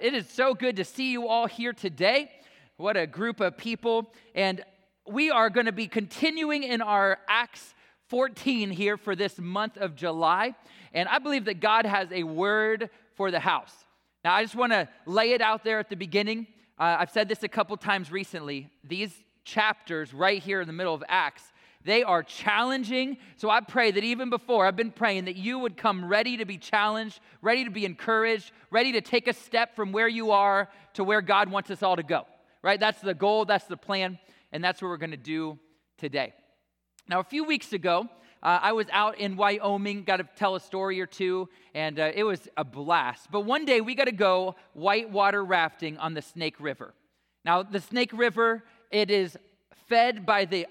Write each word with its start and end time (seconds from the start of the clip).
It 0.00 0.14
is 0.14 0.28
so 0.28 0.54
good 0.54 0.76
to 0.76 0.84
see 0.84 1.10
you 1.10 1.28
all 1.28 1.46
here 1.46 1.72
today. 1.72 2.30
What 2.76 2.96
a 2.96 3.06
group 3.06 3.40
of 3.40 3.56
people. 3.56 4.12
And 4.34 4.62
we 5.06 5.30
are 5.30 5.50
going 5.50 5.66
to 5.66 5.72
be 5.72 5.88
continuing 5.88 6.62
in 6.62 6.80
our 6.80 7.18
Acts 7.28 7.74
14 8.08 8.70
here 8.70 8.96
for 8.96 9.16
this 9.16 9.38
month 9.38 9.76
of 9.76 9.96
July. 9.96 10.54
And 10.92 11.08
I 11.08 11.18
believe 11.18 11.46
that 11.46 11.60
God 11.60 11.84
has 11.84 12.12
a 12.12 12.22
word 12.22 12.90
for 13.16 13.30
the 13.30 13.40
house. 13.40 13.72
Now, 14.24 14.34
I 14.34 14.42
just 14.42 14.54
want 14.54 14.72
to 14.72 14.88
lay 15.06 15.32
it 15.32 15.40
out 15.40 15.64
there 15.64 15.78
at 15.78 15.88
the 15.88 15.96
beginning. 15.96 16.46
Uh, 16.78 16.96
I've 17.00 17.10
said 17.10 17.28
this 17.28 17.42
a 17.42 17.48
couple 17.48 17.76
times 17.76 18.12
recently. 18.12 18.68
These 18.84 19.12
chapters 19.44 20.14
right 20.14 20.42
here 20.42 20.60
in 20.60 20.66
the 20.66 20.72
middle 20.72 20.94
of 20.94 21.02
Acts 21.08 21.42
they 21.88 22.02
are 22.02 22.22
challenging. 22.22 23.16
So 23.36 23.48
I 23.48 23.62
pray 23.62 23.90
that 23.90 24.04
even 24.04 24.28
before, 24.28 24.66
I've 24.66 24.76
been 24.76 24.90
praying 24.90 25.24
that 25.24 25.36
you 25.36 25.58
would 25.58 25.78
come 25.78 26.04
ready 26.04 26.36
to 26.36 26.44
be 26.44 26.58
challenged, 26.58 27.18
ready 27.40 27.64
to 27.64 27.70
be 27.70 27.86
encouraged, 27.86 28.52
ready 28.70 28.92
to 28.92 29.00
take 29.00 29.26
a 29.26 29.32
step 29.32 29.74
from 29.74 29.90
where 29.90 30.06
you 30.06 30.30
are 30.30 30.68
to 30.94 31.02
where 31.02 31.22
God 31.22 31.48
wants 31.48 31.70
us 31.70 31.82
all 31.82 31.96
to 31.96 32.02
go. 32.02 32.26
Right? 32.60 32.78
That's 32.78 33.00
the 33.00 33.14
goal, 33.14 33.46
that's 33.46 33.64
the 33.64 33.78
plan, 33.78 34.18
and 34.52 34.62
that's 34.62 34.82
what 34.82 34.88
we're 34.88 34.98
going 34.98 35.12
to 35.12 35.16
do 35.16 35.58
today. 35.96 36.34
Now, 37.08 37.20
a 37.20 37.24
few 37.24 37.44
weeks 37.44 37.72
ago, 37.72 38.06
uh, 38.42 38.58
I 38.60 38.72
was 38.72 38.86
out 38.92 39.16
in 39.18 39.36
Wyoming, 39.36 40.04
got 40.04 40.18
to 40.18 40.28
tell 40.36 40.56
a 40.56 40.60
story 40.60 41.00
or 41.00 41.06
two, 41.06 41.48
and 41.74 41.98
uh, 41.98 42.12
it 42.14 42.24
was 42.24 42.48
a 42.58 42.64
blast. 42.64 43.30
But 43.30 43.46
one 43.46 43.64
day 43.64 43.80
we 43.80 43.94
got 43.94 44.08
to 44.08 44.12
go 44.12 44.56
whitewater 44.74 45.42
rafting 45.42 45.96
on 45.96 46.12
the 46.12 46.20
Snake 46.20 46.56
River. 46.60 46.92
Now, 47.46 47.62
the 47.62 47.80
Snake 47.80 48.10
River, 48.12 48.62
it 48.90 49.10
is 49.10 49.38
fed 49.88 50.26
by 50.26 50.44
the 50.44 50.66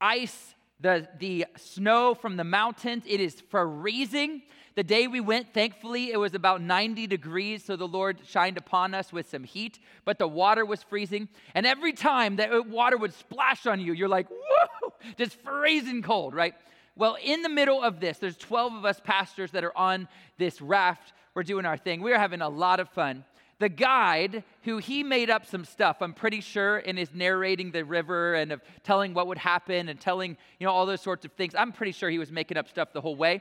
ice 0.00 0.54
the, 0.82 1.08
the 1.18 1.46
snow 1.56 2.14
from 2.14 2.36
the 2.36 2.44
mountains. 2.44 3.04
It 3.06 3.20
is 3.20 3.40
freezing. 3.48 4.42
The 4.74 4.82
day 4.82 5.06
we 5.06 5.20
went, 5.20 5.52
thankfully, 5.52 6.10
it 6.12 6.16
was 6.16 6.34
about 6.34 6.60
90 6.62 7.06
degrees, 7.06 7.62
so 7.62 7.76
the 7.76 7.86
Lord 7.86 8.18
shined 8.26 8.56
upon 8.56 8.94
us 8.94 9.12
with 9.12 9.28
some 9.28 9.44
heat, 9.44 9.78
but 10.04 10.18
the 10.18 10.26
water 10.26 10.64
was 10.64 10.82
freezing. 10.82 11.28
And 11.54 11.66
every 11.66 11.92
time 11.92 12.36
that 12.36 12.52
uh, 12.52 12.62
water 12.62 12.96
would 12.96 13.12
splash 13.12 13.66
on 13.66 13.80
you, 13.80 13.92
you're 13.92 14.08
like, 14.08 14.28
whoa, 14.28 14.92
just 15.18 15.36
freezing 15.42 16.02
cold, 16.02 16.34
right? 16.34 16.54
Well, 16.96 17.16
in 17.22 17.42
the 17.42 17.48
middle 17.48 17.82
of 17.82 18.00
this, 18.00 18.18
there's 18.18 18.36
12 18.36 18.74
of 18.74 18.84
us 18.84 19.00
pastors 19.04 19.50
that 19.52 19.62
are 19.62 19.76
on 19.76 20.08
this 20.38 20.60
raft. 20.60 21.12
We're 21.34 21.42
doing 21.42 21.66
our 21.66 21.76
thing. 21.76 22.00
We're 22.00 22.18
having 22.18 22.40
a 22.40 22.48
lot 22.48 22.80
of 22.80 22.88
fun 22.88 23.24
the 23.62 23.68
guide 23.68 24.42
who 24.62 24.78
he 24.78 25.04
made 25.04 25.30
up 25.30 25.46
some 25.46 25.64
stuff 25.64 25.98
i'm 26.00 26.12
pretty 26.12 26.40
sure 26.40 26.78
in 26.78 26.96
his 26.96 27.14
narrating 27.14 27.70
the 27.70 27.84
river 27.84 28.34
and 28.34 28.50
of 28.50 28.60
telling 28.82 29.14
what 29.14 29.28
would 29.28 29.38
happen 29.38 29.88
and 29.88 30.00
telling 30.00 30.36
you 30.58 30.66
know 30.66 30.72
all 30.72 30.86
those 30.86 31.00
sorts 31.00 31.24
of 31.24 31.32
things. 31.32 31.54
I'm 31.56 31.72
pretty 31.72 31.92
sure 31.92 32.10
he 32.10 32.18
was 32.18 32.32
making 32.32 32.56
up 32.56 32.68
stuff 32.68 32.92
the 32.92 33.00
whole 33.00 33.16
way. 33.16 33.40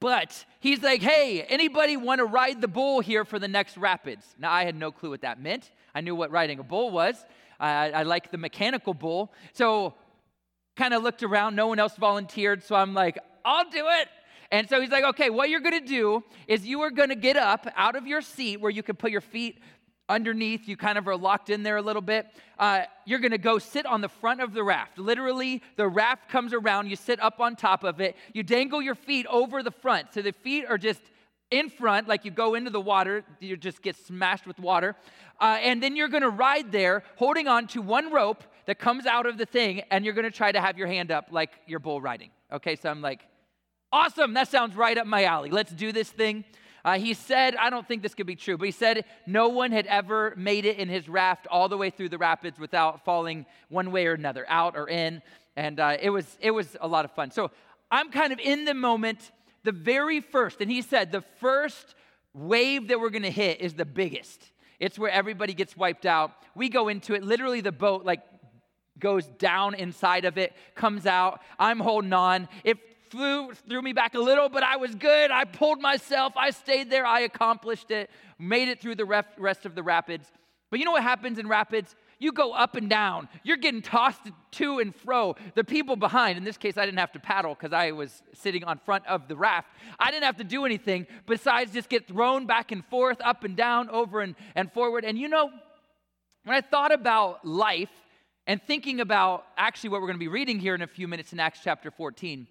But 0.00 0.44
he's 0.60 0.82
like 0.82 1.02
hey 1.02 1.42
anybody 1.42 1.96
want 1.96 2.18
to 2.18 2.24
ride 2.24 2.60
the 2.60 2.68
bull 2.68 3.00
here 3.00 3.24
for 3.24 3.38
the 3.38 3.48
next 3.48 3.76
rapids? 3.76 4.24
Now 4.38 4.52
i 4.52 4.64
had 4.64 4.74
no 4.74 4.90
clue 4.90 5.10
what 5.10 5.22
that 5.22 5.40
meant. 5.40 5.70
I 5.94 6.00
knew 6.00 6.14
what 6.14 6.30
riding 6.30 6.58
a 6.58 6.62
bull 6.62 6.90
was. 6.90 7.16
I, 7.58 7.90
I 7.90 8.02
like 8.04 8.30
the 8.30 8.38
mechanical 8.38 8.94
bull. 8.94 9.32
So 9.52 9.94
kind 10.76 10.94
of 10.94 11.02
looked 11.02 11.22
around. 11.22 11.54
No 11.56 11.66
one 11.66 11.78
else 11.78 11.96
volunteered. 11.96 12.64
So 12.64 12.74
i'm 12.74 12.94
like 12.94 13.18
i'll 13.44 13.70
do 13.70 13.86
it 14.00 14.08
and 14.50 14.68
so 14.68 14.80
he's 14.80 14.90
like, 14.90 15.04
okay, 15.04 15.30
what 15.30 15.48
you're 15.48 15.60
going 15.60 15.80
to 15.80 15.86
do 15.86 16.24
is 16.48 16.66
you 16.66 16.80
are 16.80 16.90
going 16.90 17.10
to 17.10 17.14
get 17.14 17.36
up 17.36 17.66
out 17.76 17.94
of 17.94 18.06
your 18.06 18.20
seat 18.20 18.60
where 18.60 18.70
you 18.70 18.82
can 18.82 18.96
put 18.96 19.10
your 19.10 19.20
feet 19.20 19.60
underneath. 20.08 20.66
You 20.66 20.76
kind 20.76 20.98
of 20.98 21.06
are 21.06 21.16
locked 21.16 21.50
in 21.50 21.62
there 21.62 21.76
a 21.76 21.82
little 21.82 22.02
bit. 22.02 22.26
Uh, 22.58 22.82
you're 23.06 23.20
going 23.20 23.30
to 23.30 23.38
go 23.38 23.58
sit 23.58 23.86
on 23.86 24.00
the 24.00 24.08
front 24.08 24.40
of 24.40 24.52
the 24.52 24.64
raft. 24.64 24.98
Literally, 24.98 25.62
the 25.76 25.86
raft 25.86 26.28
comes 26.28 26.52
around. 26.52 26.88
You 26.90 26.96
sit 26.96 27.20
up 27.22 27.40
on 27.40 27.54
top 27.54 27.84
of 27.84 28.00
it. 28.00 28.16
You 28.32 28.42
dangle 28.42 28.82
your 28.82 28.96
feet 28.96 29.26
over 29.26 29.62
the 29.62 29.70
front. 29.70 30.12
So 30.12 30.20
the 30.20 30.32
feet 30.32 30.64
are 30.68 30.78
just 30.78 31.00
in 31.50 31.68
front, 31.68 32.06
like 32.06 32.24
you 32.24 32.30
go 32.30 32.54
into 32.54 32.70
the 32.70 32.80
water, 32.80 33.24
you 33.40 33.56
just 33.56 33.82
get 33.82 33.96
smashed 33.96 34.46
with 34.46 34.58
water. 34.58 34.94
Uh, 35.40 35.58
and 35.60 35.82
then 35.82 35.96
you're 35.96 36.08
going 36.08 36.22
to 36.22 36.30
ride 36.30 36.70
there 36.70 37.02
holding 37.16 37.48
on 37.48 37.66
to 37.68 37.82
one 37.82 38.12
rope 38.12 38.44
that 38.66 38.78
comes 38.78 39.06
out 39.06 39.26
of 39.26 39.36
the 39.36 39.46
thing, 39.46 39.82
and 39.90 40.04
you're 40.04 40.14
going 40.14 40.24
to 40.24 40.30
try 40.30 40.52
to 40.52 40.60
have 40.60 40.78
your 40.78 40.86
hand 40.86 41.10
up 41.10 41.28
like 41.30 41.50
you're 41.66 41.80
bull 41.80 42.00
riding. 42.00 42.30
Okay, 42.52 42.76
so 42.76 42.88
I'm 42.88 43.02
like, 43.02 43.22
Awesome, 43.92 44.34
that 44.34 44.48
sounds 44.48 44.76
right 44.76 44.96
up 44.96 45.06
my 45.06 45.24
alley. 45.24 45.50
Let's 45.50 45.72
do 45.72 45.90
this 45.90 46.08
thing. 46.08 46.44
Uh, 46.84 46.98
he 46.98 47.12
said, 47.12 47.56
I 47.56 47.70
don't 47.70 47.86
think 47.86 48.02
this 48.02 48.14
could 48.14 48.26
be 48.26 48.36
true, 48.36 48.56
but 48.56 48.64
he 48.66 48.70
said 48.70 49.04
no 49.26 49.48
one 49.48 49.72
had 49.72 49.86
ever 49.86 50.32
made 50.36 50.64
it 50.64 50.78
in 50.78 50.88
his 50.88 51.08
raft 51.08 51.46
all 51.50 51.68
the 51.68 51.76
way 51.76 51.90
through 51.90 52.08
the 52.08 52.16
rapids 52.16 52.58
without 52.58 53.04
falling 53.04 53.46
one 53.68 53.90
way 53.90 54.06
or 54.06 54.14
another, 54.14 54.46
out 54.48 54.76
or 54.76 54.88
in. 54.88 55.20
And 55.56 55.80
uh, 55.80 55.96
it, 56.00 56.10
was, 56.10 56.38
it 56.40 56.52
was 56.52 56.76
a 56.80 56.86
lot 56.86 57.04
of 57.04 57.10
fun. 57.12 57.32
So 57.32 57.50
I'm 57.90 58.10
kind 58.10 58.32
of 58.32 58.38
in 58.38 58.64
the 58.64 58.74
moment, 58.74 59.32
the 59.64 59.72
very 59.72 60.20
first, 60.20 60.60
and 60.60 60.70
he 60.70 60.82
said 60.82 61.10
the 61.10 61.24
first 61.40 61.96
wave 62.32 62.88
that 62.88 63.00
we're 63.00 63.10
going 63.10 63.22
to 63.22 63.30
hit 63.30 63.60
is 63.60 63.74
the 63.74 63.84
biggest. 63.84 64.52
It's 64.78 64.98
where 64.98 65.10
everybody 65.10 65.52
gets 65.52 65.76
wiped 65.76 66.06
out. 66.06 66.30
We 66.54 66.68
go 66.68 66.88
into 66.88 67.14
it, 67.14 67.24
literally, 67.24 67.60
the 67.60 67.72
boat 67.72 68.04
like 68.04 68.22
goes 68.98 69.26
down 69.26 69.74
inside 69.74 70.24
of 70.24 70.38
it, 70.38 70.52
comes 70.74 71.06
out. 71.06 71.40
I'm 71.58 71.80
holding 71.80 72.12
on. 72.12 72.48
It 72.64 72.78
flew, 73.10 73.52
threw 73.68 73.82
me 73.82 73.92
back 73.92 74.14
a 74.14 74.18
little, 74.18 74.48
but 74.48 74.62
I 74.62 74.76
was 74.76 74.94
good. 74.94 75.30
I 75.30 75.44
pulled 75.44 75.80
myself. 75.80 76.32
I 76.36 76.50
stayed 76.50 76.90
there. 76.90 77.04
I 77.04 77.20
accomplished 77.20 77.90
it, 77.90 78.10
made 78.38 78.68
it 78.68 78.80
through 78.80 78.94
the 78.94 79.24
rest 79.36 79.66
of 79.66 79.74
the 79.74 79.82
rapids. 79.82 80.30
But 80.70 80.78
you 80.78 80.84
know 80.84 80.92
what 80.92 81.02
happens 81.02 81.38
in 81.38 81.48
rapids? 81.48 81.96
You 82.20 82.32
go 82.32 82.52
up 82.52 82.76
and 82.76 82.88
down. 82.88 83.28
You're 83.42 83.56
getting 83.56 83.82
tossed 83.82 84.20
to 84.52 84.78
and 84.78 84.94
fro. 84.94 85.34
The 85.54 85.64
people 85.64 85.96
behind, 85.96 86.38
in 86.38 86.44
this 86.44 86.56
case, 86.56 86.76
I 86.76 86.84
didn't 86.84 87.00
have 87.00 87.12
to 87.12 87.18
paddle 87.18 87.54
because 87.54 87.72
I 87.72 87.90
was 87.92 88.22
sitting 88.34 88.62
on 88.62 88.78
front 88.78 89.06
of 89.06 89.26
the 89.26 89.36
raft. 89.36 89.68
I 89.98 90.10
didn't 90.10 90.24
have 90.24 90.36
to 90.36 90.44
do 90.44 90.64
anything 90.64 91.06
besides 91.26 91.72
just 91.72 91.88
get 91.88 92.06
thrown 92.06 92.46
back 92.46 92.70
and 92.70 92.84
forth, 92.86 93.18
up 93.24 93.42
and 93.42 93.56
down, 93.56 93.90
over 93.90 94.20
and, 94.20 94.36
and 94.54 94.70
forward. 94.70 95.04
And 95.04 95.18
you 95.18 95.28
know, 95.28 95.50
when 96.44 96.56
I 96.56 96.60
thought 96.60 96.92
about 96.92 97.44
life 97.44 97.90
and 98.46 98.62
thinking 98.62 99.00
about 99.00 99.46
actually 99.56 99.90
what 99.90 100.00
we're 100.00 100.08
going 100.08 100.18
to 100.18 100.24
be 100.24 100.28
reading 100.28 100.58
here 100.58 100.74
in 100.74 100.82
a 100.82 100.86
few 100.86 101.08
minutes 101.08 101.32
in 101.32 101.40
Acts 101.40 101.60
chapter 101.64 101.90
14, 101.90 102.46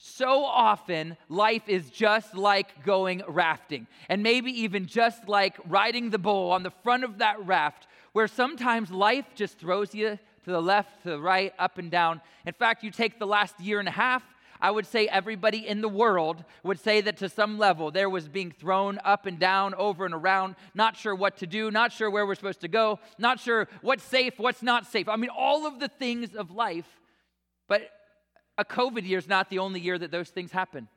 so 0.00 0.44
often, 0.44 1.16
life 1.28 1.68
is 1.68 1.90
just 1.90 2.36
like 2.36 2.84
going 2.84 3.22
rafting, 3.26 3.88
and 4.08 4.22
maybe 4.22 4.52
even 4.62 4.86
just 4.86 5.28
like 5.28 5.56
riding 5.66 6.10
the 6.10 6.18
bull 6.18 6.52
on 6.52 6.62
the 6.62 6.70
front 6.70 7.02
of 7.02 7.18
that 7.18 7.44
raft, 7.44 7.88
where 8.12 8.28
sometimes 8.28 8.92
life 8.92 9.26
just 9.34 9.58
throws 9.58 9.94
you 9.94 10.18
to 10.44 10.50
the 10.50 10.62
left, 10.62 11.02
to 11.02 11.10
the 11.10 11.20
right, 11.20 11.52
up 11.58 11.78
and 11.78 11.90
down. 11.90 12.20
In 12.46 12.52
fact, 12.52 12.84
you 12.84 12.92
take 12.92 13.18
the 13.18 13.26
last 13.26 13.58
year 13.60 13.80
and 13.80 13.88
a 13.88 13.92
half, 13.92 14.22
I 14.60 14.70
would 14.70 14.86
say 14.86 15.08
everybody 15.08 15.66
in 15.66 15.80
the 15.80 15.88
world 15.88 16.44
would 16.62 16.78
say 16.78 17.00
that 17.00 17.16
to 17.18 17.28
some 17.28 17.58
level 17.58 17.90
there 17.90 18.08
was 18.08 18.28
being 18.28 18.52
thrown 18.52 19.00
up 19.04 19.26
and 19.26 19.38
down, 19.38 19.74
over 19.74 20.04
and 20.04 20.14
around, 20.14 20.54
not 20.74 20.96
sure 20.96 21.14
what 21.14 21.38
to 21.38 21.46
do, 21.46 21.70
not 21.70 21.92
sure 21.92 22.10
where 22.10 22.26
we're 22.26 22.34
supposed 22.36 22.60
to 22.60 22.68
go, 22.68 22.98
not 23.18 23.40
sure 23.40 23.68
what's 23.82 24.04
safe, 24.04 24.34
what's 24.36 24.62
not 24.62 24.86
safe. 24.86 25.08
I 25.08 25.16
mean, 25.16 25.30
all 25.30 25.66
of 25.66 25.80
the 25.80 25.88
things 25.88 26.34
of 26.34 26.50
life. 26.50 26.88
But 27.68 27.90
a 28.58 28.64
COVID 28.64 29.06
year 29.06 29.18
is 29.18 29.28
not 29.28 29.48
the 29.48 29.60
only 29.60 29.80
year 29.80 29.96
that 29.96 30.10
those 30.10 30.28
things 30.28 30.52
happen. 30.52 30.88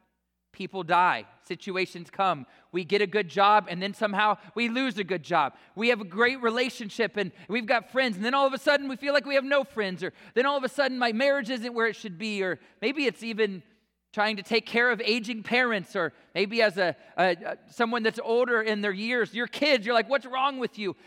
People 0.51 0.83
die, 0.83 1.25
situations 1.43 2.09
come. 2.09 2.45
We 2.73 2.83
get 2.83 3.01
a 3.01 3.07
good 3.07 3.29
job, 3.29 3.67
and 3.69 3.81
then 3.81 3.93
somehow 3.93 4.37
we 4.53 4.67
lose 4.67 4.97
a 4.97 5.03
good 5.03 5.23
job. 5.23 5.53
We 5.75 5.87
have 5.89 6.01
a 6.01 6.05
great 6.05 6.41
relationship, 6.41 7.15
and 7.15 7.31
we've 7.47 7.65
got 7.65 7.89
friends, 7.89 8.17
and 8.17 8.25
then 8.25 8.33
all 8.33 8.47
of 8.47 8.53
a 8.53 8.57
sudden 8.57 8.89
we 8.89 8.97
feel 8.97 9.13
like 9.13 9.25
we 9.25 9.35
have 9.35 9.45
no 9.45 9.63
friends, 9.63 10.03
or 10.03 10.11
then 10.33 10.45
all 10.45 10.57
of 10.57 10.65
a 10.65 10.69
sudden 10.69 10.99
my 10.99 11.13
marriage 11.13 11.49
isn't 11.49 11.73
where 11.73 11.87
it 11.87 11.95
should 11.95 12.17
be, 12.17 12.43
or 12.43 12.59
maybe 12.81 13.05
it's 13.05 13.23
even 13.23 13.63
trying 14.11 14.35
to 14.35 14.43
take 14.43 14.65
care 14.65 14.91
of 14.91 14.99
aging 14.99 15.41
parents, 15.41 15.95
or 15.95 16.11
maybe 16.35 16.61
as 16.61 16.77
a, 16.77 16.97
a, 17.17 17.57
someone 17.69 18.03
that's 18.03 18.19
older 18.21 18.61
in 18.61 18.81
their 18.81 18.91
years, 18.91 19.33
your 19.33 19.47
kids, 19.47 19.85
you're 19.85 19.95
like, 19.95 20.09
what's 20.09 20.25
wrong 20.25 20.57
with 20.57 20.77
you? 20.77 20.97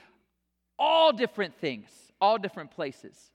All 0.79 1.13
different 1.13 1.55
things, 1.61 1.91
all 2.19 2.39
different 2.39 2.71
places. 2.71 3.31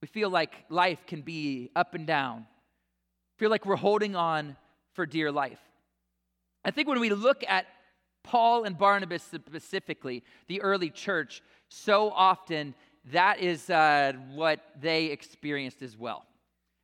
We 0.00 0.08
feel 0.08 0.30
like 0.30 0.64
life 0.70 1.06
can 1.06 1.20
be 1.20 1.70
up 1.76 1.94
and 1.94 2.06
down, 2.06 2.46
feel 3.42 3.50
like 3.50 3.66
we're 3.66 3.74
holding 3.74 4.14
on 4.14 4.56
for 4.92 5.04
dear 5.04 5.32
life. 5.32 5.58
I 6.64 6.70
think 6.70 6.86
when 6.86 7.00
we 7.00 7.10
look 7.10 7.42
at 7.48 7.66
Paul 8.22 8.62
and 8.62 8.78
Barnabas 8.78 9.20
specifically, 9.24 10.22
the 10.46 10.62
early 10.62 10.90
church, 10.90 11.42
so 11.68 12.12
often 12.12 12.72
that 13.10 13.40
is 13.40 13.68
uh, 13.68 14.12
what 14.36 14.60
they 14.80 15.06
experienced 15.06 15.82
as 15.82 15.96
well. 15.96 16.24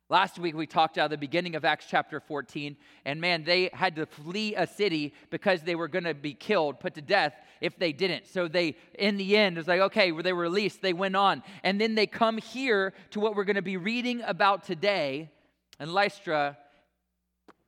Last 0.09 0.37
week 0.37 0.53
we 0.53 0.67
talked 0.67 0.97
about 0.97 1.11
the 1.11 1.17
beginning 1.17 1.55
of 1.55 1.63
Acts 1.63 1.85
chapter 1.89 2.19
14, 2.19 2.75
and 3.05 3.21
man, 3.21 3.45
they 3.45 3.69
had 3.71 3.95
to 3.95 4.05
flee 4.05 4.53
a 4.55 4.67
city 4.67 5.13
because 5.29 5.61
they 5.61 5.75
were 5.75 5.87
going 5.87 6.03
to 6.03 6.13
be 6.13 6.33
killed, 6.33 6.81
put 6.81 6.93
to 6.95 7.01
death 7.01 7.35
if 7.61 7.79
they 7.79 7.93
didn't. 7.93 8.27
So 8.27 8.49
they, 8.49 8.75
in 8.95 9.15
the 9.15 9.37
end, 9.37 9.55
it 9.55 9.61
was 9.61 9.67
like, 9.69 9.79
okay, 9.79 10.11
they 10.11 10.33
were 10.33 10.41
released, 10.41 10.81
they 10.81 10.91
went 10.91 11.15
on. 11.15 11.41
And 11.63 11.79
then 11.79 11.95
they 11.95 12.05
come 12.05 12.37
here 12.37 12.93
to 13.11 13.21
what 13.21 13.33
we're 13.33 13.45
going 13.45 13.55
to 13.55 13.61
be 13.61 13.77
reading 13.77 14.21
about 14.25 14.65
today 14.65 15.29
and 15.79 15.93
Lystra, 15.93 16.57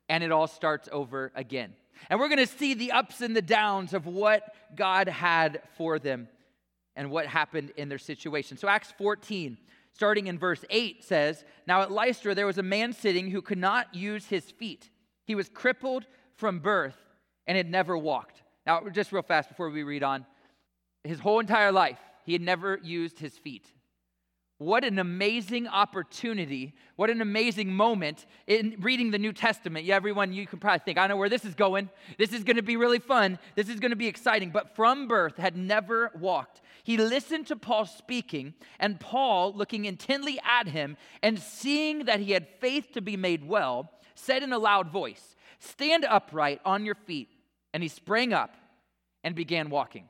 and 0.08 0.22
it 0.22 0.30
all 0.30 0.46
starts 0.46 0.88
over 0.92 1.32
again. 1.34 1.74
And 2.10 2.18
we're 2.18 2.28
going 2.28 2.38
to 2.38 2.46
see 2.46 2.74
the 2.74 2.92
ups 2.92 3.20
and 3.20 3.36
the 3.36 3.42
downs 3.42 3.94
of 3.94 4.06
what 4.06 4.54
God 4.74 5.08
had 5.08 5.62
for 5.76 5.98
them 5.98 6.28
and 6.96 7.10
what 7.10 7.26
happened 7.26 7.72
in 7.76 7.88
their 7.88 7.98
situation. 7.98 8.56
So, 8.56 8.68
Acts 8.68 8.92
14, 8.98 9.56
starting 9.92 10.26
in 10.26 10.38
verse 10.38 10.64
8, 10.68 11.04
says 11.04 11.44
Now 11.66 11.82
at 11.82 11.90
Lystra 11.90 12.34
there 12.34 12.46
was 12.46 12.58
a 12.58 12.62
man 12.62 12.92
sitting 12.92 13.30
who 13.30 13.40
could 13.40 13.58
not 13.58 13.94
use 13.94 14.26
his 14.26 14.50
feet. 14.50 14.90
He 15.24 15.34
was 15.34 15.48
crippled 15.48 16.06
from 16.36 16.58
birth 16.58 16.96
and 17.46 17.56
had 17.56 17.70
never 17.70 17.96
walked. 17.96 18.42
Now, 18.66 18.82
just 18.92 19.12
real 19.12 19.22
fast 19.22 19.48
before 19.48 19.70
we 19.70 19.82
read 19.82 20.02
on, 20.02 20.26
his 21.04 21.20
whole 21.20 21.40
entire 21.40 21.72
life, 21.72 21.98
he 22.24 22.32
had 22.32 22.42
never 22.42 22.78
used 22.82 23.18
his 23.18 23.36
feet. 23.36 23.66
What 24.62 24.84
an 24.84 25.00
amazing 25.00 25.66
opportunity. 25.66 26.74
What 26.94 27.10
an 27.10 27.20
amazing 27.20 27.74
moment 27.74 28.26
in 28.46 28.76
reading 28.78 29.10
the 29.10 29.18
New 29.18 29.32
Testament. 29.32 29.84
Yeah, 29.84 29.96
everyone, 29.96 30.32
you 30.32 30.46
can 30.46 30.60
probably 30.60 30.82
think, 30.84 30.98
I 30.98 31.08
know 31.08 31.16
where 31.16 31.28
this 31.28 31.44
is 31.44 31.56
going. 31.56 31.90
This 32.16 32.32
is 32.32 32.44
going 32.44 32.56
to 32.56 32.62
be 32.62 32.76
really 32.76 33.00
fun. 33.00 33.40
This 33.56 33.68
is 33.68 33.80
going 33.80 33.90
to 33.90 33.96
be 33.96 34.06
exciting. 34.06 34.50
But 34.50 34.76
from 34.76 35.08
birth, 35.08 35.36
had 35.36 35.56
never 35.56 36.12
walked. 36.14 36.60
He 36.84 36.96
listened 36.96 37.48
to 37.48 37.56
Paul 37.56 37.86
speaking, 37.86 38.54
and 38.78 39.00
Paul, 39.00 39.52
looking 39.52 39.84
intently 39.84 40.38
at 40.48 40.68
him 40.68 40.96
and 41.24 41.40
seeing 41.40 42.04
that 42.04 42.20
he 42.20 42.30
had 42.30 42.46
faith 42.60 42.92
to 42.92 43.00
be 43.00 43.16
made 43.16 43.44
well, 43.44 43.90
said 44.14 44.44
in 44.44 44.52
a 44.52 44.58
loud 44.58 44.90
voice, 44.90 45.34
Stand 45.58 46.04
upright 46.04 46.60
on 46.64 46.84
your 46.84 46.94
feet. 46.94 47.30
And 47.74 47.82
he 47.82 47.88
sprang 47.88 48.32
up 48.32 48.54
and 49.24 49.34
began 49.34 49.70
walking. 49.70 50.08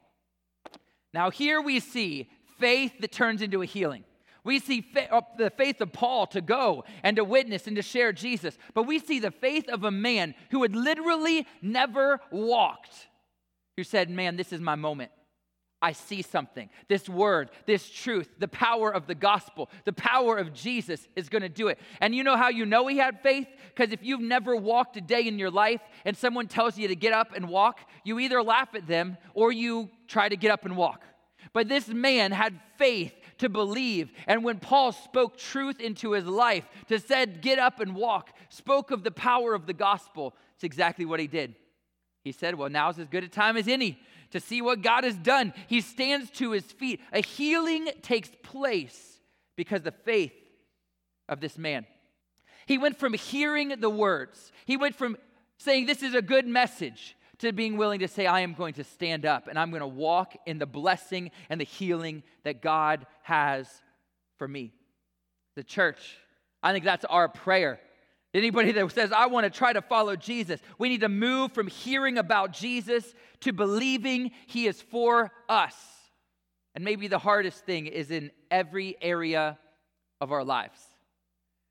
Now, 1.14 1.30
here 1.30 1.62
we 1.62 1.80
see 1.80 2.28
faith 2.58 2.92
that 3.00 3.12
turns 3.12 3.40
into 3.40 3.62
a 3.62 3.66
healing. 3.66 4.04
We 4.44 4.58
see 4.58 4.84
uh, 5.10 5.20
the 5.38 5.50
faith 5.50 5.80
of 5.80 5.92
Paul 5.92 6.26
to 6.28 6.40
go 6.40 6.84
and 7.02 7.16
to 7.16 7.24
witness 7.24 7.66
and 7.66 7.76
to 7.76 7.82
share 7.82 8.12
Jesus, 8.12 8.58
but 8.74 8.84
we 8.84 8.98
see 8.98 9.20
the 9.20 9.30
faith 9.30 9.68
of 9.68 9.84
a 9.84 9.90
man 9.90 10.34
who 10.50 10.62
had 10.62 10.74
literally 10.74 11.46
never 11.60 12.20
walked, 12.30 13.08
who 13.76 13.84
said, 13.84 14.10
Man, 14.10 14.36
this 14.36 14.52
is 14.52 14.60
my 14.60 14.74
moment. 14.74 15.12
I 15.82 15.92
see 15.92 16.22
something. 16.22 16.70
This 16.88 17.08
word, 17.08 17.50
this 17.66 17.90
truth, 17.90 18.28
the 18.38 18.46
power 18.46 18.94
of 18.94 19.08
the 19.08 19.16
gospel, 19.16 19.68
the 19.84 19.92
power 19.92 20.38
of 20.38 20.52
Jesus 20.54 21.08
is 21.16 21.28
going 21.28 21.42
to 21.42 21.48
do 21.48 21.66
it. 21.66 21.78
And 22.00 22.14
you 22.14 22.22
know 22.22 22.36
how 22.36 22.50
you 22.50 22.64
know 22.64 22.86
he 22.86 22.98
had 22.98 23.20
faith? 23.20 23.48
Because 23.74 23.92
if 23.92 24.00
you've 24.00 24.20
never 24.20 24.54
walked 24.54 24.96
a 24.96 25.00
day 25.00 25.26
in 25.26 25.40
your 25.40 25.50
life 25.50 25.80
and 26.04 26.16
someone 26.16 26.46
tells 26.46 26.78
you 26.78 26.86
to 26.86 26.94
get 26.94 27.12
up 27.12 27.34
and 27.34 27.48
walk, 27.48 27.80
you 28.04 28.20
either 28.20 28.40
laugh 28.44 28.68
at 28.76 28.86
them 28.86 29.16
or 29.34 29.50
you 29.50 29.90
try 30.06 30.28
to 30.28 30.36
get 30.36 30.52
up 30.52 30.64
and 30.64 30.76
walk. 30.76 31.02
But 31.52 31.68
this 31.68 31.88
man 31.88 32.30
had 32.30 32.60
faith 32.78 33.12
to 33.42 33.48
believe. 33.48 34.12
And 34.26 34.44
when 34.44 34.58
Paul 34.58 34.92
spoke 34.92 35.36
truth 35.36 35.80
into 35.80 36.12
his 36.12 36.24
life, 36.24 36.64
to 36.88 36.98
said, 36.98 37.42
get 37.42 37.58
up 37.58 37.80
and 37.80 37.94
walk, 37.94 38.30
spoke 38.48 38.92
of 38.92 39.02
the 39.02 39.10
power 39.10 39.52
of 39.52 39.66
the 39.66 39.72
gospel, 39.72 40.34
it's 40.54 40.64
exactly 40.64 41.04
what 41.04 41.20
he 41.20 41.26
did. 41.26 41.56
He 42.22 42.30
said, 42.30 42.54
Well, 42.54 42.70
now's 42.70 43.00
as 43.00 43.08
good 43.08 43.24
a 43.24 43.28
time 43.28 43.56
as 43.56 43.66
any 43.66 43.98
to 44.30 44.38
see 44.38 44.62
what 44.62 44.80
God 44.80 45.02
has 45.02 45.16
done. 45.16 45.52
He 45.66 45.80
stands 45.80 46.30
to 46.32 46.52
his 46.52 46.64
feet. 46.64 47.00
A 47.12 47.20
healing 47.20 47.88
takes 48.00 48.30
place 48.42 49.18
because 49.56 49.82
the 49.82 49.90
faith 49.90 50.32
of 51.28 51.40
this 51.40 51.58
man. 51.58 51.84
He 52.66 52.78
went 52.78 52.96
from 52.96 53.12
hearing 53.14 53.74
the 53.80 53.90
words, 53.90 54.52
he 54.64 54.76
went 54.76 54.94
from 54.94 55.16
saying, 55.58 55.86
This 55.86 56.02
is 56.02 56.14
a 56.14 56.22
good 56.22 56.46
message, 56.46 57.16
to 57.42 57.52
being 57.52 57.76
willing 57.76 58.00
to 58.00 58.08
say, 58.08 58.26
I 58.26 58.40
am 58.40 58.54
going 58.54 58.74
to 58.74 58.84
stand 58.84 59.24
up 59.24 59.46
and 59.46 59.58
I'm 59.58 59.70
going 59.70 59.80
to 59.80 59.86
walk 59.86 60.34
in 60.46 60.58
the 60.58 60.66
blessing 60.66 61.30
and 61.48 61.60
the 61.60 61.64
healing 61.64 62.22
that 62.44 62.62
God 62.62 63.06
has 63.22 63.68
for 64.38 64.48
me. 64.48 64.72
The 65.54 65.62
church, 65.62 66.16
I 66.62 66.72
think 66.72 66.84
that's 66.84 67.04
our 67.04 67.28
prayer 67.28 67.78
Anybody 68.34 68.72
that 68.72 68.92
says, 68.92 69.12
I 69.12 69.26
want 69.26 69.44
to 69.44 69.50
try 69.50 69.74
to 69.74 69.82
follow 69.82 70.16
Jesus, 70.16 70.60
we 70.78 70.88
need 70.88 71.02
to 71.02 71.08
move 71.10 71.52
from 71.52 71.66
hearing 71.66 72.16
about 72.16 72.52
Jesus 72.52 73.14
to 73.40 73.52
believing 73.52 74.30
he 74.46 74.66
is 74.66 74.80
for 74.80 75.30
us. 75.48 75.74
And 76.74 76.82
maybe 76.82 77.08
the 77.08 77.18
hardest 77.18 77.66
thing 77.66 77.86
is 77.86 78.10
in 78.10 78.30
every 78.50 78.96
area 79.02 79.58
of 80.18 80.32
our 80.32 80.44
lives. 80.44 80.80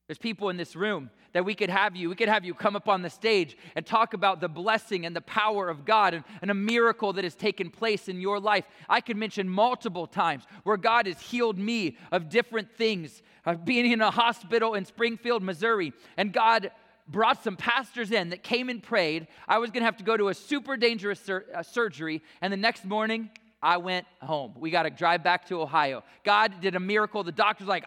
There's 0.08 0.20
people 0.20 0.50
in 0.50 0.58
this 0.58 0.76
room 0.76 1.10
that 1.34 1.46
we 1.46 1.56
could 1.56 1.70
have 1.70 1.96
you, 1.96 2.10
we 2.10 2.16
could 2.16 2.30
have 2.30 2.46
you 2.46 2.54
come 2.54 2.76
up 2.76 2.90
on 2.90 3.02
the 3.02 3.10
stage 3.10 3.58
and 3.76 3.86
talk 3.86 4.14
about 4.14 4.42
the 4.42 4.50
blessing 4.50 5.06
and 5.06 5.16
the 5.16 5.22
power 5.22 5.70
of 5.70 5.86
God 5.86 6.14
and, 6.14 6.24
and, 6.42 6.52
a 6.52 6.54
miracle 6.54 7.14
that 7.14 7.24
has 7.24 7.36
taken 7.36 7.70
place 7.70 8.08
in 8.08 8.20
your 8.20 8.40
life. 8.40 8.66
I 8.90 9.02
could 9.02 9.18
mention 9.18 9.48
multiple 9.48 10.08
times 10.08 10.44
where 10.64 10.78
God 10.78 11.08
has 11.08 11.20
healed 11.22 11.58
me 11.58 11.98
of 12.12 12.30
different 12.30 12.76
things 12.76 13.22
of 13.46 13.66
being 13.66 13.90
in 13.92 14.02
a 14.02 14.12
hospital 14.12 14.76
in 14.76 14.86
Springfield, 14.86 15.42
Missouri, 15.42 15.94
and 16.18 16.32
God 16.34 16.72
brought 17.08 17.44
some 17.44 17.58
pastors 17.58 18.12
in 18.12 18.30
that 18.30 18.44
came 18.44 18.70
and 18.70 18.82
prayed. 18.82 19.28
I 19.48 19.58
was 19.58 19.72
going 19.72 19.82
to 19.82 19.86
have 19.86 19.98
to 19.98 20.04
go 20.04 20.16
to 20.16 20.30
a 20.30 20.34
super 20.34 20.78
dangerous 20.78 21.20
sur- 21.20 21.46
uh, 21.54 21.64
surgery, 21.64 22.22
and 22.42 22.54
the 22.54 22.58
next 22.58 22.86
morning, 22.86 23.30
I 23.62 23.78
went 23.78 24.08
home. 24.22 24.54
We 24.58 24.72
got 24.72 24.84
to 24.84 24.90
drive 24.90 25.24
back 25.24 25.48
to 25.48 25.62
Ohio. 25.62 26.04
God 26.24 26.62
did 26.62 26.76
a 26.76 26.80
miracle. 26.80 27.24
The 27.24 27.32
doctor's 27.32 27.68
like, 27.68 27.86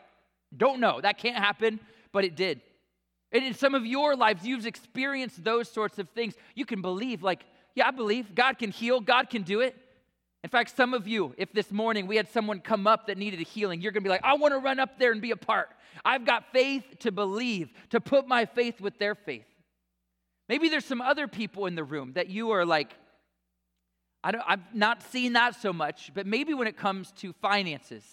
don't 0.56 0.78
know, 0.80 1.00
that 1.00 1.18
can't 1.18 1.36
happen, 1.36 1.80
but 2.12 2.24
it 2.24 2.36
did. 2.36 2.60
And 3.34 3.44
in 3.44 3.52
some 3.52 3.74
of 3.74 3.84
your 3.84 4.14
lives, 4.14 4.46
you've 4.46 4.64
experienced 4.64 5.42
those 5.42 5.68
sorts 5.68 5.98
of 5.98 6.08
things. 6.10 6.34
You 6.54 6.64
can 6.64 6.80
believe, 6.80 7.22
like, 7.22 7.44
yeah, 7.74 7.88
I 7.88 7.90
believe 7.90 8.34
God 8.34 8.58
can 8.58 8.70
heal, 8.70 9.00
God 9.00 9.28
can 9.28 9.42
do 9.42 9.60
it. 9.60 9.76
In 10.44 10.50
fact, 10.50 10.76
some 10.76 10.94
of 10.94 11.08
you, 11.08 11.34
if 11.36 11.52
this 11.52 11.72
morning 11.72 12.06
we 12.06 12.16
had 12.16 12.28
someone 12.28 12.60
come 12.60 12.86
up 12.86 13.08
that 13.08 13.18
needed 13.18 13.40
a 13.40 13.42
healing, 13.42 13.80
you're 13.80 13.92
gonna 13.92 14.04
be 14.04 14.08
like, 14.08 14.22
I 14.22 14.34
wanna 14.34 14.58
run 14.58 14.78
up 14.78 14.98
there 14.98 15.10
and 15.10 15.20
be 15.20 15.32
a 15.32 15.36
part. 15.36 15.70
I've 16.04 16.24
got 16.24 16.52
faith 16.52 16.84
to 17.00 17.10
believe, 17.10 17.72
to 17.90 18.00
put 18.00 18.28
my 18.28 18.44
faith 18.44 18.80
with 18.80 18.98
their 18.98 19.14
faith. 19.14 19.46
Maybe 20.48 20.68
there's 20.68 20.84
some 20.84 21.00
other 21.00 21.26
people 21.26 21.66
in 21.66 21.74
the 21.74 21.82
room 21.82 22.12
that 22.12 22.28
you 22.28 22.50
are 22.50 22.64
like, 22.64 22.94
I 24.22 24.30
don't, 24.30 24.44
I've 24.46 24.74
not 24.74 25.02
seen 25.02 25.32
that 25.32 25.60
so 25.60 25.72
much, 25.72 26.12
but 26.14 26.26
maybe 26.26 26.54
when 26.54 26.68
it 26.68 26.76
comes 26.76 27.10
to 27.12 27.32
finances, 27.32 28.04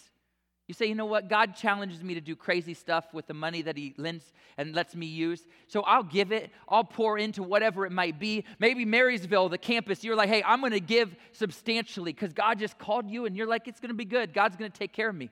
you 0.72 0.74
say, 0.74 0.86
you 0.86 0.96
know 0.96 1.06
what? 1.06 1.28
God 1.28 1.54
challenges 1.54 2.02
me 2.02 2.14
to 2.14 2.22
do 2.22 2.34
crazy 2.34 2.74
stuff 2.74 3.14
with 3.14 3.28
the 3.28 3.34
money 3.34 3.62
that 3.64 3.76
He 3.76 3.94
lends 3.98 4.32
and 4.58 4.74
lets 4.74 4.96
me 4.96 5.06
use. 5.06 5.46
So 5.68 5.82
I'll 5.82 6.02
give 6.02 6.32
it. 6.32 6.50
I'll 6.70 6.86
pour 6.86 7.18
into 7.18 7.44
whatever 7.44 7.86
it 7.86 7.92
might 7.92 8.20
be. 8.20 8.46
Maybe 8.58 8.86
Marysville, 8.86 9.50
the 9.50 9.58
campus, 9.58 10.02
you're 10.02 10.16
like, 10.16 10.30
hey, 10.30 10.42
I'm 10.46 10.62
going 10.62 10.72
to 10.72 10.80
give 10.80 11.14
substantially 11.34 12.14
because 12.14 12.32
God 12.32 12.58
just 12.58 12.80
called 12.80 13.10
you 13.10 13.26
and 13.26 13.36
you're 13.36 13.48
like, 13.48 13.68
it's 13.68 13.82
going 13.82 13.90
to 13.90 13.96
be 13.96 14.06
good. 14.06 14.34
God's 14.34 14.56
going 14.56 14.72
to 14.72 14.80
take 14.80 14.94
care 14.94 15.10
of 15.10 15.16
me. 15.16 15.30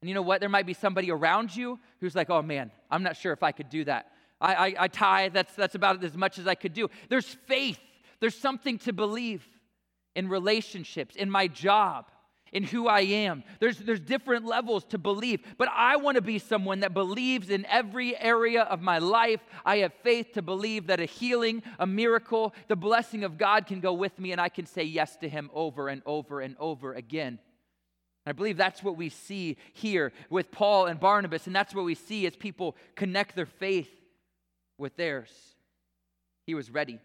And 0.00 0.08
you 0.08 0.14
know 0.14 0.22
what? 0.22 0.38
There 0.38 0.48
might 0.48 0.66
be 0.66 0.74
somebody 0.74 1.10
around 1.10 1.56
you 1.56 1.80
who's 1.98 2.14
like, 2.14 2.30
oh 2.30 2.40
man, 2.40 2.70
I'm 2.88 3.02
not 3.02 3.16
sure 3.16 3.32
if 3.32 3.42
I 3.42 3.50
could 3.50 3.68
do 3.68 3.82
that. 3.86 4.12
I, 4.40 4.54
I, 4.54 4.74
I 4.78 4.86
tithe, 4.86 5.32
that's, 5.32 5.56
that's 5.56 5.74
about 5.74 6.04
as 6.04 6.16
much 6.16 6.38
as 6.38 6.46
I 6.46 6.54
could 6.54 6.72
do. 6.72 6.88
There's 7.08 7.26
faith, 7.26 7.80
there's 8.20 8.38
something 8.38 8.78
to 8.78 8.92
believe 8.92 9.44
in 10.14 10.28
relationships, 10.28 11.16
in 11.16 11.28
my 11.28 11.48
job 11.48 12.11
in 12.52 12.64
who 12.64 12.86
I 12.86 13.00
am. 13.00 13.42
There's, 13.60 13.78
there's 13.78 14.00
different 14.00 14.44
levels 14.44 14.84
to 14.86 14.98
believe, 14.98 15.40
but 15.56 15.68
I 15.74 15.96
want 15.96 16.16
to 16.16 16.22
be 16.22 16.38
someone 16.38 16.80
that 16.80 16.92
believes 16.92 17.48
in 17.48 17.64
every 17.66 18.16
area 18.16 18.62
of 18.62 18.82
my 18.82 18.98
life. 18.98 19.40
I 19.64 19.78
have 19.78 19.94
faith 20.02 20.32
to 20.34 20.42
believe 20.42 20.88
that 20.88 21.00
a 21.00 21.06
healing, 21.06 21.62
a 21.78 21.86
miracle, 21.86 22.54
the 22.68 22.76
blessing 22.76 23.24
of 23.24 23.38
God 23.38 23.66
can 23.66 23.80
go 23.80 23.94
with 23.94 24.18
me, 24.18 24.32
and 24.32 24.40
I 24.40 24.50
can 24.50 24.66
say 24.66 24.82
yes 24.82 25.16
to 25.16 25.28
Him 25.28 25.50
over 25.54 25.88
and 25.88 26.02
over 26.04 26.40
and 26.40 26.54
over 26.58 26.92
again. 26.92 27.38
I 28.26 28.32
believe 28.32 28.56
that's 28.56 28.82
what 28.82 28.96
we 28.96 29.08
see 29.08 29.56
here 29.72 30.12
with 30.30 30.52
Paul 30.52 30.86
and 30.86 31.00
Barnabas, 31.00 31.46
and 31.46 31.56
that's 31.56 31.74
what 31.74 31.84
we 31.84 31.94
see 31.94 32.26
as 32.26 32.36
people 32.36 32.76
connect 32.94 33.34
their 33.34 33.46
faith 33.46 33.90
with 34.78 34.96
theirs. 34.96 35.30
He 36.46 36.54
was 36.54 36.70
ready 36.70 37.00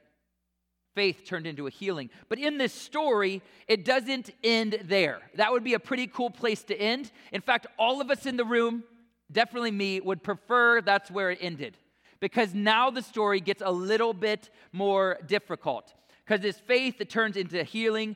faith 0.97 1.25
turned 1.25 1.45
into 1.45 1.67
a 1.67 1.69
healing. 1.69 2.09
But 2.27 2.39
in 2.39 2.57
this 2.57 2.73
story, 2.73 3.43
it 3.67 3.85
doesn't 3.85 4.31
end 4.43 4.79
there. 4.85 5.19
That 5.35 5.51
would 5.51 5.63
be 5.63 5.75
a 5.75 5.79
pretty 5.79 6.07
cool 6.07 6.31
place 6.31 6.63
to 6.63 6.75
end. 6.75 7.11
In 7.31 7.41
fact, 7.41 7.67
all 7.77 8.01
of 8.01 8.09
us 8.09 8.25
in 8.25 8.35
the 8.35 8.43
room, 8.43 8.83
definitely 9.31 9.69
me, 9.69 9.99
would 9.99 10.23
prefer 10.23 10.81
that's 10.81 11.11
where 11.11 11.29
it 11.29 11.37
ended. 11.39 11.77
Because 12.19 12.55
now 12.55 12.89
the 12.89 13.03
story 13.03 13.39
gets 13.39 13.61
a 13.63 13.69
little 13.69 14.11
bit 14.11 14.49
more 14.71 15.19
difficult. 15.27 15.93
Because 16.25 16.41
this 16.41 16.57
faith 16.57 16.97
that 16.97 17.11
turns 17.11 17.37
into 17.37 17.63
healing, 17.63 18.15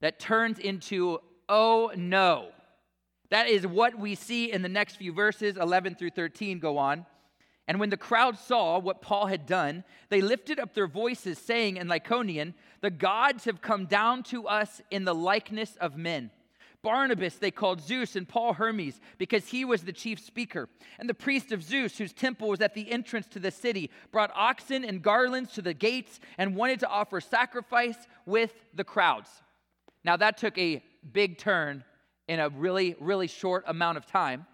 that 0.00 0.18
turns 0.18 0.58
into, 0.58 1.18
oh 1.50 1.92
no. 1.96 2.48
That 3.28 3.48
is 3.48 3.66
what 3.66 3.98
we 3.98 4.14
see 4.14 4.50
in 4.50 4.62
the 4.62 4.70
next 4.70 4.96
few 4.96 5.12
verses, 5.12 5.58
11 5.58 5.96
through 5.96 6.12
13 6.12 6.60
go 6.60 6.78
on. 6.78 7.04
And 7.68 7.80
when 7.80 7.90
the 7.90 7.96
crowd 7.96 8.38
saw 8.38 8.78
what 8.78 9.02
Paul 9.02 9.26
had 9.26 9.44
done, 9.44 9.82
they 10.08 10.20
lifted 10.20 10.60
up 10.60 10.74
their 10.74 10.86
voices, 10.86 11.38
saying 11.38 11.76
in 11.76 11.88
Lycaonian, 11.88 12.54
The 12.80 12.90
gods 12.90 13.44
have 13.44 13.60
come 13.60 13.86
down 13.86 14.22
to 14.24 14.46
us 14.46 14.80
in 14.90 15.04
the 15.04 15.14
likeness 15.14 15.76
of 15.80 15.96
men. 15.96 16.30
Barnabas 16.82 17.34
they 17.34 17.50
called 17.50 17.80
Zeus 17.80 18.14
and 18.14 18.28
Paul 18.28 18.52
Hermes 18.52 19.00
because 19.18 19.48
he 19.48 19.64
was 19.64 19.82
the 19.82 19.92
chief 19.92 20.20
speaker. 20.20 20.68
And 21.00 21.08
the 21.08 21.14
priest 21.14 21.50
of 21.50 21.64
Zeus, 21.64 21.98
whose 21.98 22.12
temple 22.12 22.48
was 22.48 22.60
at 22.60 22.74
the 22.74 22.92
entrance 22.92 23.26
to 23.28 23.40
the 23.40 23.50
city, 23.50 23.90
brought 24.12 24.30
oxen 24.36 24.84
and 24.84 25.02
garlands 25.02 25.52
to 25.54 25.62
the 25.62 25.74
gates 25.74 26.20
and 26.38 26.54
wanted 26.54 26.78
to 26.80 26.88
offer 26.88 27.20
sacrifice 27.20 27.96
with 28.24 28.52
the 28.72 28.84
crowds. 28.84 29.28
Now 30.04 30.16
that 30.18 30.38
took 30.38 30.56
a 30.58 30.84
big 31.12 31.38
turn 31.38 31.82
in 32.28 32.38
a 32.38 32.50
really, 32.50 32.94
really 33.00 33.26
short 33.26 33.64
amount 33.66 33.98
of 33.98 34.06
time 34.06 34.46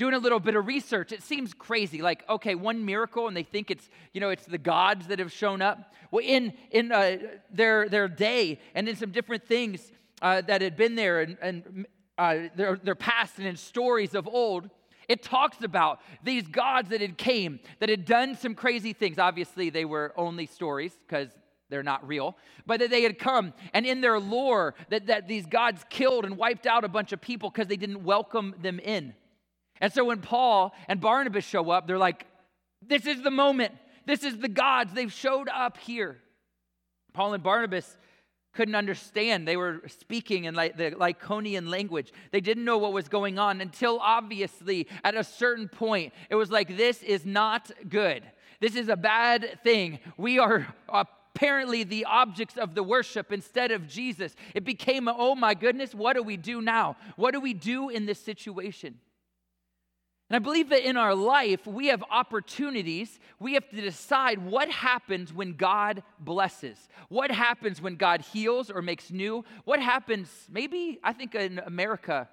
doing 0.00 0.14
a 0.14 0.18
little 0.18 0.40
bit 0.40 0.56
of 0.56 0.66
research 0.66 1.12
it 1.12 1.22
seems 1.22 1.52
crazy. 1.52 2.00
Like 2.00 2.24
okay 2.26 2.54
one 2.54 2.86
miracle 2.86 3.28
and 3.28 3.36
they 3.36 3.42
think 3.42 3.70
it's 3.70 3.90
you 4.14 4.20
know 4.22 4.30
it's 4.30 4.46
the 4.46 4.56
gods 4.56 5.08
that 5.08 5.18
have 5.18 5.30
shown 5.30 5.60
up. 5.60 5.92
Well 6.10 6.24
in 6.24 6.54
in 6.70 6.90
uh, 6.90 7.18
their 7.52 7.86
their 7.86 8.08
day 8.08 8.60
and 8.74 8.88
in 8.88 8.96
some 8.96 9.10
different 9.10 9.46
things 9.46 9.92
uh, 10.22 10.40
that 10.40 10.62
had 10.62 10.74
been 10.74 10.94
there 10.94 11.20
and, 11.20 11.36
and 11.42 11.86
uh, 12.16 12.48
their, 12.56 12.76
their 12.76 12.94
past 12.94 13.36
and 13.36 13.46
in 13.46 13.56
stories 13.56 14.14
of 14.14 14.26
old 14.26 14.70
it 15.06 15.22
talks 15.22 15.62
about 15.62 16.00
these 16.24 16.46
gods 16.46 16.88
that 16.88 17.02
had 17.02 17.18
came 17.18 17.60
that 17.80 17.90
had 17.90 18.06
done 18.06 18.34
some 18.36 18.54
crazy 18.54 18.94
things. 18.94 19.18
Obviously 19.18 19.68
they 19.68 19.84
were 19.84 20.14
only 20.16 20.46
stories 20.46 20.94
because 21.06 21.28
they're 21.68 21.82
not 21.82 22.08
real, 22.08 22.38
but 22.64 22.80
that 22.80 22.88
they 22.88 23.02
had 23.02 23.18
come 23.18 23.52
and 23.74 23.84
in 23.84 24.00
their 24.00 24.18
lore 24.18 24.74
that, 24.88 25.08
that 25.08 25.28
these 25.28 25.44
gods 25.44 25.84
killed 25.90 26.24
and 26.24 26.38
wiped 26.38 26.66
out 26.66 26.84
a 26.84 26.88
bunch 26.88 27.12
of 27.12 27.20
people 27.20 27.50
because 27.50 27.68
they 27.68 27.76
didn't 27.76 28.02
welcome 28.02 28.54
them 28.62 28.78
in. 28.78 29.12
And 29.80 29.92
so 29.92 30.04
when 30.04 30.20
Paul 30.20 30.74
and 30.88 31.00
Barnabas 31.00 31.44
show 31.44 31.70
up, 31.70 31.86
they're 31.86 31.98
like, 31.98 32.26
this 32.86 33.06
is 33.06 33.22
the 33.22 33.30
moment. 33.30 33.74
This 34.06 34.24
is 34.24 34.38
the 34.38 34.48
gods. 34.48 34.92
They've 34.92 35.12
showed 35.12 35.48
up 35.48 35.78
here. 35.78 36.18
Paul 37.12 37.34
and 37.34 37.42
Barnabas 37.42 37.96
couldn't 38.52 38.74
understand. 38.74 39.46
They 39.46 39.56
were 39.56 39.82
speaking 39.86 40.44
in 40.44 40.54
like 40.54 40.76
the 40.76 40.90
Lycaonian 40.92 41.68
language. 41.68 42.12
They 42.32 42.40
didn't 42.40 42.64
know 42.64 42.78
what 42.78 42.92
was 42.92 43.08
going 43.08 43.38
on 43.38 43.60
until 43.60 43.98
obviously 44.00 44.88
at 45.04 45.14
a 45.14 45.24
certain 45.24 45.68
point 45.68 46.12
it 46.28 46.34
was 46.34 46.50
like 46.50 46.76
this 46.76 47.02
is 47.02 47.24
not 47.24 47.70
good. 47.88 48.22
This 48.60 48.76
is 48.76 48.88
a 48.88 48.96
bad 48.96 49.60
thing. 49.62 50.00
We 50.16 50.38
are 50.38 50.66
apparently 50.88 51.84
the 51.84 52.04
objects 52.04 52.58
of 52.58 52.74
the 52.74 52.82
worship 52.82 53.32
instead 53.32 53.70
of 53.70 53.88
Jesus. 53.88 54.34
It 54.54 54.64
became, 54.64 55.08
oh 55.08 55.34
my 55.34 55.54
goodness, 55.54 55.94
what 55.94 56.14
do 56.14 56.22
we 56.22 56.36
do 56.36 56.60
now? 56.60 56.96
What 57.16 57.32
do 57.32 57.40
we 57.40 57.54
do 57.54 57.88
in 57.88 58.04
this 58.04 58.18
situation? 58.20 58.98
And 60.30 60.36
I 60.36 60.38
believe 60.38 60.68
that 60.68 60.88
in 60.88 60.96
our 60.96 61.14
life, 61.14 61.66
we 61.66 61.88
have 61.88 62.04
opportunities. 62.08 63.18
We 63.40 63.54
have 63.54 63.68
to 63.70 63.80
decide 63.80 64.38
what 64.38 64.70
happens 64.70 65.32
when 65.32 65.54
God 65.54 66.04
blesses. 66.20 66.88
What 67.08 67.32
happens 67.32 67.82
when 67.82 67.96
God 67.96 68.20
heals 68.20 68.70
or 68.70 68.80
makes 68.80 69.10
new? 69.10 69.44
What 69.64 69.80
happens, 69.80 70.30
maybe, 70.48 71.00
I 71.02 71.14
think 71.14 71.34
in 71.34 71.58
America, 71.58 72.28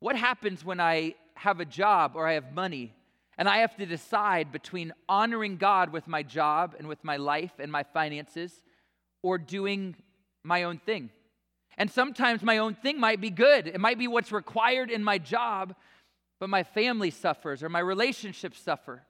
what 0.00 0.16
happens 0.16 0.64
when 0.64 0.80
I 0.80 1.14
have 1.34 1.60
a 1.60 1.66
job 1.66 2.12
or 2.14 2.26
I 2.26 2.32
have 2.32 2.54
money? 2.54 2.94
And 3.36 3.46
I 3.50 3.58
have 3.58 3.76
to 3.76 3.84
decide 3.84 4.50
between 4.50 4.94
honoring 5.06 5.58
God 5.58 5.92
with 5.92 6.08
my 6.08 6.22
job 6.22 6.74
and 6.78 6.88
with 6.88 7.04
my 7.04 7.18
life 7.18 7.52
and 7.58 7.70
my 7.70 7.82
finances 7.82 8.62
or 9.22 9.36
doing 9.36 9.94
my 10.42 10.62
own 10.62 10.78
thing. 10.78 11.10
And 11.76 11.90
sometimes 11.90 12.42
my 12.42 12.58
own 12.58 12.74
thing 12.74 12.98
might 13.00 13.20
be 13.20 13.30
good. 13.30 13.66
It 13.66 13.80
might 13.80 13.98
be 13.98 14.08
what's 14.08 14.32
required 14.32 14.90
in 14.90 15.02
my 15.02 15.18
job, 15.18 15.74
but 16.42 16.50
my 16.50 16.64
family 16.64 17.12
suffers 17.12 17.62
or 17.62 17.68
my 17.68 17.78
relationships 17.78 18.58
suffer. 18.58 19.04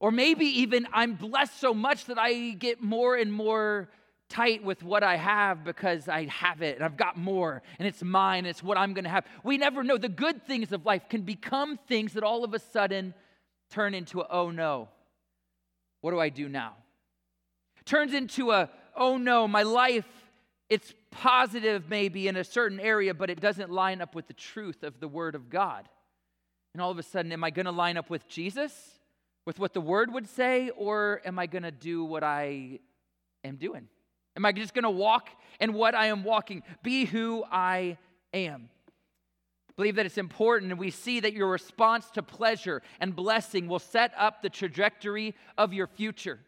Or 0.00 0.10
maybe 0.10 0.44
even 0.44 0.86
I'm 0.92 1.14
blessed 1.14 1.58
so 1.58 1.72
much 1.72 2.04
that 2.04 2.18
I 2.18 2.50
get 2.50 2.82
more 2.82 3.16
and 3.16 3.32
more 3.32 3.88
tight 4.28 4.62
with 4.62 4.82
what 4.82 5.02
I 5.02 5.16
have 5.16 5.64
because 5.64 6.10
I 6.10 6.26
have 6.26 6.60
it 6.60 6.76
and 6.76 6.84
I've 6.84 6.98
got 6.98 7.16
more 7.16 7.62
and 7.78 7.88
it's 7.88 8.02
mine, 8.02 8.40
and 8.40 8.48
it's 8.48 8.62
what 8.62 8.76
I'm 8.76 8.92
going 8.92 9.04
to 9.04 9.10
have. 9.10 9.24
We 9.44 9.56
never 9.56 9.82
know. 9.82 9.96
The 9.96 10.10
good 10.10 10.46
things 10.46 10.72
of 10.72 10.84
life 10.84 11.08
can 11.08 11.22
become 11.22 11.78
things 11.88 12.12
that 12.12 12.22
all 12.22 12.44
of 12.44 12.52
a 12.52 12.58
sudden 12.58 13.14
turn 13.70 13.94
into 13.94 14.20
a, 14.20 14.26
oh 14.28 14.50
no, 14.50 14.90
what 16.02 16.10
do 16.10 16.20
I 16.20 16.28
do 16.28 16.50
now? 16.50 16.74
Turns 17.86 18.12
into 18.12 18.50
a, 18.50 18.68
oh 18.94 19.16
no, 19.16 19.48
my 19.48 19.62
life, 19.62 20.04
it's 20.68 20.92
positive 21.10 21.88
maybe 21.88 22.28
in 22.28 22.36
a 22.36 22.44
certain 22.44 22.78
area, 22.78 23.14
but 23.14 23.30
it 23.30 23.40
doesn't 23.40 23.70
line 23.70 24.02
up 24.02 24.14
with 24.14 24.26
the 24.26 24.34
truth 24.34 24.82
of 24.82 25.00
the 25.00 25.08
Word 25.08 25.34
of 25.34 25.48
God. 25.48 25.88
And 26.76 26.82
all 26.82 26.90
of 26.90 26.98
a 26.98 27.02
sudden, 27.02 27.32
am 27.32 27.42
I 27.42 27.48
going 27.48 27.64
to 27.64 27.72
line 27.72 27.96
up 27.96 28.10
with 28.10 28.28
Jesus, 28.28 28.98
with 29.46 29.58
what 29.58 29.72
the 29.72 29.80
word 29.80 30.12
would 30.12 30.28
say, 30.28 30.68
or 30.76 31.22
am 31.24 31.38
I 31.38 31.46
going 31.46 31.62
to 31.62 31.70
do 31.70 32.04
what 32.04 32.22
I 32.22 32.80
am 33.44 33.56
doing? 33.56 33.88
Am 34.36 34.44
I 34.44 34.52
just 34.52 34.74
going 34.74 34.82
to 34.82 34.90
walk 34.90 35.30
in 35.58 35.72
what 35.72 35.94
I 35.94 36.08
am 36.08 36.22
walking? 36.22 36.62
Be 36.82 37.06
who 37.06 37.46
I 37.50 37.96
am. 38.34 38.68
Believe 39.76 39.96
that 39.96 40.04
it's 40.04 40.18
important, 40.18 40.70
and 40.70 40.78
we 40.78 40.90
see 40.90 41.18
that 41.20 41.32
your 41.32 41.48
response 41.48 42.10
to 42.10 42.22
pleasure 42.22 42.82
and 43.00 43.16
blessing 43.16 43.68
will 43.68 43.78
set 43.78 44.12
up 44.14 44.42
the 44.42 44.50
trajectory 44.50 45.34
of 45.56 45.72
your 45.72 45.86
future. 45.86 46.40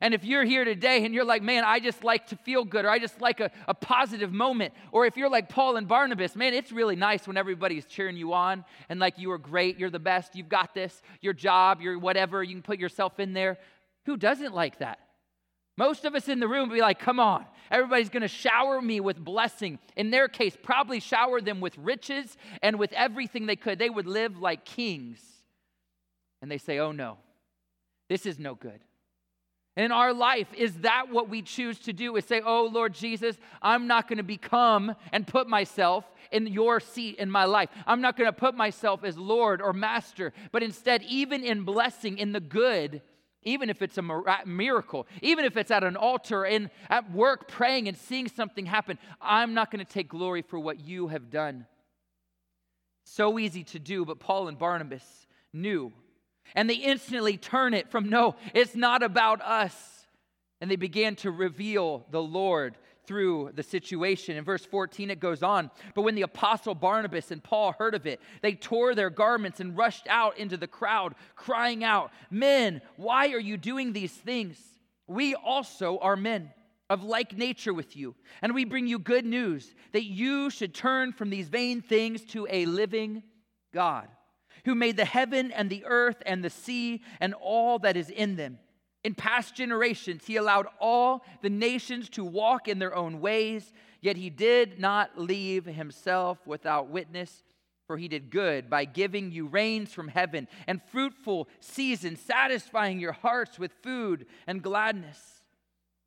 And 0.00 0.14
if 0.14 0.24
you're 0.24 0.44
here 0.44 0.64
today 0.64 1.04
and 1.04 1.14
you're 1.14 1.24
like, 1.24 1.42
man, 1.42 1.64
I 1.64 1.80
just 1.80 2.04
like 2.04 2.28
to 2.28 2.36
feel 2.36 2.64
good, 2.64 2.84
or 2.84 2.90
I 2.90 2.98
just 2.98 3.20
like 3.20 3.40
a, 3.40 3.50
a 3.66 3.74
positive 3.74 4.32
moment, 4.32 4.74
or 4.92 5.06
if 5.06 5.16
you're 5.16 5.28
like 5.28 5.48
Paul 5.48 5.76
and 5.76 5.88
Barnabas, 5.88 6.36
man, 6.36 6.54
it's 6.54 6.70
really 6.70 6.96
nice 6.96 7.26
when 7.26 7.36
everybody's 7.36 7.84
cheering 7.84 8.16
you 8.16 8.32
on 8.32 8.64
and 8.88 9.00
like 9.00 9.18
you 9.18 9.30
are 9.32 9.38
great, 9.38 9.78
you're 9.78 9.90
the 9.90 9.98
best, 9.98 10.36
you've 10.36 10.48
got 10.48 10.74
this, 10.74 11.02
your 11.20 11.32
job, 11.32 11.80
your 11.80 11.98
whatever, 11.98 12.42
you 12.42 12.54
can 12.54 12.62
put 12.62 12.78
yourself 12.78 13.18
in 13.18 13.32
there. 13.32 13.58
Who 14.06 14.16
doesn't 14.16 14.54
like 14.54 14.78
that? 14.78 15.00
Most 15.76 16.04
of 16.04 16.14
us 16.14 16.28
in 16.28 16.40
the 16.40 16.48
room 16.48 16.68
would 16.68 16.74
be 16.74 16.80
like, 16.80 16.98
come 16.98 17.20
on, 17.20 17.44
everybody's 17.70 18.08
gonna 18.08 18.28
shower 18.28 18.80
me 18.80 19.00
with 19.00 19.18
blessing. 19.18 19.78
In 19.96 20.10
their 20.10 20.28
case, 20.28 20.56
probably 20.60 21.00
shower 21.00 21.40
them 21.40 21.60
with 21.60 21.76
riches 21.78 22.36
and 22.62 22.78
with 22.78 22.92
everything 22.92 23.46
they 23.46 23.56
could. 23.56 23.78
They 23.78 23.90
would 23.90 24.06
live 24.06 24.38
like 24.38 24.64
kings. 24.64 25.20
And 26.40 26.50
they 26.50 26.58
say, 26.58 26.78
oh 26.78 26.92
no, 26.92 27.18
this 28.08 28.26
is 28.26 28.38
no 28.38 28.54
good 28.54 28.80
in 29.78 29.92
our 29.92 30.12
life 30.12 30.48
is 30.54 30.74
that 30.80 31.06
what 31.10 31.30
we 31.30 31.40
choose 31.40 31.78
to 31.78 31.92
do? 31.92 32.16
Is 32.16 32.24
say 32.24 32.42
oh 32.44 32.68
lord 32.70 32.92
jesus 32.92 33.36
i'm 33.62 33.86
not 33.86 34.08
going 34.08 34.18
to 34.18 34.22
become 34.22 34.94
and 35.12 35.26
put 35.26 35.48
myself 35.48 36.04
in 36.30 36.46
your 36.46 36.80
seat 36.80 37.16
in 37.16 37.30
my 37.30 37.44
life. 37.44 37.70
I'm 37.86 38.00
not 38.00 38.16
going 38.16 38.28
to 38.28 38.38
put 38.38 38.54
myself 38.54 39.04
as 39.04 39.16
lord 39.16 39.62
or 39.62 39.72
master. 39.72 40.32
But 40.52 40.62
instead 40.62 41.02
even 41.04 41.42
in 41.42 41.62
blessing 41.62 42.18
in 42.18 42.32
the 42.32 42.40
good 42.40 43.02
even 43.44 43.70
if 43.70 43.80
it's 43.82 43.96
a 43.96 44.02
miracle 44.44 45.06
even 45.22 45.44
if 45.44 45.56
it's 45.56 45.70
at 45.70 45.84
an 45.84 45.96
altar 45.96 46.44
and 46.44 46.70
at 46.90 47.10
work 47.12 47.48
praying 47.48 47.86
and 47.88 47.96
seeing 47.96 48.28
something 48.28 48.66
happen 48.66 48.98
i'm 49.22 49.54
not 49.54 49.70
going 49.70 49.84
to 49.84 49.90
take 49.90 50.08
glory 50.08 50.42
for 50.42 50.58
what 50.58 50.80
you 50.80 51.06
have 51.08 51.30
done. 51.30 51.64
So 53.04 53.38
easy 53.38 53.64
to 53.64 53.78
do 53.78 54.04
but 54.04 54.18
paul 54.18 54.48
and 54.48 54.58
barnabas 54.58 55.26
knew 55.52 55.92
and 56.54 56.68
they 56.68 56.74
instantly 56.74 57.36
turn 57.36 57.74
it 57.74 57.90
from, 57.90 58.08
no, 58.08 58.36
it's 58.54 58.74
not 58.74 59.02
about 59.02 59.40
us. 59.42 60.06
And 60.60 60.70
they 60.70 60.76
began 60.76 61.14
to 61.16 61.30
reveal 61.30 62.06
the 62.10 62.22
Lord 62.22 62.76
through 63.08 63.52
the 63.54 63.62
situation. 63.62 64.36
In 64.36 64.44
verse 64.44 64.64
14, 64.66 65.10
it 65.10 65.18
goes 65.18 65.42
on. 65.42 65.70
But 65.94 66.02
when 66.02 66.14
the 66.14 66.22
apostle 66.22 66.74
Barnabas 66.74 67.30
and 67.30 67.42
Paul 67.42 67.72
heard 67.78 67.94
of 67.94 68.06
it, 68.06 68.20
they 68.42 68.54
tore 68.54 68.94
their 68.94 69.08
garments 69.08 69.60
and 69.60 69.76
rushed 69.76 70.06
out 70.08 70.36
into 70.36 70.56
the 70.56 70.66
crowd, 70.66 71.14
crying 71.34 71.82
out, 71.82 72.10
Men, 72.30 72.82
why 72.96 73.28
are 73.28 73.40
you 73.40 73.56
doing 73.56 73.92
these 73.92 74.12
things? 74.12 74.58
We 75.06 75.34
also 75.34 75.98
are 75.98 76.16
men 76.16 76.52
of 76.90 77.02
like 77.02 77.36
nature 77.36 77.72
with 77.72 77.96
you, 77.96 78.14
and 78.42 78.54
we 78.54 78.64
bring 78.64 78.86
you 78.86 78.98
good 78.98 79.24
news 79.24 79.74
that 79.92 80.04
you 80.04 80.50
should 80.50 80.74
turn 80.74 81.12
from 81.12 81.30
these 81.30 81.48
vain 81.48 81.80
things 81.80 82.24
to 82.26 82.46
a 82.50 82.66
living 82.66 83.22
God 83.72 84.08
who 84.64 84.74
made 84.74 84.96
the 84.96 85.04
heaven 85.04 85.52
and 85.52 85.70
the 85.70 85.84
earth 85.86 86.22
and 86.26 86.44
the 86.44 86.50
sea 86.50 87.02
and 87.20 87.34
all 87.34 87.78
that 87.80 87.96
is 87.96 88.10
in 88.10 88.36
them. 88.36 88.58
In 89.04 89.14
past 89.14 89.54
generations, 89.54 90.24
he 90.26 90.36
allowed 90.36 90.66
all 90.80 91.24
the 91.40 91.50
nations 91.50 92.08
to 92.10 92.24
walk 92.24 92.68
in 92.68 92.78
their 92.78 92.94
own 92.94 93.20
ways, 93.20 93.72
yet 94.00 94.16
he 94.16 94.28
did 94.28 94.78
not 94.78 95.18
leave 95.18 95.64
himself 95.64 96.38
without 96.46 96.88
witness, 96.88 97.44
for 97.86 97.96
he 97.96 98.08
did 98.08 98.30
good 98.30 98.68
by 98.68 98.84
giving 98.84 99.30
you 99.30 99.46
rains 99.46 99.92
from 99.92 100.08
heaven 100.08 100.48
and 100.66 100.82
fruitful 100.90 101.48
seasons, 101.60 102.20
satisfying 102.20 102.98
your 102.98 103.12
hearts 103.12 103.58
with 103.58 103.72
food 103.82 104.26
and 104.46 104.62
gladness. 104.62 105.42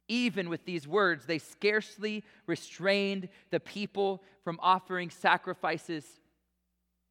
Even 0.08 0.50
with 0.50 0.66
these 0.66 0.88
words, 0.88 1.26
they 1.26 1.40
scarcely 1.40 2.24
restrained 2.46 3.30
the 3.50 3.62
people 3.62 4.22
from 4.44 4.60
offering 4.62 5.10
sacrifices 5.10 6.06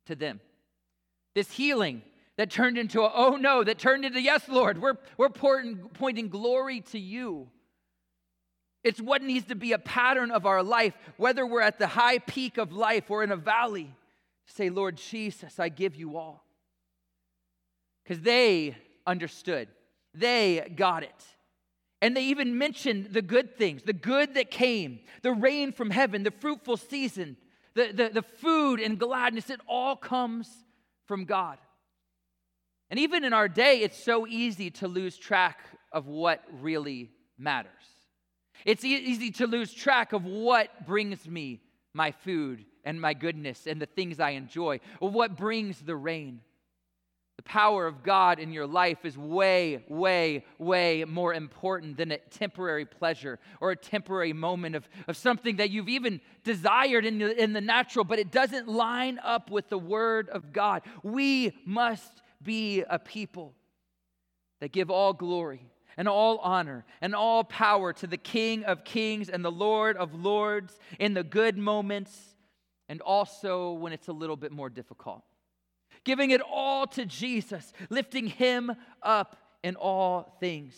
to 0.06 0.14
them. 0.14 0.40
This 1.34 1.50
healing 1.50 2.02
that 2.36 2.50
turned 2.50 2.78
into 2.78 3.02
a, 3.02 3.10
oh 3.12 3.36
no, 3.36 3.62
that 3.62 3.78
turned 3.78 4.04
into, 4.04 4.20
yes, 4.20 4.48
Lord, 4.48 4.80
we're, 4.80 4.96
we're 5.16 5.28
pointing, 5.28 5.76
pointing 5.94 6.28
glory 6.28 6.80
to 6.92 6.98
you. 6.98 7.48
It's 8.82 9.00
what 9.00 9.22
needs 9.22 9.46
to 9.48 9.54
be 9.54 9.72
a 9.72 9.78
pattern 9.78 10.30
of 10.30 10.46
our 10.46 10.62
life, 10.62 10.94
whether 11.18 11.46
we're 11.46 11.60
at 11.60 11.78
the 11.78 11.86
high 11.86 12.18
peak 12.18 12.56
of 12.56 12.72
life 12.72 13.10
or 13.10 13.22
in 13.22 13.30
a 13.30 13.36
valley. 13.36 13.94
Say, 14.46 14.70
Lord 14.70 14.96
Jesus, 14.96 15.60
I 15.60 15.68
give 15.68 15.96
you 15.96 16.16
all. 16.16 16.44
Because 18.02 18.22
they 18.22 18.76
understood, 19.06 19.68
they 20.14 20.72
got 20.74 21.02
it. 21.02 21.24
And 22.02 22.16
they 22.16 22.24
even 22.24 22.56
mentioned 22.56 23.08
the 23.12 23.20
good 23.20 23.58
things, 23.58 23.82
the 23.82 23.92
good 23.92 24.34
that 24.34 24.50
came, 24.50 25.00
the 25.22 25.32
rain 25.32 25.72
from 25.72 25.90
heaven, 25.90 26.22
the 26.22 26.30
fruitful 26.30 26.78
season, 26.78 27.36
the, 27.74 27.92
the, 27.92 28.08
the 28.14 28.22
food 28.22 28.80
and 28.80 28.98
gladness. 28.98 29.50
It 29.50 29.60
all 29.68 29.94
comes 29.94 30.48
from 31.10 31.24
God. 31.24 31.58
And 32.88 33.00
even 33.00 33.24
in 33.24 33.32
our 33.32 33.48
day, 33.48 33.80
it's 33.80 34.04
so 34.04 34.28
easy 34.28 34.70
to 34.70 34.86
lose 34.86 35.18
track 35.18 35.58
of 35.90 36.06
what 36.06 36.44
really 36.60 37.10
matters. 37.36 37.72
It's 38.64 38.84
easy 38.84 39.32
to 39.32 39.48
lose 39.48 39.74
track 39.74 40.12
of 40.12 40.24
what 40.24 40.86
brings 40.86 41.26
me 41.26 41.62
my 41.94 42.12
food 42.12 42.64
and 42.84 43.00
my 43.00 43.14
goodness 43.14 43.66
and 43.66 43.82
the 43.82 43.86
things 43.86 44.20
I 44.20 44.30
enjoy, 44.30 44.78
or 45.00 45.10
what 45.10 45.36
brings 45.36 45.80
the 45.80 45.96
rain. 45.96 46.42
The 47.40 47.44
power 47.44 47.86
of 47.86 48.02
God 48.02 48.38
in 48.38 48.52
your 48.52 48.66
life 48.66 49.06
is 49.06 49.16
way, 49.16 49.82
way, 49.88 50.44
way 50.58 51.06
more 51.06 51.32
important 51.32 51.96
than 51.96 52.12
a 52.12 52.18
temporary 52.18 52.84
pleasure 52.84 53.38
or 53.62 53.70
a 53.70 53.76
temporary 53.76 54.34
moment 54.34 54.76
of, 54.76 54.86
of 55.08 55.16
something 55.16 55.56
that 55.56 55.70
you've 55.70 55.88
even 55.88 56.20
desired 56.44 57.06
in 57.06 57.16
the, 57.16 57.42
in 57.42 57.54
the 57.54 57.62
natural, 57.62 58.04
but 58.04 58.18
it 58.18 58.30
doesn't 58.30 58.68
line 58.68 59.18
up 59.24 59.50
with 59.50 59.70
the 59.70 59.78
Word 59.78 60.28
of 60.28 60.52
God. 60.52 60.82
We 61.02 61.56
must 61.64 62.20
be 62.42 62.84
a 62.90 62.98
people 62.98 63.54
that 64.60 64.70
give 64.70 64.90
all 64.90 65.14
glory 65.14 65.64
and 65.96 66.06
all 66.08 66.36
honor 66.40 66.84
and 67.00 67.14
all 67.14 67.42
power 67.42 67.94
to 67.94 68.06
the 68.06 68.18
King 68.18 68.64
of 68.64 68.84
kings 68.84 69.30
and 69.30 69.42
the 69.42 69.50
Lord 69.50 69.96
of 69.96 70.12
lords 70.12 70.78
in 70.98 71.14
the 71.14 71.24
good 71.24 71.56
moments 71.56 72.36
and 72.90 73.00
also 73.00 73.72
when 73.72 73.94
it's 73.94 74.08
a 74.08 74.12
little 74.12 74.36
bit 74.36 74.52
more 74.52 74.68
difficult. 74.68 75.24
Giving 76.04 76.30
it 76.30 76.40
all 76.40 76.86
to 76.88 77.04
Jesus, 77.04 77.72
lifting 77.90 78.26
him 78.26 78.72
up 79.02 79.36
in 79.62 79.76
all 79.76 80.36
things, 80.40 80.74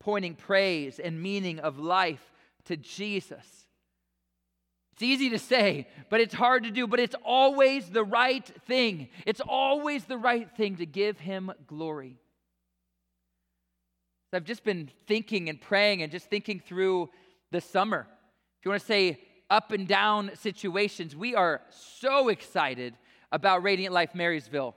pointing 0.00 0.34
praise 0.34 0.98
and 0.98 1.22
meaning 1.22 1.60
of 1.60 1.78
life 1.78 2.32
to 2.64 2.76
Jesus. 2.76 3.66
It's 4.92 5.02
easy 5.02 5.30
to 5.30 5.38
say, 5.38 5.86
but 6.08 6.20
it's 6.20 6.34
hard 6.34 6.64
to 6.64 6.70
do, 6.70 6.86
but 6.86 6.98
it's 6.98 7.14
always 7.22 7.90
the 7.90 8.02
right 8.02 8.46
thing. 8.66 9.08
It's 9.26 9.42
always 9.46 10.04
the 10.04 10.16
right 10.16 10.50
thing 10.56 10.76
to 10.76 10.86
give 10.86 11.18
him 11.18 11.52
glory. 11.66 12.18
I've 14.32 14.44
just 14.44 14.64
been 14.64 14.90
thinking 15.06 15.48
and 15.48 15.60
praying 15.60 16.02
and 16.02 16.12
just 16.12 16.28
thinking 16.28 16.60
through 16.60 17.10
the 17.52 17.60
summer. 17.60 18.06
If 18.58 18.64
you 18.64 18.70
want 18.70 18.82
to 18.82 18.86
say 18.86 19.20
up 19.48 19.72
and 19.72 19.88
down 19.88 20.32
situations, 20.34 21.16
we 21.16 21.34
are 21.34 21.62
so 21.70 22.28
excited 22.28 22.94
about 23.32 23.62
Radiant 23.62 23.92
Life 23.92 24.14
Marysville. 24.14 24.74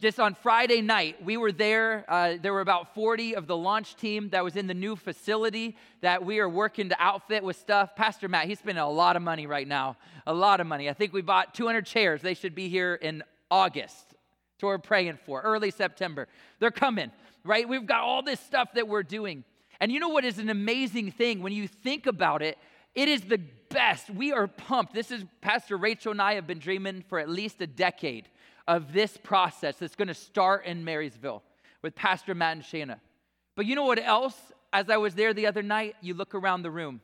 Just 0.00 0.20
on 0.20 0.34
Friday 0.34 0.82
night, 0.82 1.24
we 1.24 1.36
were 1.38 1.50
there. 1.50 2.04
Uh, 2.08 2.34
there 2.40 2.52
were 2.52 2.60
about 2.60 2.94
40 2.94 3.36
of 3.36 3.46
the 3.46 3.56
launch 3.56 3.96
team 3.96 4.28
that 4.30 4.44
was 4.44 4.54
in 4.56 4.66
the 4.66 4.74
new 4.74 4.96
facility 4.96 5.76
that 6.02 6.24
we 6.24 6.40
are 6.40 6.48
working 6.48 6.90
to 6.90 6.96
outfit 7.02 7.42
with 7.42 7.56
stuff. 7.56 7.96
Pastor 7.96 8.28
Matt, 8.28 8.46
he's 8.46 8.58
spending 8.58 8.82
a 8.82 8.90
lot 8.90 9.16
of 9.16 9.22
money 9.22 9.46
right 9.46 9.66
now. 9.66 9.96
A 10.26 10.34
lot 10.34 10.60
of 10.60 10.66
money. 10.66 10.90
I 10.90 10.92
think 10.92 11.14
we 11.14 11.22
bought 11.22 11.54
200 11.54 11.86
chairs. 11.86 12.20
They 12.20 12.34
should 12.34 12.54
be 12.54 12.68
here 12.68 12.96
in 12.96 13.22
August. 13.50 14.14
So 14.60 14.66
we're 14.66 14.78
praying 14.78 15.18
for 15.24 15.40
early 15.40 15.70
September. 15.70 16.28
They're 16.58 16.70
coming 16.70 17.10
right? 17.48 17.68
We've 17.68 17.86
got 17.86 18.02
all 18.02 18.22
this 18.22 18.40
stuff 18.40 18.74
that 18.74 18.86
we're 18.86 19.02
doing. 19.02 19.44
And 19.80 19.90
you 19.90 20.00
know 20.00 20.08
what 20.08 20.24
is 20.24 20.38
an 20.38 20.50
amazing 20.50 21.12
thing 21.12 21.42
when 21.42 21.52
you 21.52 21.66
think 21.66 22.06
about 22.06 22.42
it? 22.42 22.58
It 22.98 23.08
is 23.08 23.20
the 23.22 23.38
best. 23.68 24.10
We 24.10 24.32
are 24.32 24.48
pumped. 24.48 24.92
This 24.92 25.12
is 25.12 25.24
Pastor 25.40 25.76
Rachel 25.76 26.10
and 26.10 26.20
I 26.20 26.34
have 26.34 26.48
been 26.48 26.58
dreaming 26.58 27.04
for 27.08 27.20
at 27.20 27.28
least 27.28 27.60
a 27.60 27.66
decade 27.68 28.28
of 28.66 28.92
this 28.92 29.16
process 29.16 29.76
that's 29.76 29.94
going 29.94 30.08
to 30.08 30.14
start 30.14 30.66
in 30.66 30.84
Marysville 30.84 31.44
with 31.80 31.94
Pastor 31.94 32.34
Matt 32.34 32.56
and 32.56 32.64
Shanna. 32.64 32.98
But 33.54 33.66
you 33.66 33.76
know 33.76 33.84
what 33.84 34.04
else? 34.04 34.34
As 34.72 34.90
I 34.90 34.96
was 34.96 35.14
there 35.14 35.32
the 35.32 35.46
other 35.46 35.62
night, 35.62 35.94
you 36.00 36.12
look 36.12 36.34
around 36.34 36.62
the 36.62 36.72
room, 36.72 37.00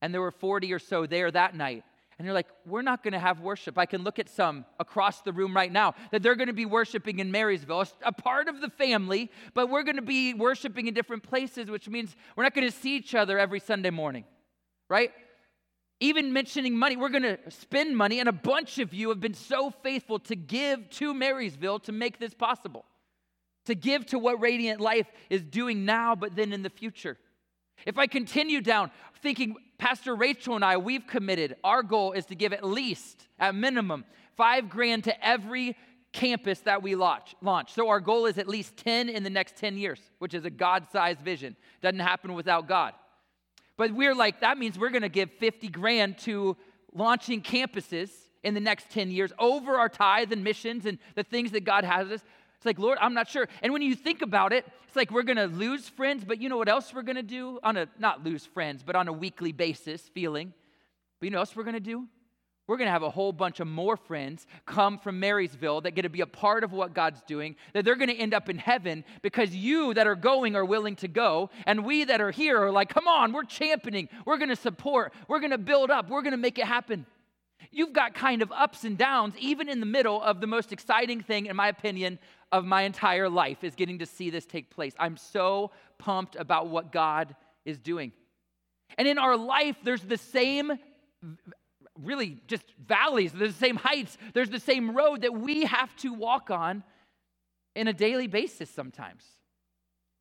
and 0.00 0.14
there 0.14 0.22
were 0.22 0.30
40 0.30 0.72
or 0.72 0.78
so 0.78 1.04
there 1.04 1.30
that 1.30 1.54
night 1.54 1.84
and 2.18 2.24
you're 2.24 2.32
like, 2.32 2.48
we're 2.64 2.80
not 2.80 3.02
going 3.02 3.12
to 3.12 3.18
have 3.18 3.40
worship. 3.40 3.76
I 3.76 3.84
can 3.84 4.02
look 4.02 4.18
at 4.18 4.30
some 4.30 4.64
across 4.80 5.20
the 5.20 5.32
room 5.32 5.54
right 5.54 5.70
now 5.70 5.94
that 6.10 6.22
they're 6.22 6.36
going 6.36 6.46
to 6.46 6.54
be 6.54 6.64
worshiping 6.64 7.18
in 7.18 7.30
Marysville, 7.30 7.84
a 8.02 8.12
part 8.12 8.48
of 8.48 8.62
the 8.62 8.70
family, 8.70 9.30
but 9.52 9.68
we're 9.68 9.82
going 9.82 9.96
to 9.96 10.00
be 10.00 10.32
worshiping 10.32 10.86
in 10.86 10.94
different 10.94 11.22
places, 11.22 11.70
which 11.70 11.86
means 11.86 12.16
we're 12.34 12.44
not 12.44 12.54
going 12.54 12.66
to 12.66 12.74
see 12.74 12.96
each 12.96 13.14
other 13.14 13.38
every 13.38 13.60
Sunday 13.60 13.90
morning, 13.90 14.24
right? 14.88 15.10
Even 16.04 16.34
mentioning 16.34 16.76
money, 16.76 16.98
we're 16.98 17.08
going 17.08 17.22
to 17.22 17.38
spend 17.48 17.96
money, 17.96 18.20
and 18.20 18.28
a 18.28 18.32
bunch 18.32 18.78
of 18.78 18.92
you 18.92 19.08
have 19.08 19.20
been 19.20 19.32
so 19.32 19.70
faithful 19.70 20.18
to 20.18 20.36
give 20.36 20.90
to 20.90 21.14
Marysville 21.14 21.78
to 21.78 21.92
make 21.92 22.18
this 22.18 22.34
possible, 22.34 22.84
to 23.64 23.74
give 23.74 24.04
to 24.08 24.18
what 24.18 24.38
Radiant 24.38 24.82
Life 24.82 25.06
is 25.30 25.42
doing 25.42 25.86
now, 25.86 26.14
but 26.14 26.36
then 26.36 26.52
in 26.52 26.62
the 26.62 26.68
future. 26.68 27.16
If 27.86 27.96
I 27.96 28.06
continue 28.06 28.60
down 28.60 28.90
thinking, 29.22 29.56
Pastor 29.78 30.14
Rachel 30.14 30.56
and 30.56 30.62
I, 30.62 30.76
we've 30.76 31.06
committed, 31.06 31.56
our 31.64 31.82
goal 31.82 32.12
is 32.12 32.26
to 32.26 32.34
give 32.34 32.52
at 32.52 32.62
least, 32.62 33.26
at 33.38 33.54
minimum, 33.54 34.04
five 34.36 34.68
grand 34.68 35.04
to 35.04 35.26
every 35.26 35.74
campus 36.12 36.58
that 36.60 36.82
we 36.82 36.96
launch. 36.96 37.34
launch. 37.40 37.72
So 37.72 37.88
our 37.88 38.00
goal 38.00 38.26
is 38.26 38.36
at 38.36 38.46
least 38.46 38.76
10 38.76 39.08
in 39.08 39.22
the 39.22 39.30
next 39.30 39.56
10 39.56 39.78
years, 39.78 40.00
which 40.18 40.34
is 40.34 40.44
a 40.44 40.50
God 40.50 40.86
sized 40.92 41.20
vision. 41.20 41.56
Doesn't 41.80 42.00
happen 42.00 42.34
without 42.34 42.68
God. 42.68 42.92
But 43.76 43.92
we're 43.92 44.14
like, 44.14 44.40
that 44.40 44.58
means 44.58 44.78
we're 44.78 44.90
going 44.90 45.02
to 45.02 45.08
give 45.08 45.30
50 45.32 45.68
grand 45.68 46.18
to 46.18 46.56
launching 46.92 47.42
campuses 47.42 48.10
in 48.42 48.54
the 48.54 48.60
next 48.60 48.90
10 48.90 49.10
years 49.10 49.32
over 49.38 49.76
our 49.76 49.88
tithe 49.88 50.32
and 50.32 50.44
missions 50.44 50.86
and 50.86 50.98
the 51.14 51.24
things 51.24 51.50
that 51.52 51.64
God 51.64 51.84
has 51.84 52.10
us. 52.10 52.20
It's 52.56 52.66
like, 52.66 52.78
Lord, 52.78 52.98
I'm 53.00 53.14
not 53.14 53.28
sure. 53.28 53.48
And 53.62 53.72
when 53.72 53.82
you 53.82 53.94
think 53.94 54.22
about 54.22 54.52
it, 54.52 54.64
it's 54.86 54.96
like 54.96 55.10
we're 55.10 55.22
going 55.22 55.36
to 55.36 55.46
lose 55.46 55.88
friends, 55.88 56.24
but 56.24 56.40
you 56.40 56.48
know 56.48 56.56
what 56.56 56.68
else 56.68 56.94
we're 56.94 57.02
going 57.02 57.16
to 57.16 57.22
do? 57.22 57.58
On 57.62 57.76
a, 57.76 57.88
not 57.98 58.22
lose 58.22 58.46
friends, 58.46 58.82
but 58.82 58.94
on 58.94 59.08
a 59.08 59.12
weekly 59.12 59.52
basis, 59.52 60.00
feeling. 60.00 60.52
But 61.18 61.26
you 61.26 61.30
know 61.32 61.38
what 61.38 61.48
else 61.48 61.56
we're 61.56 61.64
going 61.64 61.74
to 61.74 61.80
do? 61.80 62.06
We're 62.66 62.78
going 62.78 62.86
to 62.86 62.92
have 62.92 63.02
a 63.02 63.10
whole 63.10 63.32
bunch 63.32 63.60
of 63.60 63.66
more 63.66 63.96
friends 63.96 64.46
come 64.64 64.98
from 64.98 65.20
Marysville 65.20 65.82
that 65.82 65.90
get 65.90 66.02
to 66.02 66.08
be 66.08 66.22
a 66.22 66.26
part 66.26 66.64
of 66.64 66.72
what 66.72 66.94
God's 66.94 67.20
doing, 67.26 67.56
that 67.74 67.84
they're 67.84 67.96
going 67.96 68.08
to 68.08 68.16
end 68.16 68.32
up 68.32 68.48
in 68.48 68.56
heaven 68.56 69.04
because 69.20 69.54
you 69.54 69.92
that 69.94 70.06
are 70.06 70.14
going 70.14 70.56
are 70.56 70.64
willing 70.64 70.96
to 70.96 71.08
go, 71.08 71.50
and 71.66 71.84
we 71.84 72.04
that 72.04 72.22
are 72.22 72.30
here 72.30 72.58
are 72.58 72.70
like, 72.70 72.88
come 72.88 73.06
on, 73.06 73.32
we're 73.32 73.44
championing, 73.44 74.08
we're 74.24 74.38
going 74.38 74.48
to 74.48 74.56
support, 74.56 75.12
we're 75.28 75.40
going 75.40 75.50
to 75.50 75.58
build 75.58 75.90
up, 75.90 76.08
we're 76.08 76.22
going 76.22 76.32
to 76.32 76.38
make 76.38 76.58
it 76.58 76.64
happen. 76.64 77.04
You've 77.70 77.92
got 77.92 78.14
kind 78.14 78.40
of 78.40 78.52
ups 78.52 78.84
and 78.84 78.96
downs, 78.96 79.34
even 79.38 79.68
in 79.68 79.80
the 79.80 79.86
middle 79.86 80.22
of 80.22 80.40
the 80.40 80.46
most 80.46 80.72
exciting 80.72 81.20
thing, 81.20 81.46
in 81.46 81.56
my 81.56 81.68
opinion, 81.68 82.18
of 82.52 82.64
my 82.64 82.82
entire 82.82 83.28
life 83.28 83.64
is 83.64 83.74
getting 83.74 83.98
to 83.98 84.06
see 84.06 84.30
this 84.30 84.46
take 84.46 84.70
place. 84.70 84.94
I'm 84.98 85.16
so 85.16 85.70
pumped 85.98 86.36
about 86.36 86.68
what 86.68 86.92
God 86.92 87.34
is 87.64 87.78
doing. 87.78 88.12
And 88.96 89.08
in 89.08 89.18
our 89.18 89.36
life, 89.36 89.76
there's 89.82 90.02
the 90.02 90.18
same, 90.18 90.72
really 92.02 92.40
just 92.46 92.64
valleys, 92.86 93.32
there's 93.32 93.52
the 93.52 93.58
same 93.58 93.76
heights, 93.76 94.18
there's 94.32 94.50
the 94.50 94.60
same 94.60 94.94
road 94.94 95.22
that 95.22 95.34
we 95.34 95.64
have 95.64 95.94
to 95.96 96.12
walk 96.12 96.50
on 96.50 96.82
in 97.74 97.88
a 97.88 97.92
daily 97.92 98.26
basis 98.26 98.70
sometimes. 98.70 99.24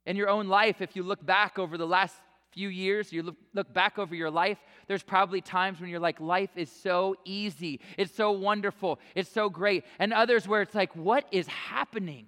In 0.05 0.15
your 0.15 0.29
own 0.29 0.47
life, 0.47 0.81
if 0.81 0.95
you 0.95 1.03
look 1.03 1.25
back 1.25 1.57
over 1.57 1.77
the 1.77 1.87
last 1.87 2.15
few 2.51 2.69
years, 2.69 3.11
you 3.11 3.23
look, 3.23 3.35
look 3.53 3.73
back 3.73 3.97
over 3.97 4.13
your 4.13 4.29
life, 4.29 4.59
there's 4.87 5.03
probably 5.03 5.41
times 5.41 5.79
when 5.79 5.89
you're 5.89 5.99
like, 5.99 6.19
life 6.19 6.51
is 6.55 6.71
so 6.71 7.15
easy, 7.25 7.79
it's 7.97 8.13
so 8.13 8.31
wonderful, 8.31 8.99
it's 9.15 9.31
so 9.31 9.49
great. 9.49 9.83
And 9.97 10.13
others 10.13 10.47
where 10.47 10.61
it's 10.61 10.75
like, 10.75 10.95
what 10.95 11.25
is 11.31 11.47
happening? 11.47 12.27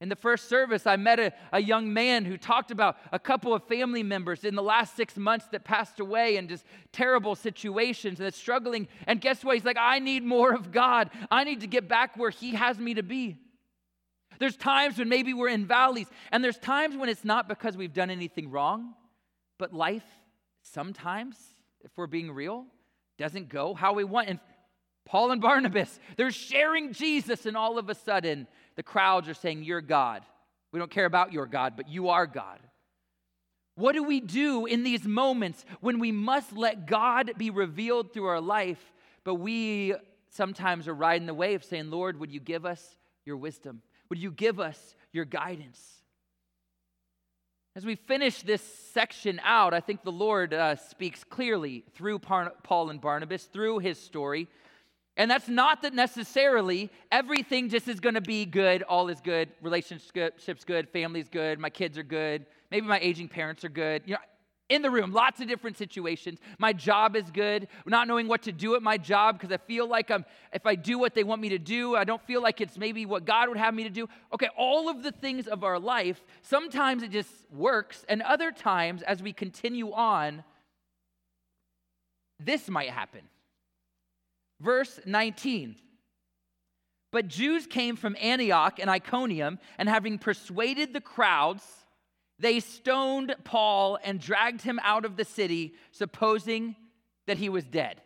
In 0.00 0.10
the 0.10 0.16
first 0.16 0.48
service, 0.50 0.86
I 0.86 0.96
met 0.96 1.18
a, 1.18 1.32
a 1.52 1.60
young 1.60 1.92
man 1.92 2.26
who 2.26 2.36
talked 2.36 2.70
about 2.70 2.98
a 3.12 3.18
couple 3.18 3.54
of 3.54 3.64
family 3.64 4.02
members 4.02 4.44
in 4.44 4.54
the 4.54 4.62
last 4.62 4.94
six 4.94 5.16
months 5.16 5.46
that 5.52 5.64
passed 5.64 6.00
away 6.00 6.36
in 6.36 6.48
just 6.48 6.66
terrible 6.92 7.34
situations 7.34 8.18
and 8.18 8.26
that's 8.26 8.36
struggling. 8.36 8.88
And 9.06 9.22
guess 9.22 9.42
what? 9.42 9.56
He's 9.56 9.64
like, 9.64 9.78
I 9.80 9.98
need 9.98 10.22
more 10.22 10.52
of 10.52 10.70
God. 10.70 11.10
I 11.30 11.44
need 11.44 11.62
to 11.62 11.66
get 11.66 11.88
back 11.88 12.18
where 12.18 12.28
He 12.28 12.54
has 12.54 12.78
me 12.78 12.94
to 12.94 13.02
be. 13.02 13.38
There's 14.38 14.56
times 14.56 14.98
when 14.98 15.08
maybe 15.08 15.32
we're 15.32 15.48
in 15.48 15.66
valleys, 15.66 16.08
and 16.30 16.44
there's 16.44 16.58
times 16.58 16.94
when 16.94 17.08
it's 17.08 17.24
not 17.24 17.48
because 17.48 17.74
we've 17.74 17.94
done 17.94 18.10
anything 18.10 18.50
wrong, 18.50 18.92
but 19.58 19.72
life 19.72 20.04
sometimes, 20.60 21.38
if 21.82 21.90
we're 21.96 22.06
being 22.06 22.30
real, 22.30 22.66
doesn't 23.16 23.48
go 23.48 23.72
how 23.72 23.94
we 23.94 24.04
want. 24.04 24.28
And 24.28 24.40
Paul 25.06 25.30
and 25.30 25.40
Barnabas, 25.40 25.98
they're 26.18 26.30
sharing 26.30 26.92
Jesus, 26.92 27.46
and 27.46 27.56
all 27.56 27.78
of 27.78 27.88
a 27.88 27.94
sudden, 27.94 28.46
the 28.76 28.82
crowds 28.82 29.28
are 29.28 29.34
saying, 29.34 29.64
You're 29.64 29.80
God. 29.80 30.22
We 30.72 30.78
don't 30.78 30.90
care 30.90 31.06
about 31.06 31.32
your 31.32 31.46
God, 31.46 31.74
but 31.76 31.88
you 31.88 32.10
are 32.10 32.26
God. 32.26 32.58
What 33.76 33.92
do 33.92 34.02
we 34.02 34.20
do 34.20 34.66
in 34.66 34.82
these 34.82 35.04
moments 35.04 35.64
when 35.80 35.98
we 35.98 36.12
must 36.12 36.56
let 36.56 36.86
God 36.86 37.32
be 37.36 37.50
revealed 37.50 38.12
through 38.12 38.26
our 38.26 38.40
life, 38.40 38.80
but 39.22 39.34
we 39.34 39.94
sometimes 40.30 40.88
are 40.88 40.94
riding 40.94 41.26
the 41.26 41.34
wave 41.34 41.62
saying, 41.62 41.90
Lord, 41.90 42.18
would 42.18 42.32
you 42.32 42.40
give 42.40 42.64
us 42.64 42.82
your 43.24 43.36
wisdom? 43.36 43.82
Would 44.08 44.18
you 44.18 44.30
give 44.30 44.60
us 44.60 44.96
your 45.12 45.24
guidance? 45.24 45.80
As 47.74 47.84
we 47.84 47.96
finish 47.96 48.40
this 48.40 48.62
section 48.94 49.38
out, 49.44 49.74
I 49.74 49.80
think 49.80 50.02
the 50.02 50.12
Lord 50.12 50.54
uh, 50.54 50.76
speaks 50.76 51.22
clearly 51.24 51.84
through 51.94 52.20
Paul 52.20 52.88
and 52.88 53.00
Barnabas, 53.00 53.44
through 53.44 53.80
his 53.80 53.98
story. 54.00 54.48
And 55.16 55.30
that's 55.30 55.48
not 55.48 55.82
that 55.82 55.94
necessarily 55.94 56.90
everything 57.10 57.70
just 57.70 57.88
is 57.88 58.00
going 58.00 58.16
to 58.16 58.20
be 58.20 58.44
good, 58.44 58.82
all 58.82 59.08
is 59.08 59.20
good, 59.20 59.48
relationships 59.62 60.64
good, 60.64 60.88
family's 60.90 61.28
good, 61.28 61.58
my 61.58 61.70
kids 61.70 61.96
are 61.96 62.02
good, 62.02 62.44
maybe 62.70 62.86
my 62.86 62.98
aging 63.00 63.28
parents 63.28 63.64
are 63.64 63.70
good. 63.70 64.02
You 64.04 64.14
know, 64.14 64.20
in 64.68 64.82
the 64.82 64.90
room, 64.90 65.12
lots 65.12 65.40
of 65.40 65.46
different 65.46 65.78
situations. 65.78 66.40
My 66.58 66.72
job 66.72 67.14
is 67.14 67.30
good. 67.30 67.68
Not 67.86 68.08
knowing 68.08 68.26
what 68.26 68.42
to 68.42 68.52
do 68.52 68.74
at 68.74 68.82
my 68.82 68.98
job 68.98 69.38
because 69.38 69.52
I 69.52 69.58
feel 69.58 69.88
like 69.88 70.10
I'm, 70.10 70.24
if 70.52 70.66
I 70.66 70.74
do 70.74 70.98
what 70.98 71.14
they 71.14 71.22
want 71.22 71.40
me 71.40 71.50
to 71.50 71.58
do, 71.58 71.94
I 71.94 72.04
don't 72.04 72.22
feel 72.26 72.42
like 72.42 72.60
it's 72.60 72.76
maybe 72.76 73.06
what 73.06 73.24
God 73.24 73.48
would 73.48 73.58
have 73.58 73.74
me 73.74 73.84
to 73.84 73.90
do. 73.90 74.08
Okay, 74.34 74.48
all 74.56 74.88
of 74.88 75.02
the 75.02 75.12
things 75.12 75.46
of 75.46 75.62
our 75.62 75.78
life, 75.78 76.24
sometimes 76.42 77.04
it 77.04 77.12
just 77.12 77.30
works, 77.52 78.04
and 78.08 78.22
other 78.22 78.50
times, 78.50 79.02
as 79.02 79.22
we 79.22 79.32
continue 79.32 79.92
on, 79.92 80.42
this 82.40 82.68
might 82.68 82.90
happen. 82.90 83.22
Verse 84.60 85.00
19. 85.04 85.76
But 87.12 87.28
Jews 87.28 87.66
came 87.66 87.96
from 87.96 88.16
Antioch 88.20 88.78
and 88.78 88.90
Iconium, 88.90 89.58
and 89.78 89.88
having 89.88 90.18
persuaded 90.18 90.92
the 90.92 91.00
crowds, 91.00 91.64
they 92.38 92.60
stoned 92.60 93.34
Paul 93.44 93.98
and 94.02 94.20
dragged 94.20 94.62
him 94.62 94.78
out 94.82 95.04
of 95.04 95.16
the 95.16 95.24
city, 95.24 95.74
supposing 95.92 96.76
that 97.26 97.38
he 97.38 97.48
was 97.48 97.64
dead. 97.64 98.00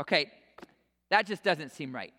Okay, 0.00 0.30
that 1.10 1.26
just 1.26 1.42
doesn't 1.42 1.72
seem 1.72 1.94
right. 1.94 2.12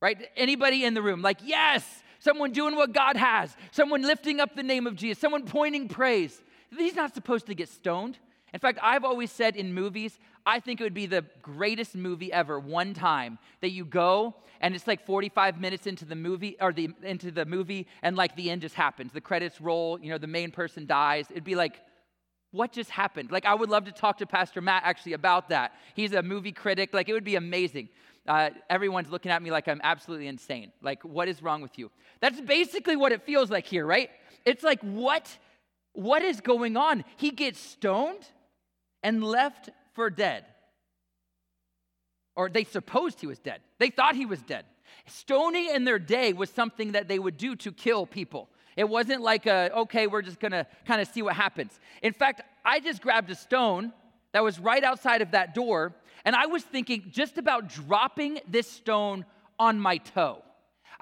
Right? 0.00 0.28
Anybody 0.36 0.84
in 0.84 0.94
the 0.94 1.02
room, 1.02 1.22
like, 1.22 1.38
yes, 1.44 1.84
someone 2.18 2.52
doing 2.52 2.74
what 2.74 2.92
God 2.92 3.16
has, 3.16 3.54
someone 3.70 4.02
lifting 4.02 4.40
up 4.40 4.56
the 4.56 4.62
name 4.62 4.86
of 4.86 4.96
Jesus, 4.96 5.20
someone 5.20 5.44
pointing 5.44 5.88
praise. 5.88 6.42
He's 6.76 6.96
not 6.96 7.14
supposed 7.14 7.46
to 7.46 7.54
get 7.54 7.68
stoned. 7.68 8.18
In 8.52 8.60
fact, 8.60 8.78
I've 8.82 9.04
always 9.04 9.30
said 9.30 9.56
in 9.56 9.72
movies, 9.72 10.18
I 10.44 10.60
think 10.60 10.80
it 10.80 10.84
would 10.84 10.94
be 10.94 11.06
the 11.06 11.24
greatest 11.40 11.94
movie 11.94 12.32
ever 12.32 12.58
one 12.58 12.94
time 12.94 13.38
that 13.60 13.70
you 13.70 13.84
go 13.84 14.34
and 14.60 14.74
it's 14.74 14.86
like 14.86 15.04
45 15.04 15.60
minutes 15.60 15.86
into 15.86 16.04
the 16.04 16.14
movie 16.14 16.56
or 16.60 16.72
the 16.72 16.90
into 17.02 17.30
the 17.30 17.44
movie 17.44 17.86
and 18.02 18.16
like 18.16 18.36
the 18.36 18.50
end 18.50 18.62
just 18.62 18.74
happens. 18.74 19.12
The 19.12 19.20
credits 19.20 19.60
roll, 19.60 19.98
you 20.00 20.10
know, 20.10 20.18
the 20.18 20.26
main 20.28 20.50
person 20.50 20.86
dies. 20.86 21.26
It'd 21.30 21.44
be 21.44 21.56
like 21.56 21.80
what 22.52 22.70
just 22.70 22.90
happened? 22.90 23.32
Like 23.32 23.44
I 23.44 23.54
would 23.54 23.70
love 23.70 23.84
to 23.86 23.92
talk 23.92 24.18
to 24.18 24.26
Pastor 24.26 24.60
Matt 24.60 24.82
actually 24.84 25.14
about 25.14 25.48
that. 25.48 25.72
He's 25.94 26.12
a 26.12 26.22
movie 26.22 26.52
critic. 26.52 26.92
Like 26.92 27.08
it 27.08 27.12
would 27.12 27.24
be 27.24 27.36
amazing. 27.36 27.88
Uh, 28.26 28.50
everyone's 28.70 29.10
looking 29.10 29.32
at 29.32 29.42
me 29.42 29.50
like 29.50 29.66
I'm 29.68 29.80
absolutely 29.82 30.28
insane. 30.28 30.70
Like 30.80 31.02
what 31.04 31.28
is 31.28 31.42
wrong 31.42 31.60
with 31.60 31.78
you? 31.78 31.90
That's 32.20 32.40
basically 32.40 32.94
what 32.94 33.10
it 33.10 33.22
feels 33.22 33.50
like 33.50 33.66
here, 33.66 33.84
right? 33.84 34.10
It's 34.44 34.62
like 34.62 34.80
what 34.82 35.36
what 35.94 36.22
is 36.22 36.40
going 36.40 36.76
on? 36.76 37.04
He 37.16 37.30
gets 37.30 37.60
stoned 37.60 38.26
and 39.02 39.22
left 39.22 39.70
for 39.94 40.10
dead. 40.10 40.44
Or 42.34 42.48
they 42.48 42.64
supposed 42.64 43.20
he 43.20 43.26
was 43.26 43.38
dead. 43.38 43.60
They 43.78 43.90
thought 43.90 44.14
he 44.14 44.26
was 44.26 44.42
dead. 44.42 44.64
Stoning 45.06 45.70
in 45.74 45.84
their 45.84 45.98
day 45.98 46.32
was 46.32 46.50
something 46.50 46.92
that 46.92 47.08
they 47.08 47.18
would 47.18 47.36
do 47.36 47.56
to 47.56 47.72
kill 47.72 48.06
people. 48.06 48.48
It 48.76 48.88
wasn't 48.88 49.20
like 49.20 49.46
a, 49.46 49.70
okay, 49.80 50.06
we're 50.06 50.22
just 50.22 50.40
gonna 50.40 50.66
kind 50.86 51.00
of 51.00 51.08
see 51.08 51.22
what 51.22 51.36
happens. 51.36 51.78
In 52.02 52.12
fact, 52.12 52.42
I 52.64 52.80
just 52.80 53.02
grabbed 53.02 53.30
a 53.30 53.34
stone 53.34 53.92
that 54.32 54.42
was 54.42 54.58
right 54.58 54.82
outside 54.82 55.20
of 55.20 55.32
that 55.32 55.54
door, 55.54 55.94
and 56.24 56.34
I 56.34 56.46
was 56.46 56.62
thinking 56.62 57.04
just 57.10 57.36
about 57.36 57.68
dropping 57.68 58.40
this 58.48 58.70
stone 58.70 59.26
on 59.58 59.78
my 59.78 59.98
toe. 59.98 60.42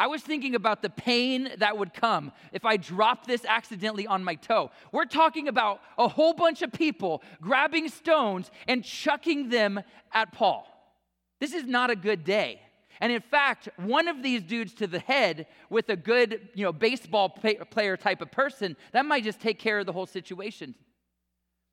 I 0.00 0.06
was 0.06 0.22
thinking 0.22 0.54
about 0.54 0.80
the 0.80 0.88
pain 0.88 1.50
that 1.58 1.76
would 1.76 1.92
come 1.92 2.32
if 2.54 2.64
I 2.64 2.78
dropped 2.78 3.26
this 3.26 3.44
accidentally 3.44 4.06
on 4.06 4.24
my 4.24 4.34
toe. 4.34 4.70
We're 4.92 5.04
talking 5.04 5.46
about 5.46 5.82
a 5.98 6.08
whole 6.08 6.32
bunch 6.32 6.62
of 6.62 6.72
people 6.72 7.22
grabbing 7.42 7.86
stones 7.90 8.50
and 8.66 8.82
chucking 8.82 9.50
them 9.50 9.78
at 10.14 10.32
Paul. 10.32 10.66
This 11.38 11.52
is 11.52 11.66
not 11.66 11.90
a 11.90 11.96
good 11.96 12.24
day. 12.24 12.62
And 13.02 13.12
in 13.12 13.20
fact, 13.20 13.68
one 13.76 14.08
of 14.08 14.22
these 14.22 14.42
dudes 14.42 14.72
to 14.74 14.86
the 14.86 15.00
head 15.00 15.46
with 15.68 15.90
a 15.90 15.96
good, 15.96 16.48
you 16.54 16.64
know, 16.64 16.72
baseball 16.72 17.28
player 17.28 17.98
type 17.98 18.22
of 18.22 18.30
person, 18.30 18.78
that 18.92 19.04
might 19.04 19.22
just 19.22 19.38
take 19.38 19.58
care 19.58 19.80
of 19.80 19.84
the 19.84 19.92
whole 19.92 20.06
situation. 20.06 20.74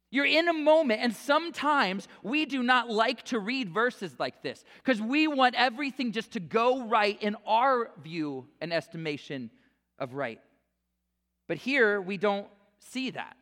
You're 0.09 0.25
in 0.25 0.47
a 0.47 0.53
moment, 0.53 1.01
and 1.01 1.13
sometimes 1.13 2.07
we 2.23 2.45
do 2.45 2.63
not 2.63 2.89
like 2.89 3.23
to 3.25 3.39
read 3.39 3.69
verses 3.69 4.15
like 4.17 4.41
this 4.41 4.63
because 4.77 5.01
we 5.01 5.27
want 5.27 5.55
everything 5.55 6.13
just 6.13 6.31
to 6.31 6.39
go 6.39 6.87
right 6.87 7.21
in 7.21 7.35
our 7.45 7.91
view 8.01 8.47
and 8.61 8.71
estimation 8.71 9.51
of 9.99 10.13
right. 10.13 10.39
But 11.47 11.57
here 11.57 11.99
we 11.99 12.17
don't 12.17 12.47
see 12.79 13.09
that. 13.11 13.35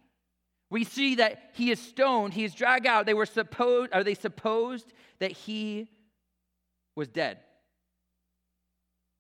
We 0.72 0.84
see 0.84 1.16
that 1.16 1.52
he 1.54 1.70
is 1.70 1.80
stoned, 1.80 2.34
he 2.34 2.44
is 2.44 2.56
dragged 2.56 2.88
out. 2.88 3.06
They 3.06 3.14
were 3.14 3.28
supposed, 3.28 3.94
are 3.94 4.04
they 4.04 4.16
supposed 4.16 4.92
that 5.20 5.32
he 5.32 5.88
was 6.96 7.08
dead? 7.08 7.38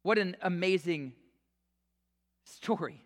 What 0.02 0.18
an 0.18 0.36
amazing 0.42 1.14
story. 2.44 3.05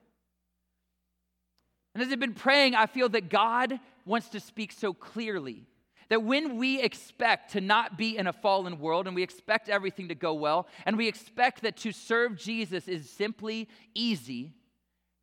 And 1.93 2.03
as 2.03 2.11
I've 2.11 2.19
been 2.19 2.33
praying, 2.33 2.75
I 2.75 2.85
feel 2.85 3.09
that 3.09 3.29
God 3.29 3.79
wants 4.05 4.29
to 4.29 4.39
speak 4.39 4.71
so 4.71 4.93
clearly 4.93 5.65
that 6.09 6.23
when 6.23 6.57
we 6.57 6.81
expect 6.81 7.51
to 7.51 7.61
not 7.61 7.97
be 7.97 8.17
in 8.17 8.27
a 8.27 8.33
fallen 8.33 8.79
world 8.79 9.07
and 9.07 9.15
we 9.15 9.23
expect 9.23 9.69
everything 9.69 10.07
to 10.09 10.15
go 10.15 10.33
well 10.33 10.67
and 10.85 10.97
we 10.97 11.07
expect 11.07 11.61
that 11.61 11.77
to 11.77 11.91
serve 11.91 12.35
Jesus 12.35 12.87
is 12.87 13.09
simply 13.09 13.69
easy, 13.93 14.53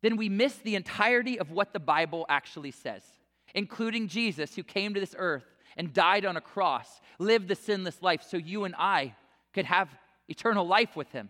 then 0.01 0.15
we 0.15 0.29
miss 0.29 0.55
the 0.57 0.75
entirety 0.75 1.39
of 1.39 1.51
what 1.51 1.73
the 1.73 1.79
Bible 1.79 2.25
actually 2.29 2.71
says, 2.71 3.03
including 3.53 4.07
Jesus 4.07 4.55
who 4.55 4.63
came 4.63 4.93
to 4.93 4.99
this 4.99 5.15
earth 5.17 5.45
and 5.75 5.93
died 5.93 6.25
on 6.25 6.37
a 6.37 6.41
cross, 6.41 7.01
lived 7.19 7.49
the 7.49 7.55
sinless 7.55 8.01
life 8.01 8.23
so 8.23 8.37
you 8.37 8.63
and 8.63 8.75
I 8.77 9.13
could 9.53 9.65
have 9.65 9.89
eternal 10.29 10.65
life 10.65 10.95
with 10.95 11.11
him. 11.11 11.29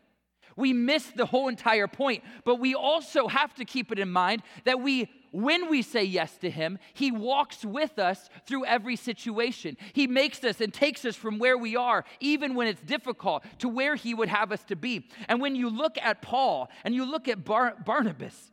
We 0.56 0.74
miss 0.74 1.06
the 1.06 1.26
whole 1.26 1.48
entire 1.50 1.88
point, 1.88 2.24
but 2.44 2.56
we 2.56 2.74
also 2.74 3.28
have 3.28 3.54
to 3.56 3.66
keep 3.66 3.92
it 3.92 4.00
in 4.00 4.12
mind 4.12 4.42
that 4.66 4.82
we 4.82 5.10
when 5.38 5.70
we 5.70 5.84
say 5.84 6.04
yes 6.04 6.36
to 6.38 6.50
Him, 6.50 6.80
He 6.96 7.12
walks 7.12 7.64
with 7.64 8.00
us 8.00 8.28
through 8.48 8.66
every 8.66 8.96
situation. 8.96 9.78
He 9.94 10.08
makes 10.08 10.44
us 10.44 10.62
and 10.62 10.74
takes 10.74 11.06
us 11.06 11.16
from 11.16 11.38
where 11.38 11.58
we 11.58 11.76
are, 11.76 12.06
even 12.20 12.56
when 12.56 12.68
it's 12.68 12.82
difficult, 12.82 13.44
to 13.60 13.70
where 13.70 13.96
He 13.96 14.16
would 14.16 14.30
have 14.30 14.52
us 14.52 14.64
to 14.66 14.76
be. 14.76 15.08
And 15.28 15.40
when 15.40 15.56
you 15.56 15.70
look 15.70 16.00
at 16.02 16.24
Paul 16.24 16.72
and 16.84 16.96
you 16.96 17.06
look 17.06 17.28
at 17.28 17.46
Bar- 17.46 17.78
Barnabas, 17.86 18.52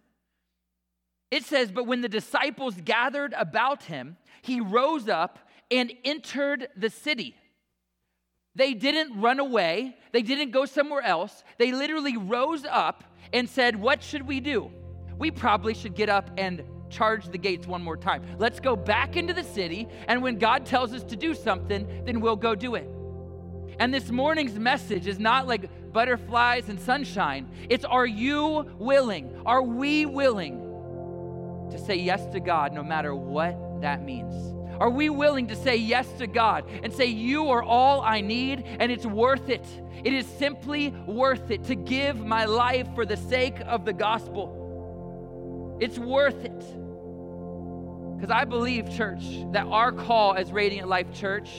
it 1.30 1.44
says, 1.44 1.72
But 1.72 1.86
when 1.86 2.02
the 2.02 2.08
disciples 2.08 2.74
gathered 2.84 3.32
about 3.32 3.84
him, 3.84 4.18
he 4.42 4.60
rose 4.60 5.08
up 5.08 5.38
and 5.70 5.90
entered 6.04 6.68
the 6.76 6.90
city. 6.90 7.34
They 8.54 8.74
didn't 8.74 9.20
run 9.20 9.40
away, 9.40 9.96
they 10.12 10.22
didn't 10.22 10.50
go 10.50 10.66
somewhere 10.66 11.02
else. 11.02 11.44
They 11.56 11.72
literally 11.72 12.18
rose 12.18 12.66
up 12.70 13.04
and 13.32 13.48
said, 13.48 13.74
What 13.76 14.02
should 14.02 14.26
we 14.26 14.40
do? 14.40 14.70
we 15.18 15.30
probably 15.30 15.74
should 15.74 15.94
get 15.94 16.08
up 16.08 16.30
and 16.36 16.62
charge 16.94 17.26
the 17.28 17.38
gates 17.38 17.66
one 17.66 17.82
more 17.82 17.96
time. 17.96 18.22
Let's 18.38 18.60
go 18.60 18.76
back 18.76 19.16
into 19.16 19.34
the 19.34 19.42
city, 19.42 19.88
and 20.08 20.22
when 20.22 20.38
God 20.38 20.64
tells 20.64 20.94
us 20.94 21.02
to 21.04 21.16
do 21.16 21.34
something, 21.34 22.04
then 22.04 22.20
we'll 22.20 22.36
go 22.36 22.54
do 22.54 22.76
it. 22.76 22.88
And 23.78 23.92
this 23.92 24.10
morning's 24.10 24.58
message 24.58 25.06
is 25.06 25.18
not 25.18 25.46
like 25.46 25.92
butterflies 25.92 26.68
and 26.68 26.78
sunshine. 26.78 27.48
It's 27.68 27.84
are 27.84 28.06
you 28.06 28.70
willing? 28.78 29.42
Are 29.44 29.62
we 29.62 30.06
willing 30.06 30.60
to 31.70 31.78
say 31.78 31.96
yes 31.96 32.24
to 32.26 32.40
God 32.40 32.72
no 32.72 32.82
matter 32.82 33.14
what 33.14 33.80
that 33.80 34.04
means? 34.04 34.32
Are 34.80 34.90
we 34.90 35.08
willing 35.08 35.48
to 35.48 35.56
say 35.56 35.76
yes 35.76 36.06
to 36.18 36.26
God 36.26 36.68
and 36.82 36.92
say, 36.92 37.06
You 37.06 37.48
are 37.50 37.62
all 37.62 38.00
I 38.02 38.20
need 38.20 38.64
and 38.66 38.90
it's 38.90 39.06
worth 39.06 39.48
it? 39.48 39.64
It 40.04 40.12
is 40.12 40.26
simply 40.26 40.90
worth 41.06 41.50
it 41.50 41.64
to 41.64 41.74
give 41.74 42.18
my 42.18 42.44
life 42.44 42.88
for 42.94 43.06
the 43.06 43.16
sake 43.16 43.56
of 43.66 43.84
the 43.84 43.92
gospel. 43.92 45.78
It's 45.80 45.98
worth 45.98 46.44
it. 46.44 46.64
Because 48.24 48.40
I 48.40 48.46
believe, 48.46 48.90
church, 48.90 49.22
that 49.52 49.66
our 49.66 49.92
call 49.92 50.32
as 50.32 50.50
Radiant 50.50 50.88
Life 50.88 51.12
Church 51.12 51.50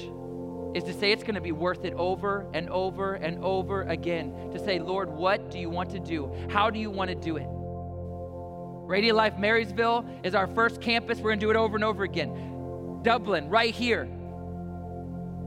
is 0.73 0.83
to 0.85 0.93
say 0.93 1.11
it's 1.11 1.21
going 1.21 1.35
to 1.35 1.39
be 1.41 1.51
worth 1.51 1.85
it 1.85 1.93
over 1.93 2.49
and 2.55 2.71
over 2.71 3.13
and 3.13 3.37
over 3.45 3.83
again. 3.83 4.49
To 4.51 4.57
say, 4.57 4.79
Lord, 4.79 5.11
what 5.11 5.51
do 5.51 5.59
you 5.59 5.69
want 5.69 5.91
to 5.91 5.99
do? 5.99 6.33
How 6.49 6.71
do 6.71 6.79
you 6.79 6.89
want 6.89 7.09
to 7.09 7.15
do 7.15 7.37
it? 7.37 7.45
Radiant 7.47 9.15
Life 9.15 9.37
Marysville 9.37 10.07
is 10.23 10.33
our 10.33 10.47
first 10.47 10.81
campus. 10.81 11.19
We're 11.19 11.29
going 11.29 11.39
to 11.39 11.45
do 11.45 11.51
it 11.51 11.55
over 11.55 11.75
and 11.75 11.83
over 11.83 12.03
again. 12.03 13.03
Dublin, 13.03 13.47
right 13.47 13.71
here 13.71 14.09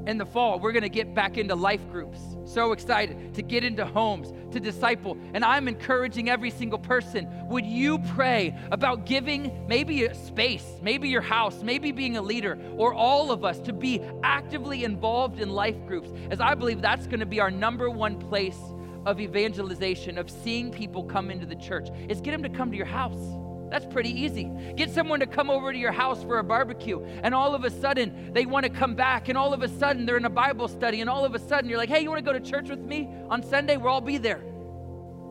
in 0.09 0.17
the 0.17 0.25
fall, 0.25 0.59
we're 0.59 0.73
going 0.73 0.83
to 0.83 0.89
get 0.89 1.15
back 1.15 1.37
into 1.37 1.55
life 1.55 1.87
groups. 1.93 2.19
So 2.47 2.73
excited 2.73 3.35
to 3.35 3.43
get 3.43 3.63
into 3.63 3.85
homes, 3.85 4.33
to 4.53 4.59
disciple. 4.59 5.19
And 5.35 5.45
I'm 5.45 5.69
encouraging 5.69 6.31
every 6.31 6.51
single 6.51 6.79
person 6.79 7.29
would 7.49 7.67
you 7.67 7.99
pray 7.99 8.59
about 8.73 9.05
giving 9.05 9.67
maybe 9.69 10.05
a 10.05 10.15
space, 10.15 10.65
maybe 10.81 11.11
your 11.11 11.21
house, 11.21 11.63
maybe 11.63 11.93
being 11.93 12.17
a 12.17 12.23
leader, 12.23 12.59
or 12.77 12.95
all 12.95 13.31
of 13.31 13.45
us 13.45 13.61
to 13.61 13.75
be 13.75 14.01
actively 14.23 14.85
involved 14.85 15.41
in 15.41 15.51
life 15.51 15.77
groups, 15.87 16.11
as 16.31 16.41
I 16.41 16.55
believe 16.55 16.81
that's 16.81 17.07
going 17.07 17.21
to 17.21 17.27
be 17.27 17.39
our 17.39 17.51
number 17.51 17.91
one 17.91 18.19
place 18.19 18.59
of 19.05 19.21
evangelization, 19.21 20.17
of 20.17 20.31
seeing 20.31 20.71
people 20.71 21.05
come 21.05 21.31
into 21.31 21.45
the 21.45 21.57
church, 21.57 21.91
is 22.09 22.23
get 22.23 22.31
them 22.31 22.43
to 22.43 22.49
come 22.49 22.71
to 22.71 22.77
your 22.79 22.87
house. 22.87 23.21
That's 23.71 23.87
pretty 23.87 24.11
easy. 24.11 24.51
Get 24.77 24.91
someone 24.91 25.21
to 25.21 25.27
come 25.27 25.51
over 25.51 25.73
to 25.73 25.79
your 25.79 25.93
house 25.93 26.23
for 26.23 26.39
a 26.39 26.45
barbecue, 26.45 27.05
and 27.23 27.35
all 27.35 27.55
of 27.55 27.65
a 27.65 27.71
sudden 27.71 28.33
they 28.33 28.47
want 28.47 28.65
to 28.65 28.71
come 28.71 28.95
back, 28.95 29.29
and 29.29 29.37
all 29.37 29.53
of 29.53 29.63
a 29.63 29.69
sudden 29.69 30.07
they're 30.07 30.17
in 30.17 30.25
a 30.25 30.31
Bible 30.31 30.69
study, 30.69 31.01
and 31.01 31.11
all 31.11 31.25
of 31.25 31.35
a 31.35 31.39
sudden 31.39 31.69
you're 31.69 31.79
like, 31.79 31.89
hey, 31.89 32.01
you 32.01 32.09
want 32.09 32.25
to 32.25 32.33
go 32.33 32.39
to 32.39 32.41
church 32.41 32.69
with 32.69 32.81
me 32.81 33.09
on 33.29 33.43
Sunday? 33.43 33.77
We'll 33.77 33.93
all 33.93 34.01
be 34.01 34.19
there. 34.19 34.43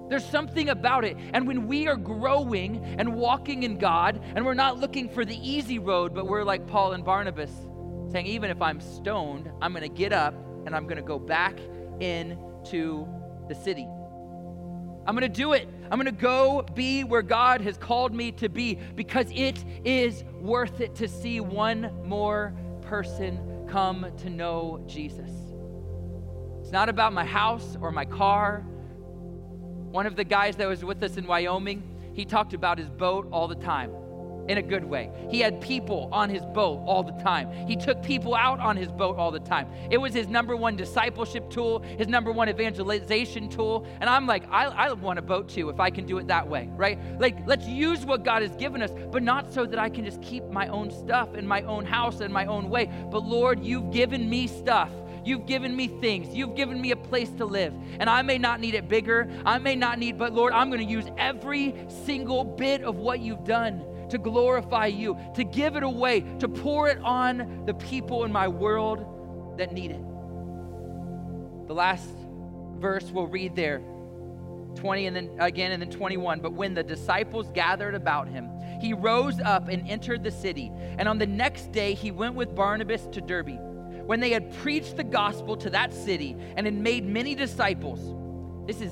There's 0.10 0.26
something 0.26 0.69
about 0.69 1.04
it. 1.04 1.17
And 1.34 1.47
when 1.47 1.67
we 1.67 1.88
are 1.88 1.97
growing 1.97 2.84
and 2.97 3.15
walking 3.15 3.63
in 3.63 3.78
God, 3.78 4.21
and 4.36 4.45
we're 4.45 4.54
not 4.54 4.80
looking 4.80 5.10
for 5.10 5.26
the 5.26 5.38
easy 5.38 5.80
road, 5.80 6.13
but 6.13 6.28
we're 6.28 6.43
like 6.43 6.65
Paul 6.67 6.93
and 6.93 7.04
Barnabas, 7.04 7.52
saying, 8.12 8.26
even 8.28 8.50
if 8.50 8.62
I'm 8.62 8.80
stoned, 8.80 9.52
I'm 9.62 9.73
going 9.73 9.84
to 9.84 9.89
get 9.89 10.13
up 10.13 10.34
and 10.65 10.76
I'm 10.76 10.84
going 10.84 10.97
to 10.97 11.04
go 11.04 11.19
back 11.19 11.60
into 12.00 13.08
the 13.50 13.56
city. 13.56 13.88
I'm 15.08 15.15
going 15.15 15.22
to 15.22 15.30
do 15.30 15.54
it. 15.54 15.70
I'm 15.89 15.98
going 15.98 16.06
to 16.06 16.12
go 16.12 16.65
be 16.76 17.06
where 17.06 17.22
God 17.22 17.62
has 17.62 17.78
called 17.78 18.13
me 18.13 18.34
to 18.34 18.50
be 18.50 18.78
because 18.96 19.28
it 19.34 19.63
is 19.86 20.26
worth 20.41 20.82
it 20.82 20.96
to 20.96 21.08
see 21.08 21.39
one 21.39 21.89
more 22.04 22.54
person 22.82 23.65
come 23.70 24.12
to 24.17 24.30
know 24.30 24.84
Jesus. 24.86 25.32
It's 26.60 26.74
not 26.74 26.89
about 26.89 27.13
my 27.13 27.24
house 27.24 27.78
or 27.80 27.89
my 27.91 28.04
car. 28.04 28.65
One 29.91 30.06
of 30.06 30.17
the 30.17 30.26
guys 30.26 30.58
that 30.58 30.67
was 30.67 30.84
with 30.84 31.02
us 31.02 31.15
in 31.15 31.26
Wyoming, 31.26 32.12
he 32.13 32.26
talked 32.26 32.54
about 32.54 32.78
his 32.78 32.89
boat 32.89 33.30
all 33.32 33.48
the 33.48 33.56
time. 33.56 33.91
In 34.48 34.58
a 34.58 34.62
good 34.62 34.84
way. 34.84 35.12
He 35.30 35.40
had 35.40 35.60
people 35.62 36.10
on 36.12 36.30
his 36.30 36.46
boat 36.46 36.82
all 36.86 37.04
the 37.04 37.12
time. 37.24 37.52
He 37.68 37.76
took 37.76 38.02
people 38.02 38.36
out 38.36 38.60
on 38.60 38.78
his 38.78 38.92
boat 38.92 39.18
all 39.18 39.32
the 39.32 39.40
time. 39.40 39.68
It 39.92 39.98
was 39.98 40.14
his 40.14 40.28
number 40.28 40.56
one 40.56 40.76
discipleship 40.76 41.50
tool, 41.50 41.80
his 41.80 42.08
number 42.08 42.32
one 42.32 42.50
evangelization 42.50 43.50
tool. 43.50 43.86
And 44.00 44.10
I'm 44.10 44.26
like, 44.26 44.44
I, 44.50 44.66
I 44.66 44.94
want 44.94 45.20
a 45.20 45.22
boat 45.22 45.50
too 45.50 45.70
if 45.70 45.80
I 45.80 45.90
can 45.90 46.06
do 46.06 46.18
it 46.18 46.28
that 46.28 46.48
way, 46.48 46.70
right? 46.76 46.98
Like, 47.20 47.46
let's 47.46 47.68
use 47.68 48.06
what 48.06 48.24
God 48.24 48.42
has 48.42 48.56
given 48.56 48.82
us, 48.82 48.92
but 49.12 49.24
not 49.24 49.54
so 49.54 49.66
that 49.66 49.80
I 49.80 49.90
can 49.90 50.06
just 50.06 50.22
keep 50.22 50.46
my 50.46 50.68
own 50.68 50.92
stuff 50.92 51.36
in 51.36 51.48
my 51.48 51.62
own 51.64 51.86
house 51.86 52.22
and 52.22 52.34
my 52.34 52.46
own 52.46 52.70
way. 52.70 52.92
But 53.12 53.24
Lord, 53.24 53.64
you've 53.64 53.92
given 53.92 54.30
me 54.30 54.48
stuff. 54.48 54.92
You've 55.26 55.46
given 55.46 55.76
me 55.76 55.88
things. 55.88 56.34
You've 56.34 56.56
given 56.56 56.80
me 56.80 56.92
a 56.92 56.96
place 56.96 57.30
to 57.32 57.46
live. 57.46 57.74
And 58.00 58.10
I 58.10 58.22
may 58.22 58.38
not 58.38 58.62
need 58.62 58.76
it 58.76 58.88
bigger. 58.88 59.30
I 59.46 59.58
may 59.58 59.76
not 59.76 60.00
need, 60.00 60.18
but 60.18 60.32
Lord, 60.32 60.54
I'm 60.54 60.70
going 60.70 60.80
to 60.80 60.90
use 60.90 61.06
every 61.18 61.76
single 62.06 62.46
bit 62.46 62.82
of 62.84 62.96
what 62.96 63.20
you've 63.20 63.44
done 63.44 63.84
to 64.10 64.17
glorify 64.17 64.88
you, 64.88 65.17
to 65.36 65.43
give 65.43 65.76
it 65.76 65.84
away, 65.84 66.22
to 66.39 66.48
pour 66.48 66.88
it 66.89 67.00
on 67.00 67.63
the 67.65 67.74
people 67.74 68.24
in 68.24 68.32
my 68.32 68.48
world 68.48 69.58
that 69.58 69.72
need 69.72 69.91
it. 69.91 70.02
The 71.67 71.74
last 71.74 72.10
verse 72.78 73.06
we'll 73.12 73.28
read 73.28 73.56
there 73.56 73.82
20 74.76 75.08
and 75.08 75.15
then 75.15 75.32
again 75.39 75.72
and 75.72 75.82
then 75.82 75.89
21 75.89 76.39
but 76.39 76.54
when 76.54 76.76
the 76.76 76.84
disciples 76.84 77.50
gathered 77.56 77.96
about 77.96 78.28
him 78.28 78.48
he 78.80 78.93
rose 78.93 79.39
up 79.39 79.67
and 79.70 79.88
entered 79.89 80.24
the 80.24 80.32
city. 80.32 80.72
And 80.98 81.08
on 81.08 81.17
the 81.17 81.26
next 81.26 81.72
day 81.72 81.93
he 81.93 82.12
went 82.12 82.36
with 82.36 82.54
barnabas 82.56 83.08
to 83.12 83.22
derbe. 83.22 83.60
When 84.06 84.20
they 84.20 84.30
had 84.30 84.54
preached 84.58 84.96
the 84.96 85.04
gospel 85.04 85.58
to 85.58 85.70
that 85.72 85.93
city 85.93 86.38
and 86.56 86.65
had 86.65 86.76
made 86.76 87.06
many 87.06 87.36
disciples 87.36 88.13
this 88.67 88.82
is 88.82 88.91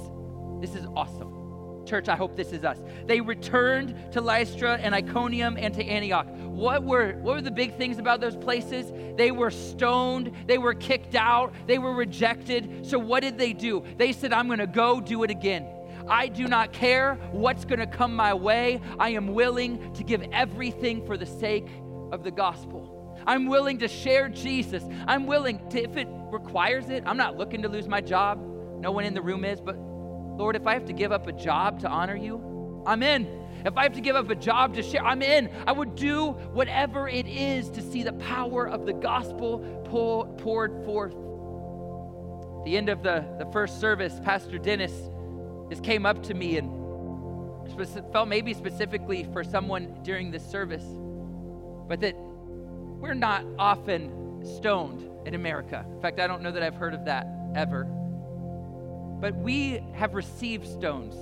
this 0.62 0.74
is 0.74 0.88
awesome 0.96 1.45
Church, 1.86 2.10
I 2.10 2.16
hope 2.16 2.36
this 2.36 2.52
is 2.52 2.64
us. 2.64 2.78
They 3.06 3.22
returned 3.22 3.96
to 4.14 4.22
Lystra 4.22 4.78
and 4.78 4.94
Iconium 4.94 5.58
and 5.58 5.74
to 5.74 5.84
Antioch. 5.84 6.28
What 6.56 6.84
were, 6.84 7.14
what 7.18 7.36
were 7.36 7.42
the 7.42 7.52
big 7.52 7.78
things 7.78 7.98
about 7.98 8.22
those 8.22 8.36
places? 8.36 8.92
They 9.18 9.32
were 9.32 9.52
stoned, 9.52 10.32
they 10.48 10.58
were 10.58 10.74
kicked 10.74 11.16
out, 11.16 11.54
they 11.68 11.78
were 11.78 11.94
rejected. 11.94 12.86
So, 12.86 12.98
what 12.98 13.22
did 13.22 13.38
they 13.38 13.54
do? 13.54 13.84
They 13.98 14.12
said, 14.12 14.34
I'm 14.34 14.48
going 14.48 14.60
to 14.60 14.68
go 14.68 15.00
do 15.00 15.24
it 15.24 15.30
again. 15.30 15.68
I 16.08 16.28
do 16.28 16.48
not 16.48 16.72
care 16.72 17.16
what's 17.32 17.66
going 17.66 17.80
to 17.80 17.88
come 17.88 18.16
my 18.16 18.34
way. 18.34 18.82
I 19.00 19.10
am 19.10 19.34
willing 19.34 19.94
to 19.94 20.04
give 20.04 20.22
everything 20.32 21.06
for 21.06 21.18
the 21.18 21.26
sake 21.26 21.68
of 22.12 22.24
the 22.24 22.32
gospel. 22.32 22.92
I'm 23.26 23.48
willing 23.48 23.80
to 23.80 23.88
share 23.88 24.30
Jesus. 24.30 24.84
I'm 25.08 25.26
willing 25.26 25.68
to, 25.70 25.84
if 25.84 25.98
it 25.98 26.08
requires 26.32 26.90
it, 26.90 27.04
I'm 27.06 27.18
not 27.18 27.38
looking 27.38 27.62
to 27.64 27.70
lose 27.70 27.88
my 27.88 28.02
job. 28.02 28.40
No 28.80 28.92
one 28.92 29.04
in 29.06 29.14
the 29.14 29.22
room 29.22 29.44
is, 29.44 29.60
but 29.60 29.76
Lord, 30.38 30.56
if 30.56 30.68
I 30.68 30.74
have 30.74 30.86
to 30.86 30.94
give 30.94 31.12
up 31.12 31.28
a 31.28 31.32
job 31.32 31.80
to 31.82 31.90
honor 31.90 32.16
you, 32.16 32.84
I'm 32.86 33.02
in. 33.04 33.28
If 33.66 33.78
I 33.78 33.84
have 33.84 33.94
to 33.94 34.02
give 34.02 34.16
up 34.16 34.30
a 34.30 34.36
job 34.36 34.76
to 34.76 34.84
share, 34.84 35.04
I'm 35.04 35.24
in. 35.24 35.50
I 35.66 35.72
would 35.72 35.96
do 35.96 36.32
whatever 36.32 37.10
it 37.10 37.28
is 37.28 37.70
to 37.70 37.82
see 37.82 38.04
the 38.04 38.14
power 38.14 38.68
of 38.68 38.86
the 38.86 38.94
gospel 38.94 39.60
pour, 39.86 40.28
poured 40.38 40.86
forth. 40.86 41.14
At 41.14 42.66
the 42.66 42.78
end 42.78 42.90
of 42.90 43.02
the, 43.02 43.26
the 43.40 43.50
first 43.52 43.80
service, 43.80 44.20
Pastor 44.24 44.60
Dennis 44.60 44.92
just 45.70 45.84
came 45.84 46.06
up 46.06 46.22
to 46.24 46.34
me 46.36 46.58
and 46.58 46.70
felt 48.14 48.28
maybe 48.28 48.54
specifically 48.54 49.28
for 49.34 49.44
someone 49.44 49.98
during 50.04 50.30
this 50.30 50.46
service, 50.46 50.86
but 51.88 52.00
that 52.02 52.16
we're 52.16 53.16
not 53.16 53.46
often 53.58 54.44
stoned 54.58 55.10
in 55.26 55.34
America. 55.34 55.84
In 55.92 56.02
fact, 56.02 56.20
I 56.20 56.28
don't 56.28 56.44
know 56.44 56.52
that 56.52 56.62
I've 56.62 56.76
heard 56.76 56.94
of 56.94 57.06
that 57.06 57.28
ever. 57.56 57.88
But 59.20 59.36
we 59.36 59.82
have 59.94 60.14
received 60.14 60.68
stones, 60.68 61.16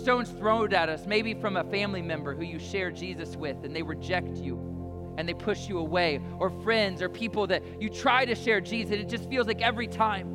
stones 0.00 0.30
thrown 0.30 0.72
at 0.72 0.88
us, 0.88 1.06
maybe 1.06 1.34
from 1.34 1.56
a 1.56 1.64
family 1.64 2.02
member 2.02 2.34
who 2.34 2.44
you 2.44 2.58
share 2.58 2.90
Jesus 2.90 3.36
with 3.36 3.64
and 3.64 3.74
they 3.74 3.82
reject 3.82 4.36
you 4.36 5.14
and 5.18 5.28
they 5.28 5.34
push 5.34 5.68
you 5.68 5.78
away, 5.78 6.20
or 6.38 6.50
friends 6.62 7.00
or 7.00 7.08
people 7.08 7.46
that 7.46 7.62
you 7.80 7.88
try 7.88 8.24
to 8.26 8.34
share 8.34 8.60
Jesus, 8.60 8.92
it 8.92 9.08
just 9.08 9.28
feels 9.30 9.46
like 9.46 9.62
every 9.62 9.86
time. 9.86 10.28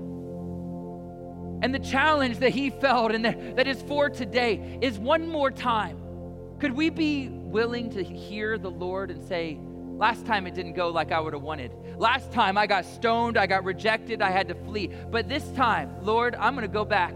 And 1.62 1.73
the 1.73 1.80
challenge 1.80 2.39
that 2.39 2.49
he 2.49 2.71
felt 2.71 3.12
and 3.12 3.23
that, 3.23 3.58
that 3.58 3.67
is 3.67 3.82
for 3.84 4.10
today 4.10 4.80
is 4.82 4.97
one 4.97 5.27
more 5.27 5.51
time. 5.51 5.99
Could 6.60 6.71
we 6.71 6.89
be 6.89 7.30
willing 7.30 7.91
to 7.91 8.04
hear 8.04 8.58
the 8.58 8.71
Lord 8.71 9.12
and 9.12 9.23
say, 9.27 9.60
Last 10.01 10.25
time 10.25 10.47
it 10.47 10.55
didn't 10.55 10.73
go 10.73 10.89
like 10.89 11.11
I 11.11 11.19
would 11.19 11.33
have 11.33 11.43
wanted. 11.43 11.71
Last 11.95 12.31
time 12.31 12.57
I 12.57 12.65
got 12.65 12.85
stoned, 12.85 13.37
I 13.37 13.45
got 13.45 13.63
rejected, 13.63 14.19
I 14.19 14.31
had 14.31 14.47
to 14.47 14.55
flee. 14.55 14.87
But 14.87 15.29
this 15.29 15.47
time, 15.49 15.95
Lord, 16.01 16.33
I'm 16.33 16.55
going 16.55 16.67
to 16.67 16.73
go 16.73 16.83
back. 16.83 17.15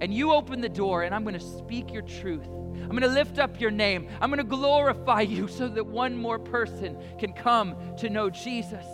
And 0.00 0.12
you 0.12 0.32
open 0.32 0.60
the 0.60 0.68
door, 0.68 1.04
and 1.04 1.14
I'm 1.14 1.22
going 1.22 1.38
to 1.38 1.58
speak 1.58 1.92
your 1.92 2.02
truth. 2.02 2.44
I'm 2.44 2.88
going 2.88 3.02
to 3.02 3.06
lift 3.06 3.38
up 3.38 3.60
your 3.60 3.70
name. 3.70 4.08
I'm 4.20 4.30
going 4.30 4.38
to 4.38 4.44
glorify 4.44 5.20
you 5.20 5.46
so 5.46 5.68
that 5.68 5.86
one 5.86 6.16
more 6.16 6.40
person 6.40 6.98
can 7.20 7.34
come 7.34 7.76
to 7.98 8.10
know 8.10 8.30
Jesus. 8.30 8.84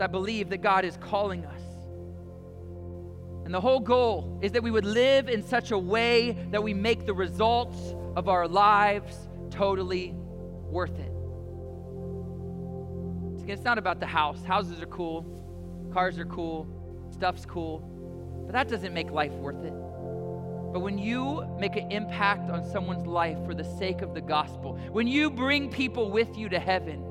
I 0.00 0.06
believe 0.06 0.48
that 0.48 0.62
God 0.62 0.86
is 0.86 0.96
calling 0.96 1.44
us. 1.44 1.60
And 3.44 3.52
the 3.52 3.60
whole 3.60 3.80
goal 3.80 4.38
is 4.40 4.52
that 4.52 4.62
we 4.62 4.70
would 4.70 4.86
live 4.86 5.28
in 5.28 5.42
such 5.42 5.72
a 5.72 5.78
way 5.78 6.38
that 6.52 6.62
we 6.62 6.72
make 6.72 7.04
the 7.04 7.12
results 7.12 7.76
of 8.16 8.30
our 8.30 8.48
lives 8.48 9.14
totally 9.50 10.14
worth 10.70 10.98
it. 10.98 11.12
It's 13.48 13.64
not 13.64 13.78
about 13.78 13.98
the 13.98 14.06
house. 14.06 14.44
Houses 14.44 14.82
are 14.82 14.86
cool, 14.86 15.90
cars 15.90 16.18
are 16.18 16.26
cool, 16.26 16.68
stuff's 17.10 17.46
cool, 17.46 17.78
but 18.44 18.52
that 18.52 18.68
doesn't 18.68 18.92
make 18.92 19.10
life 19.10 19.32
worth 19.32 19.64
it. 19.64 19.72
But 20.72 20.80
when 20.80 20.98
you 20.98 21.46
make 21.58 21.76
an 21.76 21.90
impact 21.90 22.50
on 22.50 22.62
someone's 22.62 23.06
life 23.06 23.38
for 23.46 23.54
the 23.54 23.64
sake 23.64 24.02
of 24.02 24.12
the 24.12 24.20
gospel, 24.20 24.78
when 24.92 25.06
you 25.06 25.30
bring 25.30 25.70
people 25.70 26.10
with 26.10 26.36
you 26.36 26.50
to 26.50 26.58
heaven 26.58 27.02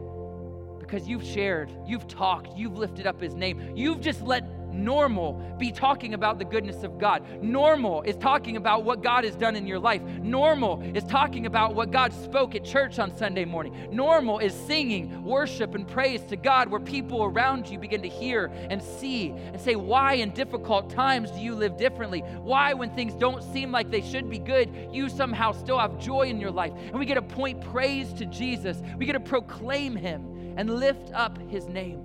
because 0.80 1.08
you've 1.08 1.24
shared, 1.24 1.72
you've 1.88 2.08
talked, 2.08 2.56
you've 2.56 2.78
lifted 2.78 3.08
up 3.08 3.20
his 3.20 3.34
name, 3.34 3.76
you've 3.76 4.00
just 4.00 4.22
let 4.22 4.44
Normal 4.78 5.34
be 5.58 5.72
talking 5.72 6.14
about 6.14 6.40
the 6.40 6.46
goodness 6.46 6.84
of 6.84 7.00
God. 7.00 7.24
Normal 7.42 8.04
is 8.04 8.16
talking 8.16 8.58
about 8.58 8.84
what 8.84 9.02
God 9.02 9.24
has 9.24 9.36
done 9.36 9.56
in 9.56 9.66
your 9.66 9.80
life. 9.80 10.02
Normal 10.02 10.82
is 10.96 11.04
talking 11.06 11.46
about 11.46 11.76
what 11.76 11.92
God 11.92 12.14
spoke 12.14 12.56
at 12.56 12.64
church 12.64 13.00
on 13.00 13.16
Sunday 13.16 13.46
morning. 13.46 13.88
Normal 13.92 14.40
is 14.40 14.54
singing 14.54 15.24
worship 15.24 15.76
and 15.76 15.88
praise 15.88 16.22
to 16.24 16.36
God 16.36 16.70
where 16.70 16.80
people 16.80 17.24
around 17.24 17.68
you 17.68 17.80
begin 17.80 18.02
to 18.02 18.10
hear 18.10 18.46
and 18.70 18.82
see 18.82 19.30
and 19.30 19.60
say, 19.60 19.76
Why 19.76 20.14
in 20.14 20.30
difficult 20.32 20.90
times 20.90 21.32
do 21.32 21.40
you 21.40 21.56
live 21.56 21.78
differently? 21.78 22.22
Why, 22.22 22.74
when 22.74 22.92
things 22.92 23.14
don't 23.16 23.44
seem 23.44 23.72
like 23.72 23.90
they 23.90 24.02
should 24.02 24.30
be 24.30 24.40
good, 24.40 24.70
you 24.92 25.10
somehow 25.10 25.52
still 25.52 25.80
have 25.80 26.00
joy 26.00 26.24
in 26.24 26.40
your 26.40 26.52
life? 26.52 26.74
And 26.76 27.00
we 27.00 27.06
get 27.06 27.16
to 27.16 27.22
point 27.22 27.62
praise 27.72 28.14
to 28.14 28.26
Jesus. 28.26 28.78
We 28.98 29.06
get 29.06 29.14
to 29.14 29.20
proclaim 29.20 29.96
him 29.96 30.54
and 30.58 30.80
lift 30.80 31.12
up 31.14 31.38
his 31.50 31.68
name. 31.68 32.02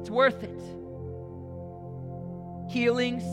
It's 0.00 0.10
worth 0.10 0.42
it 0.42 0.83
healings, 2.68 3.24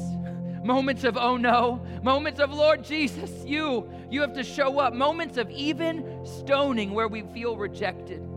moments 0.63 1.03
of 1.03 1.17
oh 1.17 1.37
no, 1.37 1.85
moments 2.03 2.39
of 2.39 2.51
Lord 2.51 2.83
Jesus, 2.83 3.31
you, 3.45 3.89
you 4.09 4.21
have 4.21 4.33
to 4.33 4.43
show 4.43 4.79
up, 4.79 4.93
moments 4.93 5.37
of 5.37 5.49
even 5.49 6.25
stoning 6.25 6.91
where 6.91 7.07
we 7.07 7.21
feel 7.33 7.57
rejected. 7.57 8.27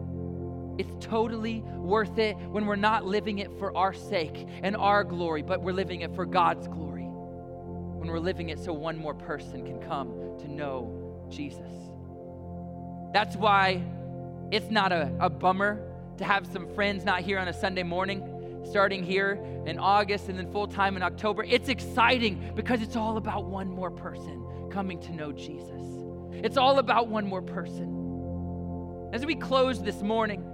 It's 0.78 1.04
totally 1.04 1.60
worth 1.60 2.18
it 2.18 2.36
when 2.36 2.66
we're 2.66 2.76
not 2.76 3.04
living 3.04 3.38
it 3.38 3.50
for 3.58 3.76
our 3.76 3.94
sake 3.94 4.48
and 4.62 4.76
our 4.76 5.04
glory, 5.04 5.42
but 5.42 5.62
we're 5.62 5.72
living 5.72 6.00
it 6.00 6.14
for 6.14 6.24
God's 6.24 6.66
glory. 6.66 7.04
When 7.04 8.08
we're 8.08 8.18
living 8.18 8.48
it 8.48 8.58
so 8.58 8.72
one 8.72 8.96
more 8.96 9.14
person 9.14 9.64
can 9.64 9.80
come 9.80 10.36
to 10.40 10.48
know 10.50 11.26
Jesus. 11.30 11.60
That's 13.12 13.36
why 13.36 13.82
it's 14.50 14.70
not 14.70 14.92
a, 14.92 15.12
a 15.20 15.30
bummer 15.30 15.80
to 16.18 16.24
have 16.24 16.46
some 16.46 16.66
friends 16.74 17.04
not 17.04 17.20
here 17.20 17.38
on 17.38 17.48
a 17.48 17.52
Sunday 17.52 17.82
morning 17.82 18.33
starting 18.64 19.04
here 19.04 19.44
in 19.66 19.78
August 19.78 20.28
and 20.28 20.38
then 20.38 20.50
full 20.50 20.66
time 20.66 20.96
in 20.96 21.02
October. 21.02 21.44
It's 21.44 21.68
exciting 21.68 22.52
because 22.54 22.82
it's 22.82 22.96
all 22.96 23.16
about 23.16 23.44
one 23.44 23.68
more 23.68 23.90
person 23.90 24.44
coming 24.70 25.00
to 25.00 25.12
know 25.12 25.32
Jesus. 25.32 25.82
It's 26.32 26.56
all 26.56 26.78
about 26.78 27.08
one 27.08 27.26
more 27.26 27.42
person. 27.42 29.10
As 29.12 29.24
we 29.24 29.34
close 29.34 29.82
this 29.82 30.02
morning, 30.02 30.44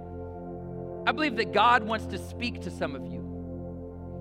I 1.07 1.11
believe 1.11 1.35
that 1.37 1.51
God 1.51 1.83
wants 1.83 2.05
to 2.07 2.17
speak 2.17 2.61
to 2.61 2.71
some 2.71 2.95
of 2.95 3.05
you. 3.07 3.30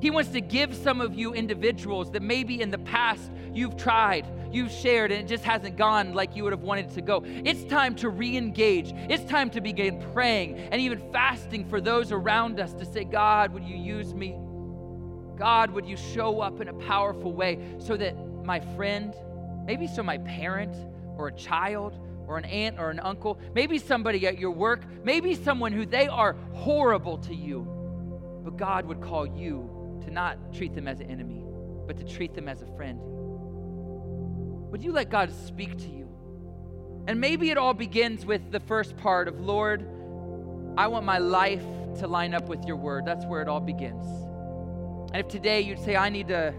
He 0.00 0.10
wants 0.10 0.30
to 0.30 0.40
give 0.40 0.74
some 0.74 1.00
of 1.00 1.14
you 1.14 1.34
individuals 1.34 2.10
that 2.12 2.22
maybe 2.22 2.60
in 2.60 2.70
the 2.70 2.78
past 2.78 3.30
you've 3.52 3.76
tried, 3.76 4.26
you've 4.50 4.70
shared, 4.70 5.12
and 5.12 5.22
it 5.22 5.28
just 5.28 5.44
hasn't 5.44 5.76
gone 5.76 6.14
like 6.14 6.34
you 6.34 6.44
would 6.44 6.52
have 6.52 6.62
wanted 6.62 6.90
to 6.94 7.02
go. 7.02 7.22
It's 7.24 7.64
time 7.64 7.94
to 7.96 8.08
re 8.08 8.36
engage. 8.36 8.92
It's 9.10 9.24
time 9.24 9.50
to 9.50 9.60
begin 9.60 10.02
praying 10.12 10.56
and 10.58 10.80
even 10.80 11.12
fasting 11.12 11.68
for 11.68 11.80
those 11.80 12.12
around 12.12 12.60
us 12.60 12.72
to 12.74 12.86
say, 12.86 13.04
God, 13.04 13.52
would 13.52 13.64
you 13.64 13.76
use 13.76 14.14
me? 14.14 14.36
God, 15.36 15.70
would 15.70 15.86
you 15.86 15.96
show 15.96 16.40
up 16.40 16.60
in 16.60 16.68
a 16.68 16.74
powerful 16.74 17.32
way 17.32 17.58
so 17.78 17.96
that 17.96 18.16
my 18.44 18.60
friend, 18.76 19.14
maybe 19.66 19.86
so 19.86 20.02
my 20.02 20.18
parent 20.18 20.74
or 21.16 21.28
a 21.28 21.32
child, 21.32 21.98
or 22.26 22.38
an 22.38 22.44
aunt 22.44 22.78
or 22.78 22.90
an 22.90 23.00
uncle, 23.00 23.40
maybe 23.54 23.76
somebody 23.76 24.24
at 24.26 24.38
your 24.38 24.52
work, 24.52 24.84
maybe 25.02 25.34
someone 25.34 25.72
who 25.72 25.84
they 25.84 26.06
are 26.06 26.34
horrible 26.52 27.18
to 27.18 27.34
you, 27.34 27.66
but 28.44 28.56
God 28.56 28.86
would 28.86 29.00
call 29.00 29.26
you 29.26 29.79
to 30.02 30.10
not 30.10 30.52
treat 30.52 30.74
them 30.74 30.88
as 30.88 31.00
an 31.00 31.10
enemy, 31.10 31.44
but 31.86 31.96
to 31.98 32.04
treat 32.04 32.34
them 32.34 32.48
as 32.48 32.62
a 32.62 32.66
friend. 32.76 33.00
Would 34.70 34.82
you 34.82 34.92
let 34.92 35.10
God 35.10 35.32
speak 35.32 35.76
to 35.78 35.88
you? 35.88 36.08
And 37.06 37.20
maybe 37.20 37.50
it 37.50 37.58
all 37.58 37.74
begins 37.74 38.24
with 38.24 38.52
the 38.52 38.60
first 38.60 38.96
part 38.96 39.26
of 39.26 39.40
Lord, 39.40 39.82
I 40.76 40.86
want 40.86 41.04
my 41.04 41.18
life 41.18 41.64
to 41.98 42.06
line 42.06 42.34
up 42.34 42.48
with 42.48 42.64
your 42.64 42.76
word. 42.76 43.04
That's 43.04 43.24
where 43.26 43.42
it 43.42 43.48
all 43.48 43.60
begins. 43.60 44.06
And 45.12 45.16
if 45.16 45.28
today 45.28 45.60
you'd 45.60 45.80
say, 45.80 45.96
I 45.96 46.08
need 46.08 46.28
to 46.28 46.54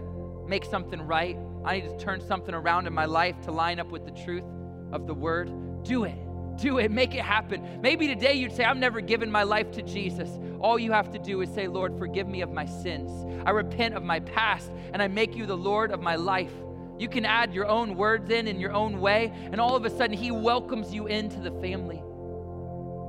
make 0.46 0.64
something 0.64 1.00
right, 1.00 1.38
I 1.64 1.80
need 1.80 1.88
to 1.88 1.96
turn 1.98 2.20
something 2.20 2.54
around 2.54 2.86
in 2.86 2.92
my 2.92 3.06
life 3.06 3.40
to 3.42 3.52
line 3.52 3.80
up 3.80 3.90
with 3.90 4.04
the 4.04 4.10
truth 4.10 4.44
of 4.92 5.06
the 5.06 5.14
word, 5.14 5.50
do 5.84 6.04
it. 6.04 6.18
Do 6.56 6.78
it. 6.78 6.90
Make 6.90 7.14
it 7.14 7.22
happen. 7.22 7.80
Maybe 7.80 8.06
today 8.06 8.34
you'd 8.34 8.52
say, 8.52 8.64
I've 8.64 8.76
never 8.76 9.00
given 9.00 9.30
my 9.30 9.42
life 9.42 9.70
to 9.72 9.82
Jesus. 9.82 10.30
All 10.60 10.78
you 10.78 10.92
have 10.92 11.10
to 11.12 11.18
do 11.18 11.40
is 11.40 11.50
say, 11.50 11.66
Lord, 11.66 11.98
forgive 11.98 12.28
me 12.28 12.40
of 12.40 12.52
my 12.52 12.66
sins. 12.66 13.10
I 13.44 13.50
repent 13.50 13.94
of 13.94 14.02
my 14.02 14.20
past, 14.20 14.70
and 14.92 15.02
I 15.02 15.08
make 15.08 15.34
you 15.34 15.46
the 15.46 15.56
Lord 15.56 15.90
of 15.90 16.00
my 16.00 16.16
life. 16.16 16.52
You 16.98 17.08
can 17.08 17.24
add 17.24 17.52
your 17.52 17.66
own 17.66 17.96
words 17.96 18.30
in 18.30 18.46
in 18.46 18.60
your 18.60 18.72
own 18.72 19.00
way, 19.00 19.32
and 19.50 19.60
all 19.60 19.74
of 19.74 19.84
a 19.84 19.90
sudden, 19.90 20.16
He 20.16 20.30
welcomes 20.30 20.94
you 20.94 21.06
into 21.08 21.40
the 21.40 21.50
family. 21.60 22.02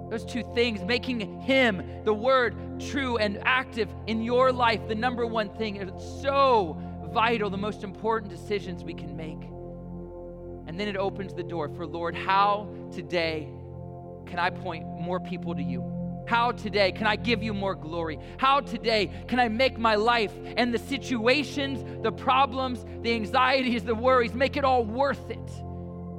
Those 0.09 0.25
two 0.25 0.43
things, 0.55 0.83
making 0.83 1.41
Him, 1.41 2.03
the 2.03 2.13
Word, 2.13 2.55
true 2.79 3.17
and 3.17 3.39
active 3.43 3.89
in 4.07 4.21
your 4.21 4.51
life, 4.51 4.87
the 4.87 4.95
number 4.95 5.27
one 5.27 5.49
thing. 5.57 5.75
It's 5.75 6.21
so 6.21 6.81
vital, 7.11 7.49
the 7.49 7.57
most 7.57 7.83
important 7.83 8.31
decisions 8.31 8.83
we 8.83 8.93
can 8.93 9.15
make. 9.15 9.41
And 10.67 10.79
then 10.79 10.87
it 10.87 10.95
opens 10.95 11.33
the 11.33 11.43
door 11.43 11.69
for 11.69 11.85
Lord, 11.85 12.15
how 12.15 12.69
today 12.93 13.49
can 14.25 14.39
I 14.39 14.49
point 14.49 14.85
more 14.85 15.19
people 15.19 15.55
to 15.55 15.61
you? 15.61 15.83
How 16.25 16.51
today 16.51 16.91
can 16.91 17.05
I 17.05 17.15
give 17.15 17.43
you 17.43 17.53
more 17.53 17.75
glory? 17.75 18.17
How 18.37 18.61
today 18.61 19.11
can 19.27 19.39
I 19.39 19.49
make 19.49 19.77
my 19.77 19.95
life 19.95 20.33
and 20.57 20.73
the 20.73 20.79
situations, 20.79 21.83
the 22.01 22.11
problems, 22.11 22.85
the 23.01 23.13
anxieties, 23.13 23.83
the 23.83 23.95
worries, 23.95 24.33
make 24.33 24.55
it 24.55 24.63
all 24.63 24.85
worth 24.85 25.29
it? 25.29 25.51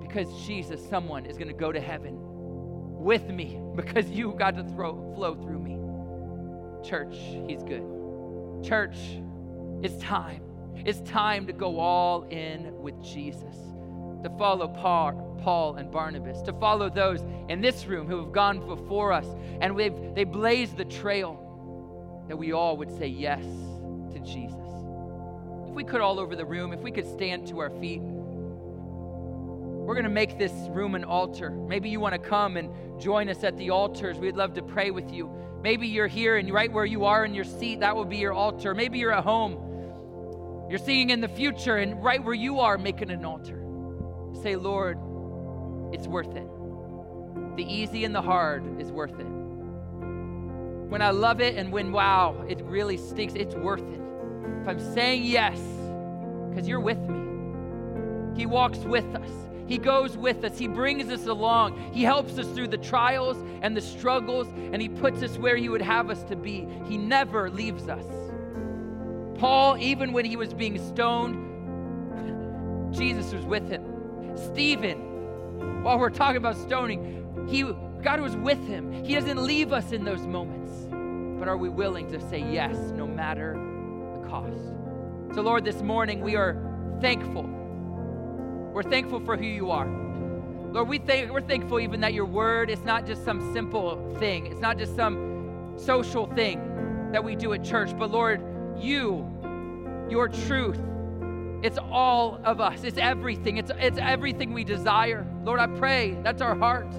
Because 0.01 0.29
Jesus, 0.47 0.87
someone 0.89 1.25
is 1.27 1.39
going 1.39 1.49
to 1.49 1.55
go 1.55 1.73
to 1.73 1.81
heaven 1.81 2.17
with 2.19 3.29
me 3.29 3.61
because 3.75 4.09
you 4.11 4.35
got 4.39 4.57
to 4.57 4.65
throw, 4.65 5.15
flow 5.15 5.35
through 5.35 5.59
me. 5.59 5.79
Church, 6.87 7.17
He's 7.49 7.63
good. 7.63 8.63
Church, 8.63 8.97
it's 9.83 9.97
time. 10.03 10.43
It's 10.85 11.01
time 11.01 11.47
to 11.47 11.53
go 11.53 11.81
all 11.81 12.25
in 12.25 12.73
with 12.83 13.03
Jesus 13.03 13.57
to 14.25 14.31
follow 14.31 14.67
Paul, 14.67 15.39
Paul 15.43 15.77
and 15.77 15.91
Barnabas, 15.91 16.43
to 16.43 16.53
follow 16.55 16.91
those 16.91 17.23
in 17.49 17.61
this 17.61 17.87
room 17.87 18.09
who 18.09 18.19
have 18.19 18.33
gone 18.33 18.67
before 18.67 19.13
us 19.13 19.27
and 19.61 19.79
they've, 19.79 19.95
they 20.15 20.25
blazed 20.25 20.77
the 20.77 20.85
trail, 20.85 21.41
that 22.29 22.37
we 22.37 22.53
all 22.53 22.77
would 22.79 22.91
say 22.99 23.07
yes 23.07 23.45
to 24.13 24.19
Jesus. 24.21 24.57
If 25.69 25.75
we 25.75 25.85
could 25.85 26.01
all 26.01 26.19
over 26.19 26.35
the 26.35 26.45
room, 26.45 26.73
if 26.73 26.81
we 26.81 26.91
could 26.91 27.07
stand 27.07 27.47
to 27.49 27.59
our 27.61 27.71
feet, 27.71 28.01
we're 29.85 29.95
going 29.95 30.05
to 30.05 30.11
make 30.11 30.39
this 30.39 30.53
room 30.71 30.95
an 30.95 31.05
altar. 31.05 31.51
Maybe 31.51 31.91
you 31.91 32.01
want 32.01 32.15
to 32.15 32.19
come 32.19 32.57
and 32.57 32.71
join 32.99 33.29
us 33.29 33.45
at 33.45 33.59
the 33.59 33.69
altars. 33.69 34.17
We'd 34.17 34.37
love 34.37 34.55
to 34.55 34.63
pray 34.63 34.91
with 34.91 35.13
you. 35.13 35.31
Maybe 35.63 35.87
you're 35.87 36.07
here 36.07 36.39
and 36.39 36.51
right 36.51 36.73
where 36.73 36.87
you 36.87 37.05
are 37.05 37.27
in 37.27 37.35
your 37.35 37.45
seat, 37.45 37.81
that 37.81 37.95
will 37.95 38.07
be 38.07 38.17
your 38.17 38.33
altar. 38.33 38.75
Maybe 38.75 38.99
you're 38.99 39.13
at 39.13 39.25
home. 39.25 39.59
You're 40.71 40.79
seeing 40.79 41.11
in 41.11 41.21
the 41.21 41.29
future, 41.29 41.77
and 41.77 42.03
right 42.03 42.25
where 42.25 42.35
you 42.35 42.61
are, 42.61 42.79
making 42.79 43.11
an 43.11 43.27
altar. 43.27 43.64
Say, 44.43 44.57
Lord, 44.57 44.99
it's 45.93 46.07
worth 46.07 46.35
it. 46.35 46.49
The 47.57 47.65
easy 47.65 48.05
and 48.05 48.15
the 48.15 48.23
hard 48.23 48.81
is 48.81 48.91
worth 48.91 49.19
it. 49.19 49.27
When 50.89 51.03
I 51.03 51.11
love 51.11 51.41
it 51.41 51.57
and 51.57 51.73
when, 51.73 51.93
wow, 51.93 52.45
it 52.49 52.61
really 52.63 52.97
stinks, 52.97 53.35
it's 53.35 53.55
worth 53.55 53.83
it. 53.83 54.01
If 54.63 54.69
I'm 54.69 54.95
saying 54.95 55.25
yes, 55.25 55.59
because 56.51 56.69
you're 56.69 56.81
with 56.81 56.99
me, 56.99 58.37
He 58.37 58.47
walks 58.47 58.79
with 58.79 59.15
us. 59.15 59.31
He 59.67 59.79
goes 59.79 60.17
with 60.17 60.45
us. 60.45 60.59
He 60.59 60.69
brings 60.69 61.11
us 61.11 61.27
along. 61.27 61.93
He 61.93 62.03
helps 62.03 62.39
us 62.39 62.47
through 62.49 62.69
the 62.69 62.79
trials 62.79 63.39
and 63.63 63.77
the 63.77 63.81
struggles, 63.81 64.47
and 64.73 64.83
He 64.83 64.89
puts 64.89 65.23
us 65.23 65.39
where 65.39 65.57
He 65.57 65.69
would 65.69 65.83
have 65.83 66.11
us 66.11 66.23
to 66.25 66.37
be. 66.37 66.69
He 66.87 66.99
never 66.99 67.49
leaves 67.51 67.89
us. 67.89 68.05
Paul, 69.39 69.77
even 69.79 70.13
when 70.13 70.25
he 70.25 70.37
was 70.37 70.55
being 70.55 70.79
stoned, 70.79 71.35
Jesus 72.95 73.33
was 73.33 73.45
with 73.45 73.69
him. 73.69 73.94
Stephen, 74.37 75.83
while 75.83 75.99
we're 75.99 76.11
talking 76.11 76.37
about 76.37 76.57
stoning, 76.57 77.47
he, 77.49 77.63
God 78.03 78.21
was 78.21 78.37
with 78.37 78.65
him. 78.67 78.93
He 79.05 79.15
doesn't 79.15 79.43
leave 79.43 79.73
us 79.73 79.93
in 79.93 80.05
those 80.05 80.27
moments. 80.27 80.73
But 81.39 81.49
are 81.49 81.57
we 81.57 81.69
willing 81.69 82.11
to 82.11 82.21
say 82.31 82.39
yes 82.39 82.77
no 82.95 83.07
matter 83.07 83.55
the 84.15 84.29
cost? 84.29 84.57
So, 85.35 85.43
Lord, 85.43 85.65
this 85.65 85.83
morning 85.83 86.21
we 86.21 86.37
are 86.37 86.57
thankful. 87.01 87.43
We're 88.73 88.83
thankful 88.83 89.21
for 89.21 89.37
who 89.37 89.45
you 89.45 89.71
are. 89.71 89.87
Lord, 90.73 90.89
we 90.89 90.99
think, 90.99 91.31
we're 91.31 91.41
thankful 91.41 91.81
even 91.81 92.01
that 92.01 92.15
your 92.15 92.25
word 92.25 92.71
is 92.71 92.83
not 92.83 93.07
just 93.07 93.25
some 93.25 93.53
simple 93.53 94.17
thing, 94.19 94.47
it's 94.47 94.61
not 94.61 94.79
just 94.79 94.97
some 94.97 95.75
social 95.77 96.27
thing 96.35 97.11
that 97.13 97.23
we 97.23 97.37
do 97.37 97.53
at 97.53 97.63
church, 97.63 97.97
but 97.97 98.11
Lord, 98.11 98.41
you, 98.77 99.29
your 100.09 100.29
truth, 100.29 100.81
it's 101.65 101.79
all 101.79 102.39
of 102.45 102.61
us. 102.61 102.85
It's 102.85 102.99
everything. 102.99 103.57
It's, 103.57 103.71
it's 103.79 103.97
everything 103.97 104.53
we 104.53 104.65
desire. 104.65 105.27
Lord, 105.45 105.61
I 105.61 105.67
pray 105.67 106.15
that's 106.23 106.43
our 106.43 106.55
heart. 106.55 106.95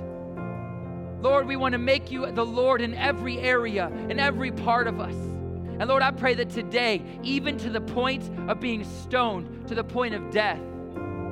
Lord, 1.22 1.46
we 1.46 1.56
want 1.56 1.74
to 1.74 1.78
make 1.78 2.10
you 2.10 2.32
the 2.32 2.44
Lord 2.44 2.82
in 2.82 2.96
every 2.96 3.38
area, 3.38 3.92
in 4.10 4.20
every 4.20 4.52
part 4.52 4.88
of 4.88 5.00
us. 5.00 5.14
And 5.14 5.88
Lord, 5.88 6.02
I 6.02 6.10
pray 6.10 6.34
that 6.34 6.50
today, 6.50 7.04
even 7.22 7.60
to 7.60 7.70
the 7.70 7.80
point 7.80 8.28
of 8.50 8.60
being 8.60 8.84
stoned, 8.84 9.68
to 9.68 9.76
the 9.76 9.84
point 9.84 10.16
of 10.16 10.32
death, 10.32 10.60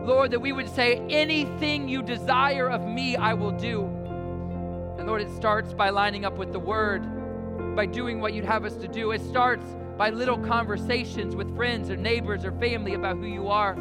Lord, 0.06 0.30
that 0.30 0.40
we 0.40 0.52
would 0.52 0.70
say, 0.70 0.98
anything 1.10 1.90
you 1.90 2.04
desire 2.04 2.70
of 2.70 2.86
me, 2.86 3.16
I 3.16 3.34
will 3.34 3.54
do. 3.54 3.86
And 5.00 5.08
Lord, 5.08 5.24
it 5.24 5.36
starts 5.36 5.74
by 5.74 5.90
lining 5.90 6.24
up 6.24 6.38
with 6.38 6.54
the 6.54 6.60
word, 6.60 7.04
by 7.76 7.88
doing 7.88 8.22
what 8.22 8.34
you'd 8.34 8.46
have 8.46 8.64
us 8.64 8.76
to 8.76 8.88
do. 8.88 9.10
It 9.10 9.22
starts 9.22 9.66
by 9.98 10.10
little 10.10 10.38
conversations 10.38 11.36
with 11.36 11.56
friends 11.56 11.90
or 11.90 11.96
neighbors 11.96 12.44
or 12.46 12.52
family 12.54 12.94
about 12.94 13.18
who 13.18 13.28
you 13.28 13.48
are. 13.48 13.78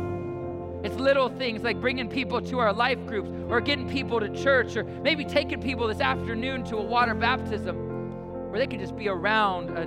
It's 0.84 0.96
little 0.96 1.28
things 1.28 1.62
like 1.62 1.80
bringing 1.80 2.08
people 2.08 2.40
to 2.42 2.58
our 2.58 2.72
life 2.72 3.04
groups 3.06 3.30
or 3.48 3.60
getting 3.60 3.88
people 3.88 4.18
to 4.20 4.28
church 4.28 4.76
or 4.76 4.84
maybe 4.84 5.24
taking 5.24 5.60
people 5.60 5.86
this 5.86 6.00
afternoon 6.00 6.64
to 6.64 6.76
a 6.76 6.82
water 6.82 7.14
baptism 7.14 8.50
where 8.50 8.58
they 8.58 8.66
can 8.66 8.80
just 8.80 8.96
be 8.96 9.08
around 9.08 9.70
a 9.70 9.86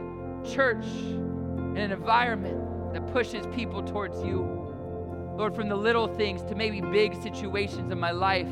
church 0.50 0.86
and 0.86 1.78
an 1.78 1.92
environment 1.92 2.94
that 2.94 3.06
pushes 3.12 3.46
people 3.48 3.84
towards 3.84 4.24
you. 4.24 4.40
Lord, 5.38 5.54
from 5.54 5.68
the 5.68 5.76
little 5.76 6.08
things 6.08 6.42
to 6.44 6.56
maybe 6.56 6.80
big 6.80 7.22
situations 7.22 7.92
in 7.92 8.00
my 8.00 8.12
life, 8.12 8.48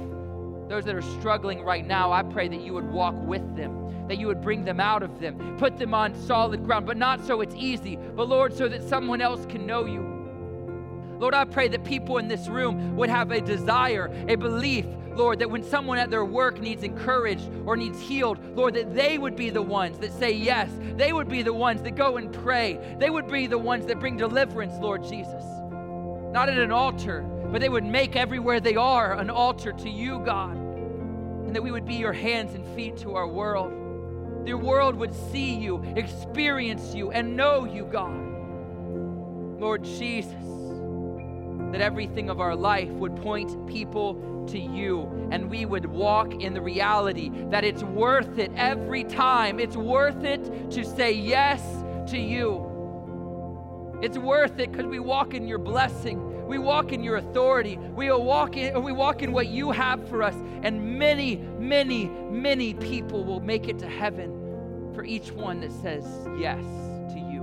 those 0.69 0.85
that 0.85 0.95
are 0.95 1.01
struggling 1.01 1.63
right 1.63 1.85
now, 1.85 2.11
I 2.11 2.23
pray 2.23 2.47
that 2.47 2.61
you 2.61 2.73
would 2.73 2.89
walk 2.89 3.15
with 3.15 3.55
them 3.55 3.83
that 4.07 4.17
you 4.17 4.27
would 4.27 4.41
bring 4.41 4.65
them 4.65 4.79
out 4.79 5.01
of 5.01 5.19
them, 5.19 5.57
put 5.57 5.77
them 5.77 5.93
on 5.93 6.13
solid 6.13 6.65
ground, 6.65 6.85
but 6.85 6.97
not 6.97 7.25
so 7.25 7.41
it's 7.41 7.55
easy, 7.55 7.95
but 7.95 8.27
Lord, 8.27 8.53
so 8.53 8.67
that 8.67 8.87
someone 8.87 9.21
else 9.21 9.45
can 9.45 9.65
know 9.65 9.85
you. 9.85 10.13
Lord, 11.19 11.33
I 11.33 11.45
pray 11.45 11.69
that 11.69 11.85
people 11.85 12.17
in 12.17 12.27
this 12.27 12.47
room 12.47 12.97
would 12.97 13.09
have 13.09 13.31
a 13.31 13.39
desire, 13.39 14.11
a 14.27 14.35
belief, 14.35 14.85
Lord, 15.15 15.39
that 15.39 15.49
when 15.49 15.63
someone 15.63 15.97
at 15.97 16.09
their 16.09 16.25
work 16.25 16.59
needs 16.59 16.83
encouraged 16.83 17.49
or 17.65 17.77
needs 17.77 17.99
healed, 18.01 18.39
Lord, 18.57 18.73
that 18.73 18.93
they 18.93 19.17
would 19.17 19.35
be 19.35 19.49
the 19.49 19.61
ones 19.61 19.99
that 19.99 20.11
say 20.11 20.31
yes. 20.31 20.69
They 20.97 21.13
would 21.13 21.29
be 21.29 21.43
the 21.43 21.53
ones 21.53 21.81
that 21.83 21.95
go 21.95 22.17
and 22.17 22.33
pray. 22.33 22.97
They 22.99 23.09
would 23.09 23.31
be 23.31 23.47
the 23.47 23.57
ones 23.57 23.85
that 23.85 23.99
bring 23.99 24.17
deliverance, 24.17 24.73
Lord 24.79 25.03
Jesus. 25.03 25.43
Not 26.31 26.49
at 26.49 26.57
an 26.57 26.71
altar, 26.71 27.21
but 27.53 27.61
they 27.61 27.69
would 27.69 27.85
make 27.85 28.17
everywhere 28.17 28.59
they 28.59 28.75
are 28.75 29.13
an 29.13 29.29
altar 29.29 29.71
to 29.71 29.89
you, 29.89 30.19
God. 30.25 30.57
And 30.57 31.55
that 31.55 31.63
we 31.63 31.71
would 31.71 31.85
be 31.85 31.95
your 31.95 32.11
hands 32.11 32.53
and 32.53 32.65
feet 32.75 32.97
to 32.97 33.15
our 33.15 33.27
world 33.27 33.83
the 34.45 34.53
world 34.53 34.95
would 34.95 35.13
see 35.31 35.55
you, 35.55 35.81
experience 35.95 36.93
you, 36.93 37.11
and 37.11 37.37
know 37.37 37.63
you, 37.63 37.85
God. 37.85 38.19
Lord 39.59 39.85
Jesus, 39.85 40.33
that 41.71 41.79
everything 41.79 42.29
of 42.29 42.41
our 42.41 42.55
life 42.55 42.89
would 42.89 43.15
point 43.15 43.67
people 43.67 44.45
to 44.49 44.59
you, 44.59 45.29
and 45.31 45.49
we 45.49 45.65
would 45.65 45.85
walk 45.85 46.33
in 46.33 46.53
the 46.53 46.61
reality 46.61 47.31
that 47.45 47.63
it's 47.63 47.83
worth 47.83 48.37
it 48.37 48.51
every 48.57 49.05
time. 49.05 49.61
It's 49.61 49.77
worth 49.77 50.25
it 50.25 50.71
to 50.71 50.83
say 50.83 51.13
yes 51.13 51.61
to 52.11 52.17
you. 52.17 52.69
It's 54.01 54.17
worth 54.17 54.59
it 54.59 54.73
because 54.73 54.87
we 54.87 54.99
walk 54.99 55.33
in 55.33 55.47
your 55.47 55.59
blessing. 55.59 56.32
We 56.47 56.57
walk 56.57 56.91
in 56.91 57.03
your 57.03 57.17
authority. 57.17 57.77
We 57.77 58.11
walk 58.11 58.57
in, 58.57 58.83
we 58.83 58.91
walk 58.91 59.21
in 59.21 59.31
what 59.31 59.47
you 59.47 59.71
have 59.71 60.07
for 60.09 60.23
us. 60.23 60.35
And 60.61 60.97
many, 60.99 61.37
many, 61.59 62.07
many 62.07 62.73
people 62.73 63.23
will 63.23 63.39
make 63.39 63.67
it 63.67 63.79
to 63.79 63.87
heaven 63.87 64.91
for 64.93 65.03
each 65.03 65.31
one 65.31 65.61
that 65.61 65.71
says 65.71 66.05
yes 66.37 66.63
to 67.13 67.19
you. 67.19 67.41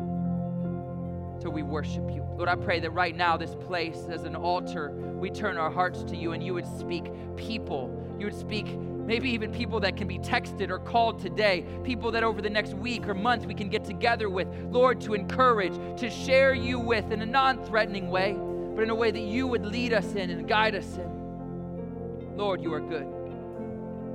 So 1.42 1.50
we 1.50 1.62
worship 1.62 2.10
you. 2.10 2.26
Lord, 2.36 2.48
I 2.48 2.54
pray 2.54 2.80
that 2.80 2.90
right 2.90 3.16
now, 3.16 3.36
this 3.36 3.54
place 3.54 4.06
as 4.08 4.24
an 4.24 4.36
altar, 4.36 4.92
we 4.92 5.30
turn 5.30 5.56
our 5.56 5.70
hearts 5.70 6.02
to 6.04 6.16
you 6.16 6.32
and 6.32 6.42
you 6.42 6.54
would 6.54 6.66
speak 6.78 7.10
people. 7.36 7.90
You 8.18 8.26
would 8.26 8.38
speak 8.38 8.66
maybe 8.76 9.30
even 9.30 9.50
people 9.50 9.80
that 9.80 9.96
can 9.96 10.06
be 10.06 10.18
texted 10.18 10.70
or 10.70 10.78
called 10.78 11.18
today, 11.18 11.64
people 11.82 12.10
that 12.12 12.22
over 12.22 12.40
the 12.40 12.50
next 12.50 12.74
week 12.74 13.08
or 13.08 13.14
month 13.14 13.46
we 13.46 13.54
can 13.54 13.68
get 13.68 13.84
together 13.84 14.28
with, 14.28 14.46
Lord, 14.70 15.00
to 15.02 15.14
encourage, 15.14 15.74
to 15.98 16.10
share 16.10 16.54
you 16.54 16.78
with 16.78 17.10
in 17.10 17.22
a 17.22 17.26
non 17.26 17.64
threatening 17.64 18.10
way 18.10 18.36
but 18.74 18.82
in 18.82 18.90
a 18.90 18.94
way 18.94 19.10
that 19.10 19.20
you 19.20 19.46
would 19.46 19.64
lead 19.64 19.92
us 19.92 20.14
in 20.14 20.30
and 20.30 20.48
guide 20.48 20.74
us 20.74 20.96
in. 20.96 22.36
Lord, 22.36 22.62
you 22.62 22.72
are 22.72 22.80
good. 22.80 23.06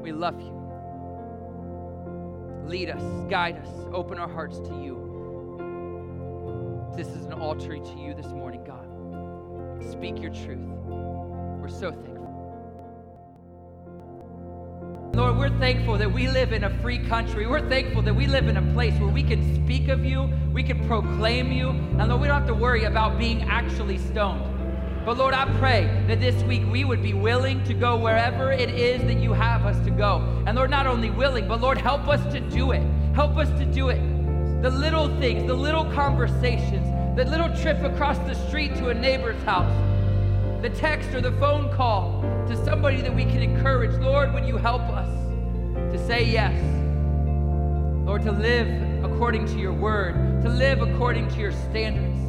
We 0.02 0.12
love 0.12 0.40
you. 0.42 0.54
Lead 2.68 2.90
us, 2.90 3.04
guide 3.30 3.58
us, 3.58 3.68
open 3.94 4.18
our 4.18 4.28
hearts 4.28 4.60
to 4.60 4.82
you. 4.82 5.06
This 6.96 7.08
is 7.10 7.26
an 7.26 7.34
altar 7.34 7.78
to 7.78 8.00
you 8.00 8.14
this 8.14 8.28
morning, 8.28 8.64
God. 8.64 8.88
Speak 9.92 10.22
your 10.22 10.32
truth. 10.32 10.70
We're 11.60 11.68
so 11.68 11.92
thankful. 11.92 12.15
Lord, 15.14 15.38
we're 15.38 15.60
thankful 15.60 15.98
that 15.98 16.12
we 16.12 16.28
live 16.28 16.52
in 16.52 16.66
a 16.66 16.70
free 16.82 17.00
country. 17.00 17.48
We're 17.48 17.68
thankful 17.70 18.02
that 18.02 18.14
we 18.14 18.28
live 18.28 18.48
in 18.48 18.58
a 18.58 18.74
place 18.74 18.94
where 19.00 19.10
we 19.10 19.24
can 19.24 19.64
speak 19.64 19.88
of 19.88 20.04
you, 20.04 20.30
we 20.54 20.64
can 20.64 20.86
proclaim 20.88 21.52
you, 21.52 21.70
and 21.70 22.10
Lord, 22.10 22.22
we 22.22 22.28
don't 22.28 22.40
have 22.40 22.48
to 22.48 22.54
worry 22.54 22.84
about 22.84 23.18
being 23.18 23.44
actually 23.44 23.98
stoned. 23.98 24.56
But 25.06 25.18
Lord, 25.18 25.36
I 25.36 25.46
pray 25.60 26.04
that 26.08 26.20
this 26.20 26.42
week 26.44 26.64
we 26.72 26.84
would 26.84 27.04
be 27.04 27.14
willing 27.14 27.64
to 27.66 27.76
go 27.76 27.96
wherever 27.96 28.52
it 28.52 28.72
is 28.72 29.02
that 29.04 29.20
you 29.20 29.34
have 29.34 29.66
us 29.66 29.78
to 29.86 29.92
go. 29.92 30.44
And 30.48 30.58
Lord, 30.58 30.72
not 30.72 30.88
only 30.88 31.12
willing, 31.12 31.48
but 31.48 31.62
Lord, 31.62 31.78
help 31.78 32.08
us 32.08 32.22
to 32.34 32.40
do 32.40 32.72
it. 32.72 32.82
Help 33.14 33.38
us 33.38 33.50
to 33.60 33.66
do 33.66 33.90
it. 33.90 34.02
The 34.64 34.72
little 34.72 35.08
things, 35.20 35.46
the 35.46 35.54
little 35.54 35.86
conversations, 35.92 36.88
the 37.16 37.24
little 37.26 37.56
trip 37.58 37.84
across 37.84 38.18
the 38.20 38.34
street 38.34 38.76
to 38.78 38.90
a 38.90 38.94
neighbor's 38.96 39.42
house, 39.44 39.72
the 40.70 40.76
text 40.78 41.14
or 41.14 41.22
the 41.22 41.32
phone 41.34 41.72
call 41.72 42.22
to 42.48 42.66
somebody 42.66 43.00
that 43.00 43.14
we 43.14 43.24
can 43.24 43.40
encourage. 43.40 43.92
Lord, 44.02 44.34
would 44.34 44.48
you 44.48 44.58
help 44.58 44.82
us 44.82 45.08
to 45.94 46.08
say 46.08 46.24
yes? 46.24 46.60
Lord, 48.04 48.24
to 48.24 48.32
live 48.32 49.04
according 49.04 49.46
to 49.46 49.60
your 49.60 49.74
word, 49.74 50.42
to 50.42 50.50
live 50.50 50.82
according 50.82 51.30
to 51.30 51.36
your 51.36 51.52
standards. 51.52 52.25